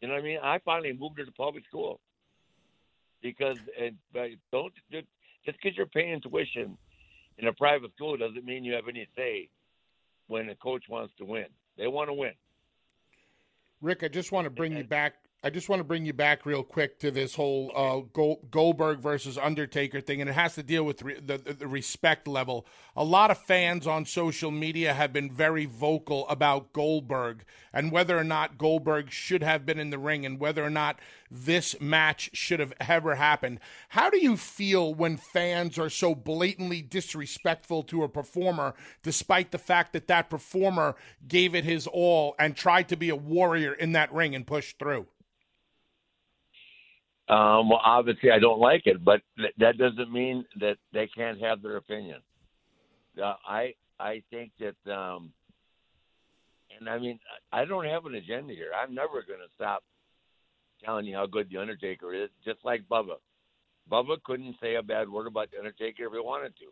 you 0.00 0.08
know 0.08 0.14
what 0.14 0.20
I 0.20 0.24
mean? 0.24 0.38
I 0.42 0.58
finally 0.64 0.92
moved 0.92 1.16
to 1.16 1.24
the 1.24 1.32
public 1.32 1.64
school 1.66 2.00
because 3.22 3.58
and, 3.80 3.96
but 4.12 4.30
don't 4.52 4.72
just 4.92 5.06
because 5.62 5.76
you're 5.76 5.86
paying 5.86 6.20
tuition 6.20 6.76
in 7.38 7.48
a 7.48 7.52
private 7.52 7.92
school 7.94 8.16
doesn't 8.16 8.44
mean 8.44 8.64
you 8.64 8.74
have 8.74 8.88
any 8.88 9.08
say 9.16 9.48
when 10.28 10.48
a 10.48 10.54
coach 10.54 10.84
wants 10.88 11.12
to 11.18 11.24
win. 11.24 11.46
They 11.76 11.88
want 11.88 12.08
to 12.08 12.14
win. 12.14 12.32
Rick, 13.80 14.02
I 14.02 14.08
just 14.08 14.32
want 14.32 14.44
to 14.44 14.50
bring 14.50 14.76
you 14.76 14.84
back 14.84 15.14
I 15.40 15.50
just 15.50 15.68
want 15.68 15.78
to 15.78 15.84
bring 15.84 16.04
you 16.04 16.12
back 16.12 16.44
real 16.44 16.64
quick 16.64 16.98
to 16.98 17.12
this 17.12 17.36
whole 17.36 17.70
uh, 17.72 18.00
Goldberg 18.50 18.98
versus 18.98 19.38
Undertaker 19.38 20.00
thing, 20.00 20.20
and 20.20 20.28
it 20.28 20.32
has 20.32 20.56
to 20.56 20.64
deal 20.64 20.82
with 20.82 21.00
re- 21.00 21.20
the, 21.20 21.38
the 21.38 21.68
respect 21.68 22.26
level. 22.26 22.66
A 22.96 23.04
lot 23.04 23.30
of 23.30 23.38
fans 23.38 23.86
on 23.86 24.04
social 24.04 24.50
media 24.50 24.94
have 24.94 25.12
been 25.12 25.30
very 25.30 25.64
vocal 25.64 26.28
about 26.28 26.72
Goldberg 26.72 27.44
and 27.72 27.92
whether 27.92 28.18
or 28.18 28.24
not 28.24 28.58
Goldberg 28.58 29.12
should 29.12 29.44
have 29.44 29.64
been 29.64 29.78
in 29.78 29.90
the 29.90 29.98
ring 29.98 30.26
and 30.26 30.40
whether 30.40 30.64
or 30.64 30.70
not 30.70 30.98
this 31.30 31.80
match 31.80 32.30
should 32.32 32.58
have 32.58 32.72
ever 32.80 33.14
happened. 33.14 33.60
How 33.90 34.10
do 34.10 34.18
you 34.18 34.36
feel 34.36 34.92
when 34.92 35.16
fans 35.16 35.78
are 35.78 35.88
so 35.88 36.16
blatantly 36.16 36.82
disrespectful 36.82 37.84
to 37.84 38.02
a 38.02 38.08
performer, 38.08 38.74
despite 39.04 39.52
the 39.52 39.58
fact 39.58 39.92
that 39.92 40.08
that 40.08 40.30
performer 40.30 40.96
gave 41.28 41.54
it 41.54 41.62
his 41.62 41.86
all 41.86 42.34
and 42.40 42.56
tried 42.56 42.88
to 42.88 42.96
be 42.96 43.08
a 43.08 43.14
warrior 43.14 43.72
in 43.72 43.92
that 43.92 44.12
ring 44.12 44.34
and 44.34 44.44
pushed 44.44 44.80
through? 44.80 45.06
Um, 47.28 47.68
well, 47.68 47.80
obviously, 47.84 48.30
I 48.30 48.38
don't 48.38 48.58
like 48.58 48.86
it, 48.86 49.04
but 49.04 49.20
th- 49.36 49.52
that 49.58 49.76
doesn't 49.76 50.10
mean 50.10 50.46
that 50.60 50.78
they 50.92 51.06
can't 51.06 51.40
have 51.40 51.60
their 51.60 51.76
opinion. 51.76 52.20
Uh, 53.22 53.34
I 53.46 53.74
I 54.00 54.22
think 54.30 54.52
that, 54.60 54.92
um, 54.92 55.32
and 56.78 56.88
I 56.88 56.98
mean, 56.98 57.18
I 57.52 57.66
don't 57.66 57.84
have 57.84 58.06
an 58.06 58.14
agenda 58.14 58.54
here. 58.54 58.70
I'm 58.74 58.94
never 58.94 59.22
going 59.26 59.40
to 59.40 59.54
stop 59.54 59.82
telling 60.82 61.04
you 61.04 61.16
how 61.16 61.26
good 61.26 61.50
the 61.50 61.58
Undertaker 61.58 62.14
is, 62.14 62.30
just 62.44 62.60
like 62.64 62.88
Bubba. 62.88 63.16
Bubba 63.90 64.22
couldn't 64.22 64.56
say 64.62 64.76
a 64.76 64.82
bad 64.82 65.08
word 65.08 65.26
about 65.26 65.50
the 65.50 65.58
Undertaker 65.58 66.04
if 66.04 66.12
he 66.12 66.18
wanted 66.20 66.54
to. 66.56 66.66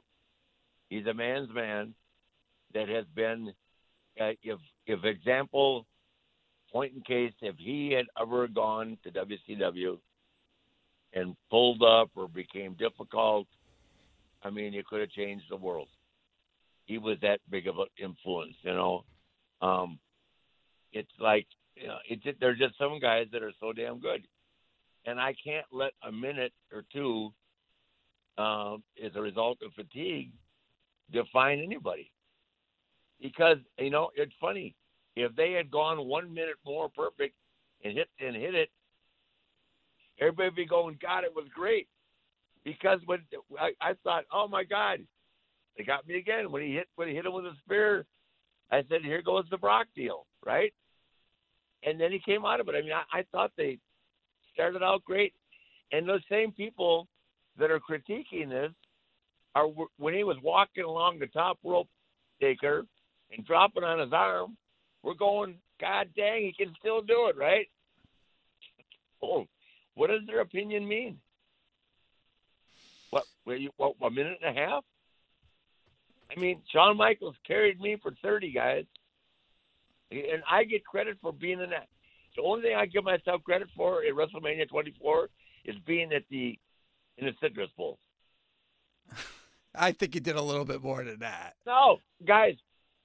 He's 0.89 1.07
a 1.07 1.15
man's 1.15 1.53
man 1.53 1.95
that 2.73 2.89
has 2.89 3.05
been, 3.15 3.53
uh, 4.21 4.33
if 4.43 4.59
if 4.87 5.05
example, 5.05 5.85
point 6.73 6.95
in 6.95 7.03
case, 7.03 7.33
if 7.43 7.57
he 7.59 7.91
had 7.91 8.07
ever 8.19 8.49
gone 8.49 8.97
to 9.03 9.11
WCW 9.11 9.99
and 11.13 11.37
pulled 11.51 11.83
up 11.83 12.11
or 12.15 12.29
became 12.29 12.75
difficult, 12.75 13.47
I 14.43 14.51
mean, 14.51 14.75
it 14.75 14.87
could 14.87 15.01
have 15.01 15.11
changed 15.11 15.47
the 15.51 15.57
world. 15.57 15.89
He 16.87 16.99
was 16.99 17.19
that 17.23 17.41
big 17.51 17.67
of 17.67 17.79
an 17.79 17.87
influence, 17.99 18.55
you 18.63 18.73
know. 18.73 19.05
Um, 19.61 19.99
it's 20.93 21.11
like 21.19 21.47
you 21.75 21.89
know, 21.89 21.99
it's 22.09 22.23
there's 22.41 22.59
just 22.59 22.79
some 22.79 22.99
guys 23.01 23.27
that 23.33 23.43
are 23.43 23.53
so 23.61 23.73
damn 23.73 23.99
good, 23.99 24.27
and 25.05 25.19
I 25.19 25.35
can't 25.43 25.67
let 25.73 25.93
a 26.07 26.13
minute 26.13 26.53
or 26.73 26.85
two, 26.93 27.33
um, 28.39 28.83
as 29.05 29.13
a 29.15 29.21
result 29.21 29.59
of 29.65 29.73
fatigue, 29.75 30.31
define 31.13 31.61
anybody. 31.61 32.11
Because 33.21 33.59
you 33.79 33.91
know, 33.91 34.11
it's 34.15 34.33
funny 34.41 34.75
if 35.17 35.35
they 35.35 35.53
had 35.53 35.71
gone 35.71 36.07
one 36.07 36.33
minute 36.33 36.57
more 36.65 36.89
perfect 36.89 37.35
and 37.85 37.97
hit 37.97 38.09
and 38.21 38.37
hit 38.37 38.55
it, 38.55 38.71
everybody 40.21 40.51
be 40.51 40.67
going, 40.67 40.99
God, 41.01 41.25
it 41.25 41.35
was 41.35 41.47
great. 41.55 41.89
Because 42.65 43.01
when 43.07 43.21
I, 43.59 43.71
I 43.81 43.93
thought, 44.03 44.25
oh 44.33 44.49
my 44.49 44.65
God, 44.65 44.99
they 45.77 45.85
got 45.85 46.07
me 46.07 46.19
again. 46.19 46.51
When 46.51 46.63
he 46.63 46.75
hit 46.75 46.89
when 46.97 47.09
he 47.09 47.15
hit 47.15 47.27
him 47.27 47.33
with 47.33 47.45
a 47.45 47.53
spear, 47.65 48.07
I 48.71 48.83
said, 48.89 49.03
here 49.03 49.23
goes 49.23 49.45
the 49.51 49.59
Brock 49.59 49.87
deal, 49.95 50.27
right? 50.45 50.73
And 51.85 52.01
then 52.01 52.11
he 52.11 52.19
came 52.19 52.45
out 52.45 52.61
of 52.61 52.69
it. 52.69 52.75
I 52.75 52.83
mean, 52.83 52.93
I, 52.93 53.19
I 53.19 53.25
thought 53.31 53.53
they 53.57 53.79
started 54.53 54.83
out 54.83 55.05
great, 55.05 55.35
and 55.93 56.09
those 56.09 56.23
same 56.31 56.51
people 56.51 57.07
that 57.59 57.71
are 57.71 57.79
critiquing 57.79 58.49
this 58.49 58.73
are 59.55 59.69
when 59.99 60.15
he 60.15 60.25
was 60.25 60.37
walking 60.43 60.85
along 60.85 61.19
the 61.19 61.27
top 61.29 61.59
rope, 61.65 61.89
taker, 62.41 62.85
and 63.35 63.47
dropping 63.47 63.85
on 63.85 64.01
his 64.01 64.13
arm, 64.13 64.57
we're 65.03 65.15
going, 65.15 65.55
God 65.81 66.09
dang, 66.17 66.43
he 66.43 66.65
can 66.65 66.75
still 66.79 67.01
do 67.01 67.29
it, 67.29 67.37
right? 67.37 67.67
Oh, 69.23 69.47
what 69.97 70.11
does 70.11 70.21
their 70.27 70.41
opinion 70.41 70.87
mean? 70.87 71.19
What, 73.11 73.25
you, 73.47 73.71
what, 73.77 73.95
a 74.03 74.11
minute 74.11 74.39
and 74.45 74.57
a 74.57 74.61
half? 74.61 74.85
I 76.31 76.39
mean, 76.39 76.61
Shawn 76.71 76.97
Michaels 76.97 77.35
carried 77.47 77.81
me 77.81 77.97
for 78.03 78.13
30 78.23 78.53
guys, 78.53 78.85
and 80.11 80.43
I 80.49 80.65
get 80.65 80.85
credit 80.85 81.17
for 81.23 81.33
being 81.33 81.61
in 81.61 81.71
that. 81.71 81.89
The 82.37 82.43
only 82.43 82.63
thing 82.63 82.77
I 82.77 82.85
give 82.85 83.05
myself 83.05 83.43
credit 83.43 83.69
for 83.75 84.03
at 84.05 84.13
WrestleMania 84.13 84.69
24 84.69 85.31
is 85.65 85.77
being 85.87 86.13
at 86.13 86.23
the 86.31 86.59
in 87.17 87.25
the 87.25 87.33
Citrus 87.41 87.71
Bowl. 87.77 87.99
I 89.75 89.93
think 89.93 90.15
you 90.15 90.21
did 90.21 90.37
a 90.37 90.43
little 90.43 90.67
bit 90.67 90.83
more 90.83 91.03
than 91.03 91.21
that. 91.21 91.55
No, 91.67 91.99
guys, 92.27 92.57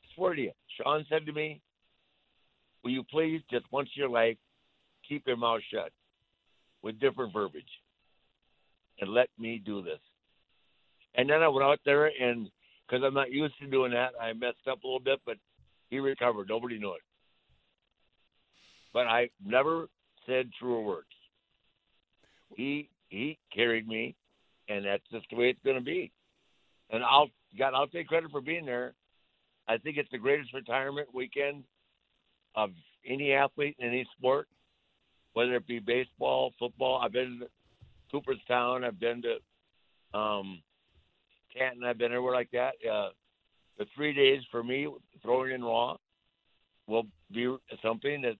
I 0.03 0.07
swear 0.15 0.33
to 0.33 0.41
you, 0.41 0.51
Shawn 0.77 1.05
said 1.09 1.25
to 1.25 1.31
me, 1.31 1.61
"Will 2.83 2.91
you 2.91 3.03
please 3.03 3.41
just 3.49 3.65
once 3.71 3.89
in 3.95 4.01
your 4.01 4.09
life 4.09 4.37
keep 5.07 5.25
your 5.25 5.37
mouth 5.37 5.61
shut?" 5.71 5.93
With 6.83 6.99
different 6.99 7.33
verbiage 7.33 7.63
and 8.99 9.11
let 9.11 9.29
me 9.37 9.61
do 9.63 9.81
this. 9.81 9.99
And 11.15 11.29
then 11.29 11.41
I 11.41 11.47
went 11.47 11.65
out 11.65 11.79
there 11.85 12.05
and 12.07 12.49
because 12.87 13.03
I'm 13.05 13.13
not 13.13 13.31
used 13.31 13.57
to 13.59 13.67
doing 13.67 13.91
that, 13.91 14.11
I 14.21 14.33
messed 14.33 14.67
up 14.69 14.83
a 14.83 14.87
little 14.87 14.99
bit, 14.99 15.19
but 15.25 15.37
he 15.89 15.99
recovered. 15.99 16.49
Nobody 16.49 16.77
knew 16.77 16.93
it. 16.93 17.01
But 18.93 19.07
I 19.07 19.29
never 19.45 19.87
said 20.25 20.49
truer 20.59 20.81
words. 20.81 21.07
He 22.55 22.89
he 23.07 23.37
carried 23.53 23.87
me, 23.87 24.15
and 24.67 24.85
that's 24.85 25.03
just 25.11 25.25
the 25.29 25.37
way 25.37 25.49
it's 25.49 25.59
going 25.63 25.77
to 25.77 25.83
be. 25.83 26.11
And 26.89 27.03
I'll 27.03 27.29
God, 27.57 27.73
I'll 27.73 27.87
take 27.87 28.07
credit 28.07 28.31
for 28.31 28.41
being 28.41 28.65
there. 28.65 28.93
I 29.67 29.77
think 29.77 29.97
it's 29.97 30.11
the 30.11 30.17
greatest 30.17 30.53
retirement 30.53 31.07
weekend 31.13 31.63
of 32.55 32.71
any 33.05 33.31
athlete 33.31 33.77
in 33.79 33.87
any 33.87 34.05
sport 34.17 34.47
whether 35.33 35.55
it 35.55 35.67
be 35.67 35.79
baseball, 35.79 36.53
football. 36.59 36.99
I've 37.01 37.13
been 37.13 37.39
to 37.39 37.47
Cooperstown. 38.11 38.83
I've 38.83 38.99
been 38.99 39.21
to 39.23 40.17
um, 40.17 40.61
Canton. 41.55 41.83
I've 41.83 41.97
been 41.97 42.11
everywhere 42.11 42.33
like 42.33 42.51
that. 42.51 42.73
Uh, 42.89 43.09
the 43.77 43.85
three 43.95 44.13
days 44.13 44.41
for 44.51 44.63
me, 44.63 44.87
throwing 45.21 45.53
in 45.53 45.63
raw, 45.63 45.95
will 46.87 47.05
be 47.31 47.55
something 47.81 48.21
that 48.21 48.35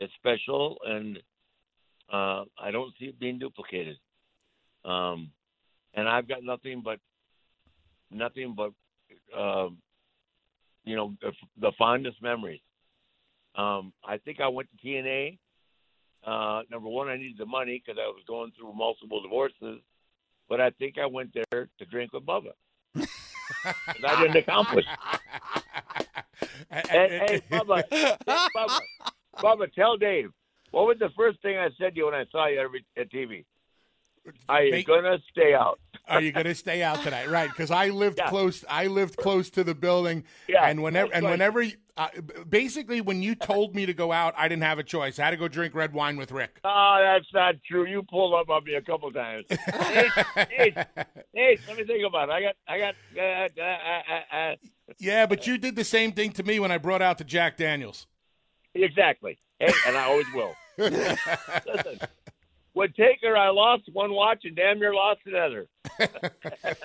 is 0.00 0.10
special, 0.18 0.78
and 0.86 1.18
uh, 2.12 2.44
I 2.58 2.70
don't 2.70 2.92
see 2.98 3.06
it 3.06 3.20
being 3.20 3.38
duplicated. 3.38 3.98
Um, 4.84 5.30
and 5.94 6.08
I've 6.08 6.28
got 6.28 6.42
nothing 6.42 6.82
but 6.84 6.98
nothing 8.10 8.54
but 8.56 8.70
uh, 9.36 9.68
you 10.84 10.96
know 10.96 11.14
the, 11.20 11.32
the 11.60 11.72
fondest 11.78 12.22
memories. 12.22 12.60
Um, 13.54 13.92
I 14.04 14.18
think 14.18 14.40
I 14.40 14.48
went 14.48 14.68
to 14.70 14.86
TNA 14.86 15.38
uh, 16.26 16.62
number 16.70 16.88
one, 16.88 17.08
I 17.08 17.16
needed 17.16 17.38
the 17.38 17.46
money 17.46 17.82
because 17.84 17.98
I 18.02 18.06
was 18.08 18.22
going 18.26 18.52
through 18.58 18.72
multiple 18.74 19.22
divorces, 19.22 19.80
but 20.48 20.60
I 20.60 20.70
think 20.70 20.98
I 20.98 21.06
went 21.06 21.34
there 21.34 21.68
to 21.78 21.84
drink 21.86 22.12
with 22.12 22.24
Bubba. 22.24 22.52
I 22.96 24.22
didn't 24.22 24.36
accomplish. 24.36 24.86
hey, 26.70 26.82
hey, 27.28 27.42
Bubba, 27.50 27.82
hey, 27.90 28.16
Bubba, 28.26 28.78
Bubba, 29.38 29.72
tell 29.72 29.96
Dave 29.96 30.30
what 30.74 30.86
was 30.86 30.98
the 30.98 31.10
first 31.16 31.40
thing 31.40 31.56
I 31.56 31.68
said 31.78 31.94
to 31.94 31.98
you 31.98 32.06
when 32.06 32.14
I 32.14 32.24
saw 32.32 32.48
you 32.48 32.68
at 32.96 33.10
TV? 33.12 33.44
Are 34.48 34.64
you 34.64 34.72
Make, 34.72 34.88
gonna 34.88 35.18
stay 35.30 35.54
out? 35.54 35.78
Are 36.08 36.20
you 36.20 36.32
gonna 36.32 36.54
stay 36.54 36.82
out 36.82 37.02
tonight? 37.02 37.30
Right? 37.30 37.48
Because 37.48 37.70
I 37.70 37.88
lived 37.88 38.18
yeah. 38.18 38.28
close. 38.28 38.64
I 38.68 38.86
lived 38.86 39.16
close 39.16 39.50
to 39.50 39.64
the 39.64 39.74
building. 39.74 40.24
Yeah. 40.48 40.66
And 40.66 40.82
whenever 40.82 41.12
and 41.12 41.24
whenever, 41.24 41.64
uh, 41.96 42.08
basically, 42.48 43.00
when 43.00 43.22
you 43.22 43.34
told 43.34 43.74
me 43.74 43.86
to 43.86 43.94
go 43.94 44.12
out, 44.12 44.34
I 44.36 44.48
didn't 44.48 44.64
have 44.64 44.78
a 44.78 44.82
choice. 44.82 45.18
I 45.18 45.24
had 45.24 45.30
to 45.30 45.36
go 45.36 45.48
drink 45.48 45.74
red 45.74 45.92
wine 45.92 46.16
with 46.16 46.32
Rick. 46.32 46.60
Oh, 46.64 46.98
that's 47.00 47.32
not 47.32 47.54
true. 47.66 47.86
You 47.86 48.02
pulled 48.02 48.34
up 48.34 48.48
on 48.48 48.64
me 48.64 48.74
a 48.74 48.82
couple 48.82 49.12
times. 49.12 49.46
hey, 49.48 50.08
hey, 50.36 50.86
hey, 51.32 51.58
let 51.68 51.76
me 51.76 51.84
think 51.84 52.04
about 52.06 52.28
it. 52.28 52.32
I 52.32 52.40
got, 52.40 52.54
I 52.66 52.78
got. 52.78 52.94
Uh, 53.16 53.62
uh, 53.62 54.02
uh, 54.12 54.36
uh 54.36 54.54
yeah, 54.98 55.26
but 55.26 55.46
you 55.46 55.56
did 55.56 55.76
the 55.76 55.84
same 55.84 56.12
thing 56.12 56.32
to 56.32 56.42
me 56.42 56.60
when 56.60 56.72
I 56.72 56.78
brought 56.78 57.02
out 57.02 57.18
the 57.18 57.24
Jack 57.24 57.56
Daniels. 57.56 58.06
Exactly, 58.74 59.38
hey, 59.58 59.72
and 59.86 59.96
I 59.96 60.04
always 60.04 60.26
will. 60.34 60.54
Listen, 60.78 62.00
with 62.74 62.94
Taker, 62.96 63.36
I 63.36 63.50
lost 63.50 63.84
one 63.92 64.12
watch 64.12 64.44
and 64.44 64.54
damn 64.56 64.78
near 64.78 64.94
lost 64.94 65.20
another. 65.26 65.66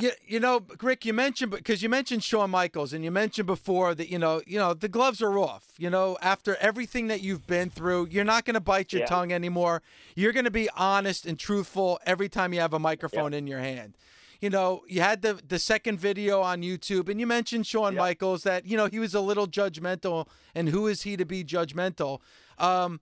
you, 0.00 0.10
you 0.26 0.38
know, 0.40 0.64
Rick, 0.80 1.04
you 1.04 1.12
mentioned 1.12 1.50
because 1.50 1.82
you 1.82 1.88
mentioned 1.88 2.22
Shawn 2.22 2.50
Michaels, 2.50 2.92
and 2.92 3.04
you 3.04 3.10
mentioned 3.10 3.46
before 3.46 3.94
that 3.94 4.08
you 4.08 4.18
know, 4.18 4.40
you 4.46 4.58
know, 4.58 4.72
the 4.72 4.88
gloves 4.88 5.20
are 5.20 5.36
off. 5.38 5.64
You 5.78 5.90
know, 5.90 6.16
after 6.22 6.56
everything 6.56 7.08
that 7.08 7.20
you've 7.20 7.46
been 7.46 7.70
through, 7.70 8.08
you're 8.10 8.24
not 8.24 8.44
going 8.44 8.54
to 8.54 8.60
bite 8.60 8.92
your 8.92 9.00
Yeah. 9.00 9.06
tongue 9.06 9.32
anymore. 9.32 9.82
You're 10.14 10.32
going 10.32 10.44
to 10.44 10.50
be 10.50 10.68
honest 10.76 11.26
and 11.26 11.38
truthful 11.38 11.98
every 12.06 12.28
time 12.28 12.52
you 12.52 12.60
have 12.60 12.72
a 12.72 12.78
microphone 12.78 13.34
in 13.34 13.46
your 13.46 13.58
hand. 13.58 13.96
You 14.40 14.48
know, 14.48 14.82
you 14.88 15.00
had 15.02 15.20
the 15.22 15.34
the 15.34 15.58
second 15.58 15.98
video 15.98 16.40
on 16.40 16.62
YouTube, 16.62 17.08
and 17.08 17.18
you 17.20 17.26
mentioned 17.26 17.66
Shawn 17.66 17.94
Yeah. 17.94 17.98
Michaels 18.00 18.44
that 18.44 18.64
you 18.66 18.76
know 18.76 18.86
he 18.86 18.98
was 18.98 19.14
a 19.14 19.20
little 19.20 19.46
judgmental, 19.48 20.28
and 20.54 20.68
who 20.68 20.86
is 20.86 21.02
he 21.02 21.16
to 21.16 21.24
be 21.26 21.44
judgmental? 21.44 22.20
Um, 22.58 23.00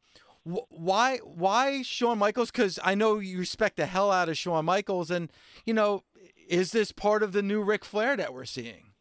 why 0.70 1.18
why 1.18 1.82
Shawn 1.82 2.18
Michaels? 2.18 2.50
Because 2.50 2.78
I 2.82 2.94
know 2.94 3.18
you 3.18 3.38
respect 3.38 3.76
the 3.76 3.86
hell 3.86 4.10
out 4.10 4.28
of 4.28 4.36
Shawn 4.36 4.64
Michaels, 4.64 5.10
and 5.10 5.30
you 5.66 5.74
know, 5.74 6.04
is 6.48 6.72
this 6.72 6.92
part 6.92 7.22
of 7.22 7.32
the 7.32 7.42
new 7.42 7.62
Ric 7.62 7.84
Flair 7.84 8.16
that 8.16 8.32
we're 8.32 8.44
seeing? 8.44 8.92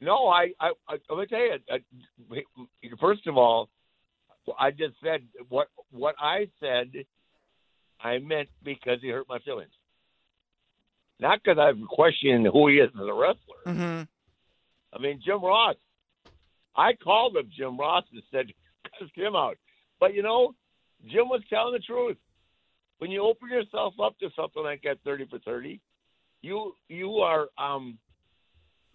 No, 0.00 0.28
I, 0.28 0.52
I, 0.60 0.70
I 0.88 0.98
let 1.10 1.18
me 1.18 1.26
tell 1.26 1.40
you. 1.40 1.56
I, 1.70 2.96
first 3.00 3.26
of 3.26 3.36
all, 3.36 3.68
I 4.58 4.70
just 4.70 4.94
said 5.02 5.22
what 5.48 5.68
what 5.90 6.14
I 6.18 6.48
said. 6.60 6.92
I 8.00 8.18
meant 8.18 8.48
because 8.62 9.00
he 9.02 9.08
hurt 9.08 9.26
my 9.28 9.40
feelings, 9.40 9.72
not 11.18 11.40
because 11.42 11.58
I'm 11.58 11.84
questioning 11.86 12.44
who 12.52 12.68
he 12.68 12.76
is 12.76 12.90
as 12.94 13.08
a 13.08 13.12
wrestler. 13.12 13.62
Mm-hmm. 13.66 14.02
I 14.92 14.98
mean, 15.00 15.20
Jim 15.24 15.42
Ross. 15.42 15.76
I 16.76 16.92
called 16.92 17.36
him 17.36 17.50
Jim 17.56 17.76
Ross 17.76 18.04
and 18.12 18.22
said, 18.30 18.46
"Cuss 18.98 19.08
him 19.14 19.36
out." 19.36 19.56
But 20.00 20.14
you 20.14 20.22
know, 20.22 20.54
Jim 21.06 21.28
was 21.28 21.42
telling 21.48 21.72
the 21.72 21.80
truth. 21.80 22.16
When 22.98 23.10
you 23.10 23.22
open 23.22 23.48
yourself 23.48 23.94
up 24.02 24.18
to 24.18 24.28
something 24.34 24.62
like 24.62 24.82
that, 24.82 24.98
thirty 25.04 25.24
for 25.26 25.38
thirty, 25.40 25.80
you 26.42 26.74
you 26.88 27.18
are 27.18 27.48
um 27.58 27.98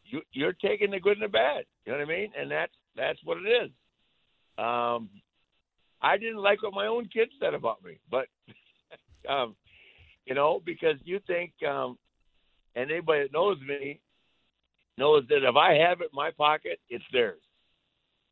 you 0.06 0.22
you're 0.32 0.54
taking 0.54 0.92
the 0.92 1.00
good 1.00 1.18
and 1.18 1.24
the 1.24 1.28
bad. 1.28 1.66
You 1.86 1.94
know 1.94 2.00
what 2.00 2.06
I 2.06 2.10
mean? 2.10 2.32
And 2.40 2.52
that's 2.52 2.74
that's 2.96 3.20
what 3.24 3.38
it 3.38 3.50
is. 3.50 3.72
Um, 4.58 5.10
I 6.02 6.18
didn't 6.18 6.38
like 6.38 6.62
what 6.62 6.74
my 6.74 6.88
own 6.88 7.08
kids 7.08 7.32
said 7.40 7.54
about 7.54 7.84
me, 7.84 7.98
but 8.12 8.28
um, 9.30 9.56
you 10.26 10.36
know, 10.36 10.62
because 10.64 10.98
you 11.04 11.20
think, 11.26 11.52
um, 11.68 11.98
and 12.76 12.92
anybody 12.92 13.24
that 13.24 13.34
knows 13.34 13.58
me 13.68 14.00
knows 14.98 15.24
that 15.30 15.48
if 15.48 15.56
I 15.56 15.74
have 15.76 16.02
it 16.02 16.10
in 16.12 16.16
my 16.16 16.32
pocket, 16.32 16.80
it's 16.90 17.04
theirs, 17.12 17.42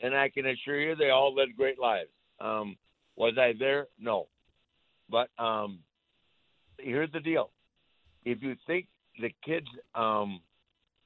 and 0.01 0.15
I 0.15 0.29
can 0.29 0.45
assure 0.47 0.79
you 0.79 0.95
they 0.95 1.09
all 1.09 1.33
led 1.33 1.55
great 1.55 1.79
lives. 1.79 2.09
Um, 2.39 2.75
was 3.15 3.33
I 3.37 3.53
there? 3.57 3.87
No, 3.99 4.27
but 5.09 5.29
um, 5.37 5.79
here's 6.79 7.11
the 7.11 7.19
deal: 7.19 7.51
if 8.25 8.41
you 8.41 8.55
think 8.65 8.87
the 9.19 9.33
kids 9.45 9.67
um, 9.95 10.41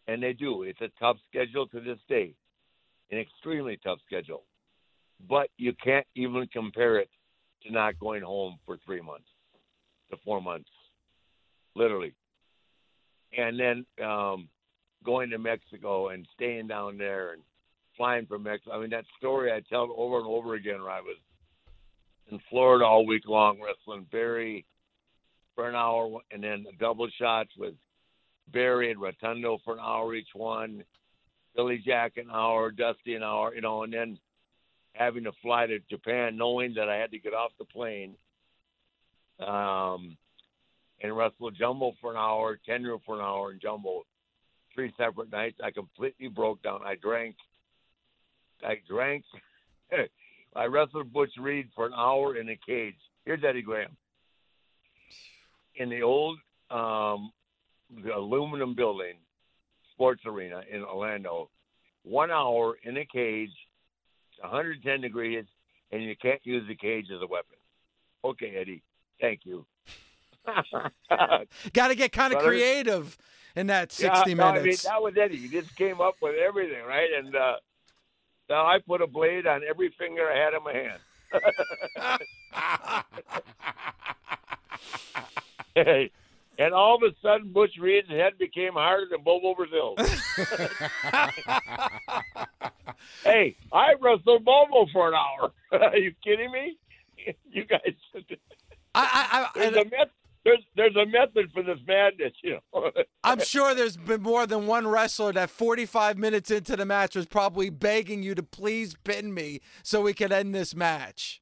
and 0.08 0.22
they 0.22 0.34
do. 0.34 0.64
It's 0.64 0.82
a 0.82 0.90
tough 1.00 1.18
schedule 1.30 1.68
to 1.68 1.80
this 1.80 2.00
day, 2.08 2.34
an 3.12 3.20
extremely 3.20 3.80
tough 3.84 4.00
schedule. 4.06 4.44
But 5.28 5.50
you 5.58 5.74
can't 5.84 6.06
even 6.16 6.48
compare 6.52 6.98
it 6.98 7.10
to 7.64 7.72
not 7.72 8.00
going 8.00 8.22
home 8.22 8.58
for 8.66 8.78
three 8.86 9.02
months 9.02 9.28
to 10.12 10.18
four 10.24 10.42
months, 10.42 10.70
literally. 11.76 12.14
And 13.38 13.60
then 13.60 13.86
um, 14.06 14.50
going 15.04 15.30
to 15.32 15.38
Mexico 15.38 16.10
and 16.10 16.28
staying 16.36 16.68
down 16.68 16.98
there 16.98 17.34
and 17.34 17.42
flying 17.98 18.26
from 18.26 18.44
Mexico. 18.44 18.76
I 18.76 18.82
mean, 18.82 18.90
that 18.92 19.06
story 19.18 19.52
I 19.52 19.62
tell 19.70 19.94
over 19.96 20.18
and 20.18 20.28
over 20.28 20.56
again 20.56 20.82
where 20.82 20.92
I 20.92 21.02
was 21.02 21.18
in 22.32 22.40
Florida 22.50 22.86
all 22.86 23.06
week 23.06 23.28
long 23.28 23.60
wrestling 23.62 24.08
Barry 24.12 24.66
for 25.54 25.70
an 25.70 25.76
hour 25.76 26.20
and 26.32 26.44
then 26.44 26.66
double 26.80 27.08
shots 27.20 27.52
with 27.58 27.74
Barry 28.52 28.92
and 28.92 29.02
Rotundo 29.02 29.60
for 29.64 29.74
an 29.74 29.80
hour 29.80 30.14
each 30.14 30.34
one, 30.34 30.84
Billy 31.56 31.82
Jack 31.86 32.18
an 32.18 32.28
hour, 32.32 32.72
Dusty 32.72 33.16
an 33.16 33.24
hour, 33.24 33.56
you 33.56 33.62
know, 33.62 33.84
and 33.84 33.94
then 33.94 34.20
having 34.94 35.24
to 35.24 35.32
fly 35.42 35.66
to 35.66 35.80
Japan 35.90 36.38
knowing 36.38 36.74
that 36.76 36.90
I 36.90 36.96
had 36.96 37.12
to 37.12 37.20
get 37.20 37.34
off 37.34 37.52
the 37.58 37.66
plane 37.66 38.16
um, 39.40 40.18
and 41.02 41.16
wrestle 41.16 41.52
Jumbo 41.52 41.94
for 42.00 42.12
an 42.12 42.18
hour, 42.18 42.60
Tenryu 42.68 43.00
for 43.06 43.16
an 43.16 43.22
hour, 43.22 43.52
and 43.52 43.62
Jumbo 43.62 44.04
three 44.74 44.94
separate 44.98 45.32
nights. 45.32 45.60
I 45.64 45.72
completely 45.72 46.28
broke 46.28 46.62
down. 46.62 46.82
I 46.84 46.96
drank. 46.96 47.36
I 48.66 48.76
drank. 48.88 49.24
I 50.56 50.66
wrestled 50.66 51.12
Butch 51.14 51.32
Reed 51.40 51.70
for 51.76 51.86
an 51.86 51.94
hour 51.96 52.38
in 52.38 52.50
a 52.50 52.58
cage. 52.66 52.96
Here's 53.26 53.44
Eddie 53.44 53.62
Graham. 53.62 53.96
In 55.76 55.90
the 55.90 56.02
old 56.02 56.38
um, 56.72 57.32
the 58.04 58.16
aluminum 58.16 58.74
building, 58.76 59.16
sports 59.94 60.22
arena 60.26 60.62
in 60.72 60.84
Orlando, 60.84 61.50
one 62.04 62.32
hour 62.32 62.78
in 62.84 62.98
a 62.98 63.06
cage, 63.06 63.52
110 64.40 65.02
degrees, 65.02 65.46
and 65.92 66.04
you 66.04 66.16
can't 66.22 66.40
use 66.44 66.64
the 66.68 66.76
cage 66.76 67.08
as 67.14 67.22
a 67.22 67.28
weapon. 67.28 67.58
Okay, 68.24 68.56
Eddie. 68.60 68.82
Thank 69.20 69.42
you. 69.44 69.66
Got 71.74 71.88
to 71.90 71.96
get 71.96 72.12
kind 72.12 72.34
of 72.34 72.42
creative 72.42 73.18
in 73.56 73.68
that 73.68 73.92
60 73.92 74.06
Yeah, 74.06 74.16
60 74.16 74.34
no, 74.36 74.44
I 74.46 74.54
mean, 74.54 74.64
minutes. 74.64 74.84
that 74.84 75.02
was 75.02 75.14
Eddie. 75.20 75.38
He 75.38 75.48
just 75.50 75.76
came 75.76 76.00
up 76.02 76.16
with 76.22 76.36
everything, 76.36 76.84
right? 76.88 77.10
And 77.18 77.36
uh, 77.36 77.56
so 78.48 78.54
I 78.54 78.80
put 78.86 79.02
a 79.02 79.08
blade 79.08 79.48
on 79.48 79.62
every 79.68 79.94
finger 79.98 80.30
I 80.32 80.38
had 80.38 80.54
in 80.54 80.64
my 80.64 80.74
hand. 80.74 81.00
Hey, 85.76 86.12
and 86.60 86.74
all 86.74 86.96
of 86.96 87.04
a 87.04 87.14
sudden, 87.22 87.52
Butch 87.52 87.78
Reed's 87.80 88.10
head 88.10 88.38
became 88.38 88.74
harder 88.74 89.08
than 89.10 89.22
Bobo 89.24 89.56
Brazil's. 89.56 89.98
hey, 93.24 93.56
I 93.72 93.94
wrestled 94.00 94.46
Bobo 94.46 94.86
for 94.92 95.10
an 95.10 95.16
hour. 95.16 95.52
Are 95.72 95.98
you 95.98 96.14
kidding 96.24 96.52
me? 96.52 96.78
You 97.52 97.66
guys, 97.66 97.96
I, 98.94 99.50
I, 99.56 99.60
I, 99.60 99.66
a 99.66 99.72
method. 99.72 100.12
There's 100.46 100.64
there's 100.76 100.96
a 100.96 101.08
method 101.08 101.52
for 101.52 101.64
this 101.64 101.80
madness, 101.88 102.34
you 102.44 102.60
know. 102.72 102.92
I'm 103.24 103.40
sure 103.40 103.74
there's 103.74 103.98
been 103.98 104.22
more 104.22 104.46
than 104.46 104.68
one 104.68 104.88
wrestler 104.88 105.34
that 105.34 105.50
45 105.50 106.20
minutes 106.20 106.52
into 106.52 106.76
the 106.76 106.86
match 106.86 107.16
was 107.16 107.26
probably 107.26 107.72
begging 107.72 108.22
you 108.22 108.36
to 108.36 108.44
please 108.44 108.96
pin 109.04 109.34
me 109.34 109.62
so 109.82 110.04
we 110.04 110.14
could 110.14 110.32
end 110.32 110.54
this 110.54 110.76
match. 110.76 111.42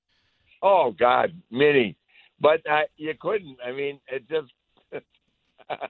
Oh 0.61 0.91
God, 0.97 1.33
many, 1.51 1.97
but 2.39 2.61
uh, 2.69 2.83
you 2.95 3.13
couldn't. 3.19 3.57
I 3.63 3.73
mean, 3.73 3.99
it 4.07 4.23
just. 4.29 4.53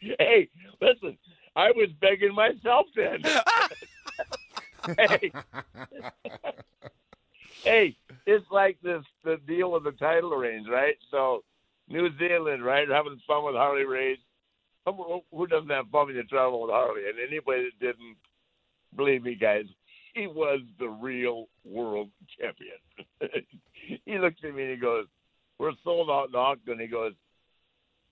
hey, 0.00 0.48
listen, 0.80 1.18
I 1.54 1.70
was 1.72 1.90
begging 2.00 2.34
myself 2.34 2.86
then. 2.96 3.20
hey, 4.96 5.32
hey, 7.62 7.96
it's 8.26 8.46
like 8.50 8.78
this 8.82 9.02
the 9.24 9.36
deal 9.46 9.72
with 9.72 9.84
the 9.84 9.92
title 9.92 10.30
range, 10.30 10.66
right? 10.66 10.96
So, 11.10 11.44
New 11.88 12.08
Zealand, 12.18 12.64
right, 12.64 12.88
having 12.88 13.20
fun 13.26 13.44
with 13.44 13.54
Harley 13.54 13.84
Race. 13.84 14.18
Who 14.86 15.46
doesn't 15.46 15.68
have 15.68 15.88
fun 15.88 16.06
when 16.06 16.16
you 16.16 16.24
travel 16.24 16.62
with 16.62 16.70
Harley? 16.70 17.02
And 17.08 17.18
anybody 17.18 17.64
that 17.64 17.86
didn't, 17.86 18.16
believe 18.96 19.22
me, 19.22 19.34
guys, 19.34 19.64
he 20.14 20.26
was 20.26 20.60
the 20.78 20.88
real 20.88 21.46
world 21.64 22.10
champion. 22.38 22.78
he 24.04 24.18
looks 24.18 24.40
at 24.42 24.54
me 24.54 24.62
and 24.62 24.70
he 24.72 24.76
goes, 24.76 25.06
"We're 25.58 25.72
sold 25.84 26.10
out 26.10 26.28
in 26.30 26.34
Ogden." 26.34 26.80
He 26.80 26.86
goes, 26.86 27.12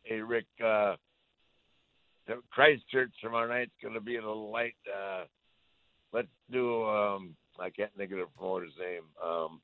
"Hey 0.03 0.21
Rick, 0.21 0.47
uh, 0.65 0.97
Christchurch 2.51 3.13
tomorrow 3.21 3.49
night's 3.49 3.73
going 3.83 3.95
to 3.95 4.01
be 4.01 4.17
a 4.17 4.29
light. 4.29 4.75
Uh, 4.87 5.25
let's 6.13 6.29
do. 6.51 6.85
Um, 6.85 7.37
I 7.59 7.71
can't 7.71 7.95
think 7.97 8.13
of 8.13 8.19
the 8.19 8.27
promoter's 8.37 8.73
name. 8.79 9.03
Um, 9.25 9.61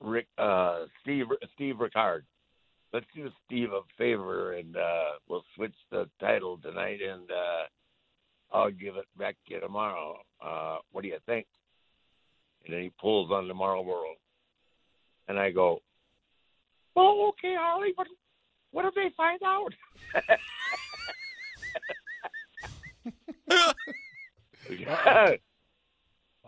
Rick, 0.00 0.26
uh, 0.38 0.84
Steve, 1.02 1.26
Steve 1.54 1.80
Rickard. 1.80 2.24
Let's 2.92 3.06
do 3.14 3.30
Steve 3.46 3.72
a 3.72 3.80
favor 3.98 4.54
and 4.54 4.76
uh, 4.76 5.18
we'll 5.28 5.44
switch 5.54 5.74
the 5.90 6.08
title 6.20 6.58
tonight 6.58 7.00
and." 7.02 7.30
Uh, 7.30 7.64
I'll 8.52 8.70
give 8.70 8.96
it 8.96 9.06
back 9.18 9.36
to 9.46 9.54
you 9.54 9.60
tomorrow. 9.60 10.18
Uh, 10.40 10.78
what 10.92 11.02
do 11.02 11.08
you 11.08 11.18
think? 11.26 11.46
And 12.64 12.74
then 12.74 12.82
he 12.82 12.90
pulls 13.00 13.30
on 13.30 13.48
Tomorrow 13.48 13.82
World. 13.82 14.16
And 15.28 15.38
I 15.38 15.50
go, 15.50 15.80
Oh, 16.96 17.28
okay, 17.28 17.54
Harley, 17.58 17.92
but 17.96 18.06
what 18.70 18.84
if 18.86 18.94
they 18.94 19.10
find 19.16 19.40
out? 19.44 19.72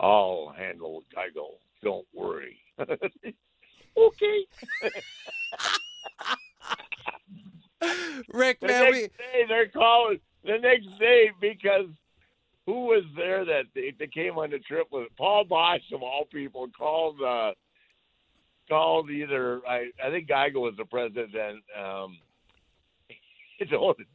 I'll 0.00 0.54
handle 0.56 1.02
Geigel. 1.14 1.58
Don't 1.82 2.06
worry. 2.14 2.58
okay. 2.78 4.46
Rick, 8.32 8.60
The 8.60 8.66
man, 8.66 8.84
next 8.84 8.96
we 8.96 9.00
day 9.02 9.44
they're 9.48 9.68
calling. 9.68 10.20
The 10.44 10.58
next 10.58 10.88
day 10.98 11.30
because 11.40 11.86
who 12.66 12.86
was 12.86 13.04
there 13.16 13.44
that 13.44 13.64
they, 13.74 13.92
they 13.98 14.06
came 14.06 14.38
on 14.38 14.50
the 14.50 14.58
trip 14.58 14.88
with 14.92 15.08
Paul 15.16 15.44
Boesch 15.44 15.92
of 15.92 16.02
all 16.02 16.24
people 16.30 16.68
called 16.76 17.20
uh, 17.22 17.52
called 18.68 19.10
either 19.10 19.60
I 19.66 19.90
I 20.04 20.10
think 20.10 20.28
Geigel 20.28 20.62
was 20.62 20.74
the 20.76 20.84
president. 20.84 21.62
Um, 21.78 22.18
told 23.70 23.98
them, 23.98 24.06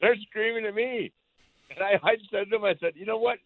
they're 0.00 0.16
screaming 0.28 0.66
at 0.66 0.74
me. 0.74 1.12
And 1.70 1.82
I, 1.82 1.98
I 2.02 2.16
said 2.30 2.44
to 2.44 2.50
them, 2.50 2.64
I 2.64 2.74
said, 2.80 2.92
you 2.96 3.06
know 3.06 3.18
what? 3.18 3.38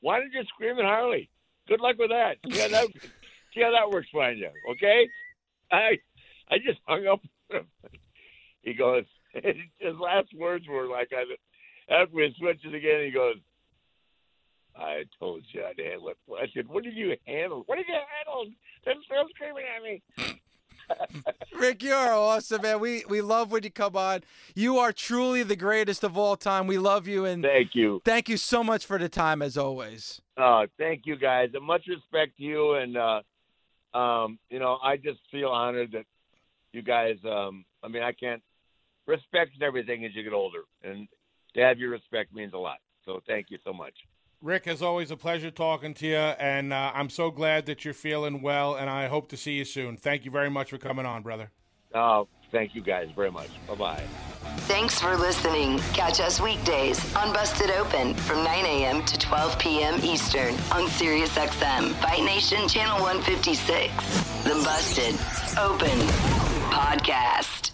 Why 0.00 0.18
don't 0.18 0.32
you 0.32 0.44
scream 0.44 0.78
at 0.78 0.84
Harley? 0.84 1.28
Good 1.68 1.80
luck 1.80 1.96
with 1.98 2.10
that. 2.10 2.36
See 2.50 2.60
how 2.60 2.68
that, 2.68 2.86
see 3.54 3.62
how 3.62 3.72
that 3.72 3.90
works 3.90 4.08
for 4.12 4.30
you, 4.30 4.50
okay? 4.72 5.08
I 5.70 5.98
I 6.50 6.58
just 6.58 6.78
hung 6.86 7.06
up. 7.06 7.20
he 8.62 8.74
goes, 8.74 9.04
his 9.78 9.96
last 9.98 10.28
words 10.36 10.66
were 10.68 10.86
like, 10.86 11.10
I, 11.12 11.24
after 11.92 12.20
he 12.20 12.34
switches 12.38 12.72
again, 12.72 13.04
he 13.04 13.10
goes, 13.10 13.36
I 14.76 15.04
told 15.18 15.42
you 15.52 15.62
I'd 15.64 15.78
handle 15.78 16.08
it. 16.08 16.16
I 16.32 16.46
said, 16.54 16.68
what 16.68 16.84
did 16.84 16.94
you 16.94 17.14
handle? 17.26 17.62
What 17.66 17.76
did 17.76 17.86
you 17.88 17.94
handle? 17.94 18.50
They're 18.84 18.94
still 19.04 19.26
screaming 19.34 19.64
at 19.76 19.82
me. 19.82 20.40
Rick, 21.58 21.82
you're 21.82 21.96
awesome, 21.96 22.60
man. 22.60 22.78
We 22.78 23.04
we 23.08 23.22
love 23.22 23.50
when 23.50 23.62
you 23.62 23.70
come 23.70 23.96
on. 23.96 24.22
You 24.54 24.78
are 24.78 24.92
truly 24.92 25.42
the 25.42 25.56
greatest 25.56 26.04
of 26.04 26.18
all 26.18 26.36
time. 26.36 26.66
We 26.66 26.76
love 26.76 27.08
you 27.08 27.24
and 27.24 27.42
thank 27.42 27.74
you. 27.74 28.02
Thank 28.04 28.28
you 28.28 28.36
so 28.36 28.62
much 28.62 28.84
for 28.84 28.98
the 28.98 29.08
time 29.08 29.40
as 29.40 29.56
always. 29.56 30.20
Uh, 30.36 30.66
thank 30.76 31.02
you 31.06 31.16
guys. 31.16 31.50
And 31.54 31.64
much 31.64 31.86
respect 31.88 32.36
to 32.36 32.42
you 32.42 32.74
and 32.74 32.96
uh, 32.98 33.96
um, 33.96 34.38
you 34.50 34.58
know, 34.58 34.78
I 34.82 34.98
just 34.98 35.20
feel 35.30 35.48
honored 35.48 35.92
that 35.92 36.04
you 36.72 36.82
guys 36.82 37.16
um 37.24 37.64
I 37.82 37.88
mean 37.88 38.02
I 38.02 38.12
can't 38.12 38.42
respect 39.06 39.50
everything 39.62 40.04
as 40.04 40.14
you 40.14 40.22
get 40.22 40.32
older 40.32 40.62
and 40.82 41.08
to 41.54 41.60
have 41.60 41.78
your 41.78 41.90
respect 41.90 42.34
means 42.34 42.52
a 42.54 42.58
lot. 42.58 42.78
So 43.04 43.20
thank 43.26 43.50
you 43.50 43.58
so 43.64 43.72
much. 43.72 43.94
Rick, 44.40 44.66
as 44.66 44.82
always, 44.82 45.10
a 45.10 45.16
pleasure 45.16 45.50
talking 45.50 45.94
to 45.94 46.06
you, 46.06 46.16
and 46.16 46.72
uh, 46.72 46.92
I'm 46.94 47.08
so 47.08 47.30
glad 47.30 47.64
that 47.66 47.84
you're 47.84 47.94
feeling 47.94 48.42
well, 48.42 48.74
and 48.74 48.90
I 48.90 49.06
hope 49.06 49.28
to 49.30 49.38
see 49.38 49.52
you 49.52 49.64
soon. 49.64 49.96
Thank 49.96 50.26
you 50.26 50.30
very 50.30 50.50
much 50.50 50.68
for 50.68 50.76
coming 50.76 51.06
on, 51.06 51.22
brother. 51.22 51.50
Oh, 51.94 52.28
thank 52.52 52.74
you 52.74 52.82
guys 52.82 53.08
very 53.16 53.30
much. 53.30 53.48
Bye 53.66 53.74
bye. 53.74 54.02
Thanks 54.66 55.00
for 55.00 55.16
listening. 55.16 55.78
Catch 55.94 56.20
us 56.20 56.40
weekdays 56.40 57.00
on 57.14 57.32
Busted 57.32 57.70
Open 57.70 58.14
from 58.14 58.44
9 58.44 58.66
a.m. 58.66 59.04
to 59.04 59.18
12 59.18 59.58
p.m. 59.58 60.00
Eastern 60.02 60.54
on 60.72 60.88
SiriusXM, 60.88 61.92
Fight 61.94 62.24
Nation 62.24 62.68
Channel 62.68 63.00
156. 63.00 63.92
The 64.44 64.50
Busted 64.62 65.14
Open 65.58 65.98
Podcast. 66.70 67.73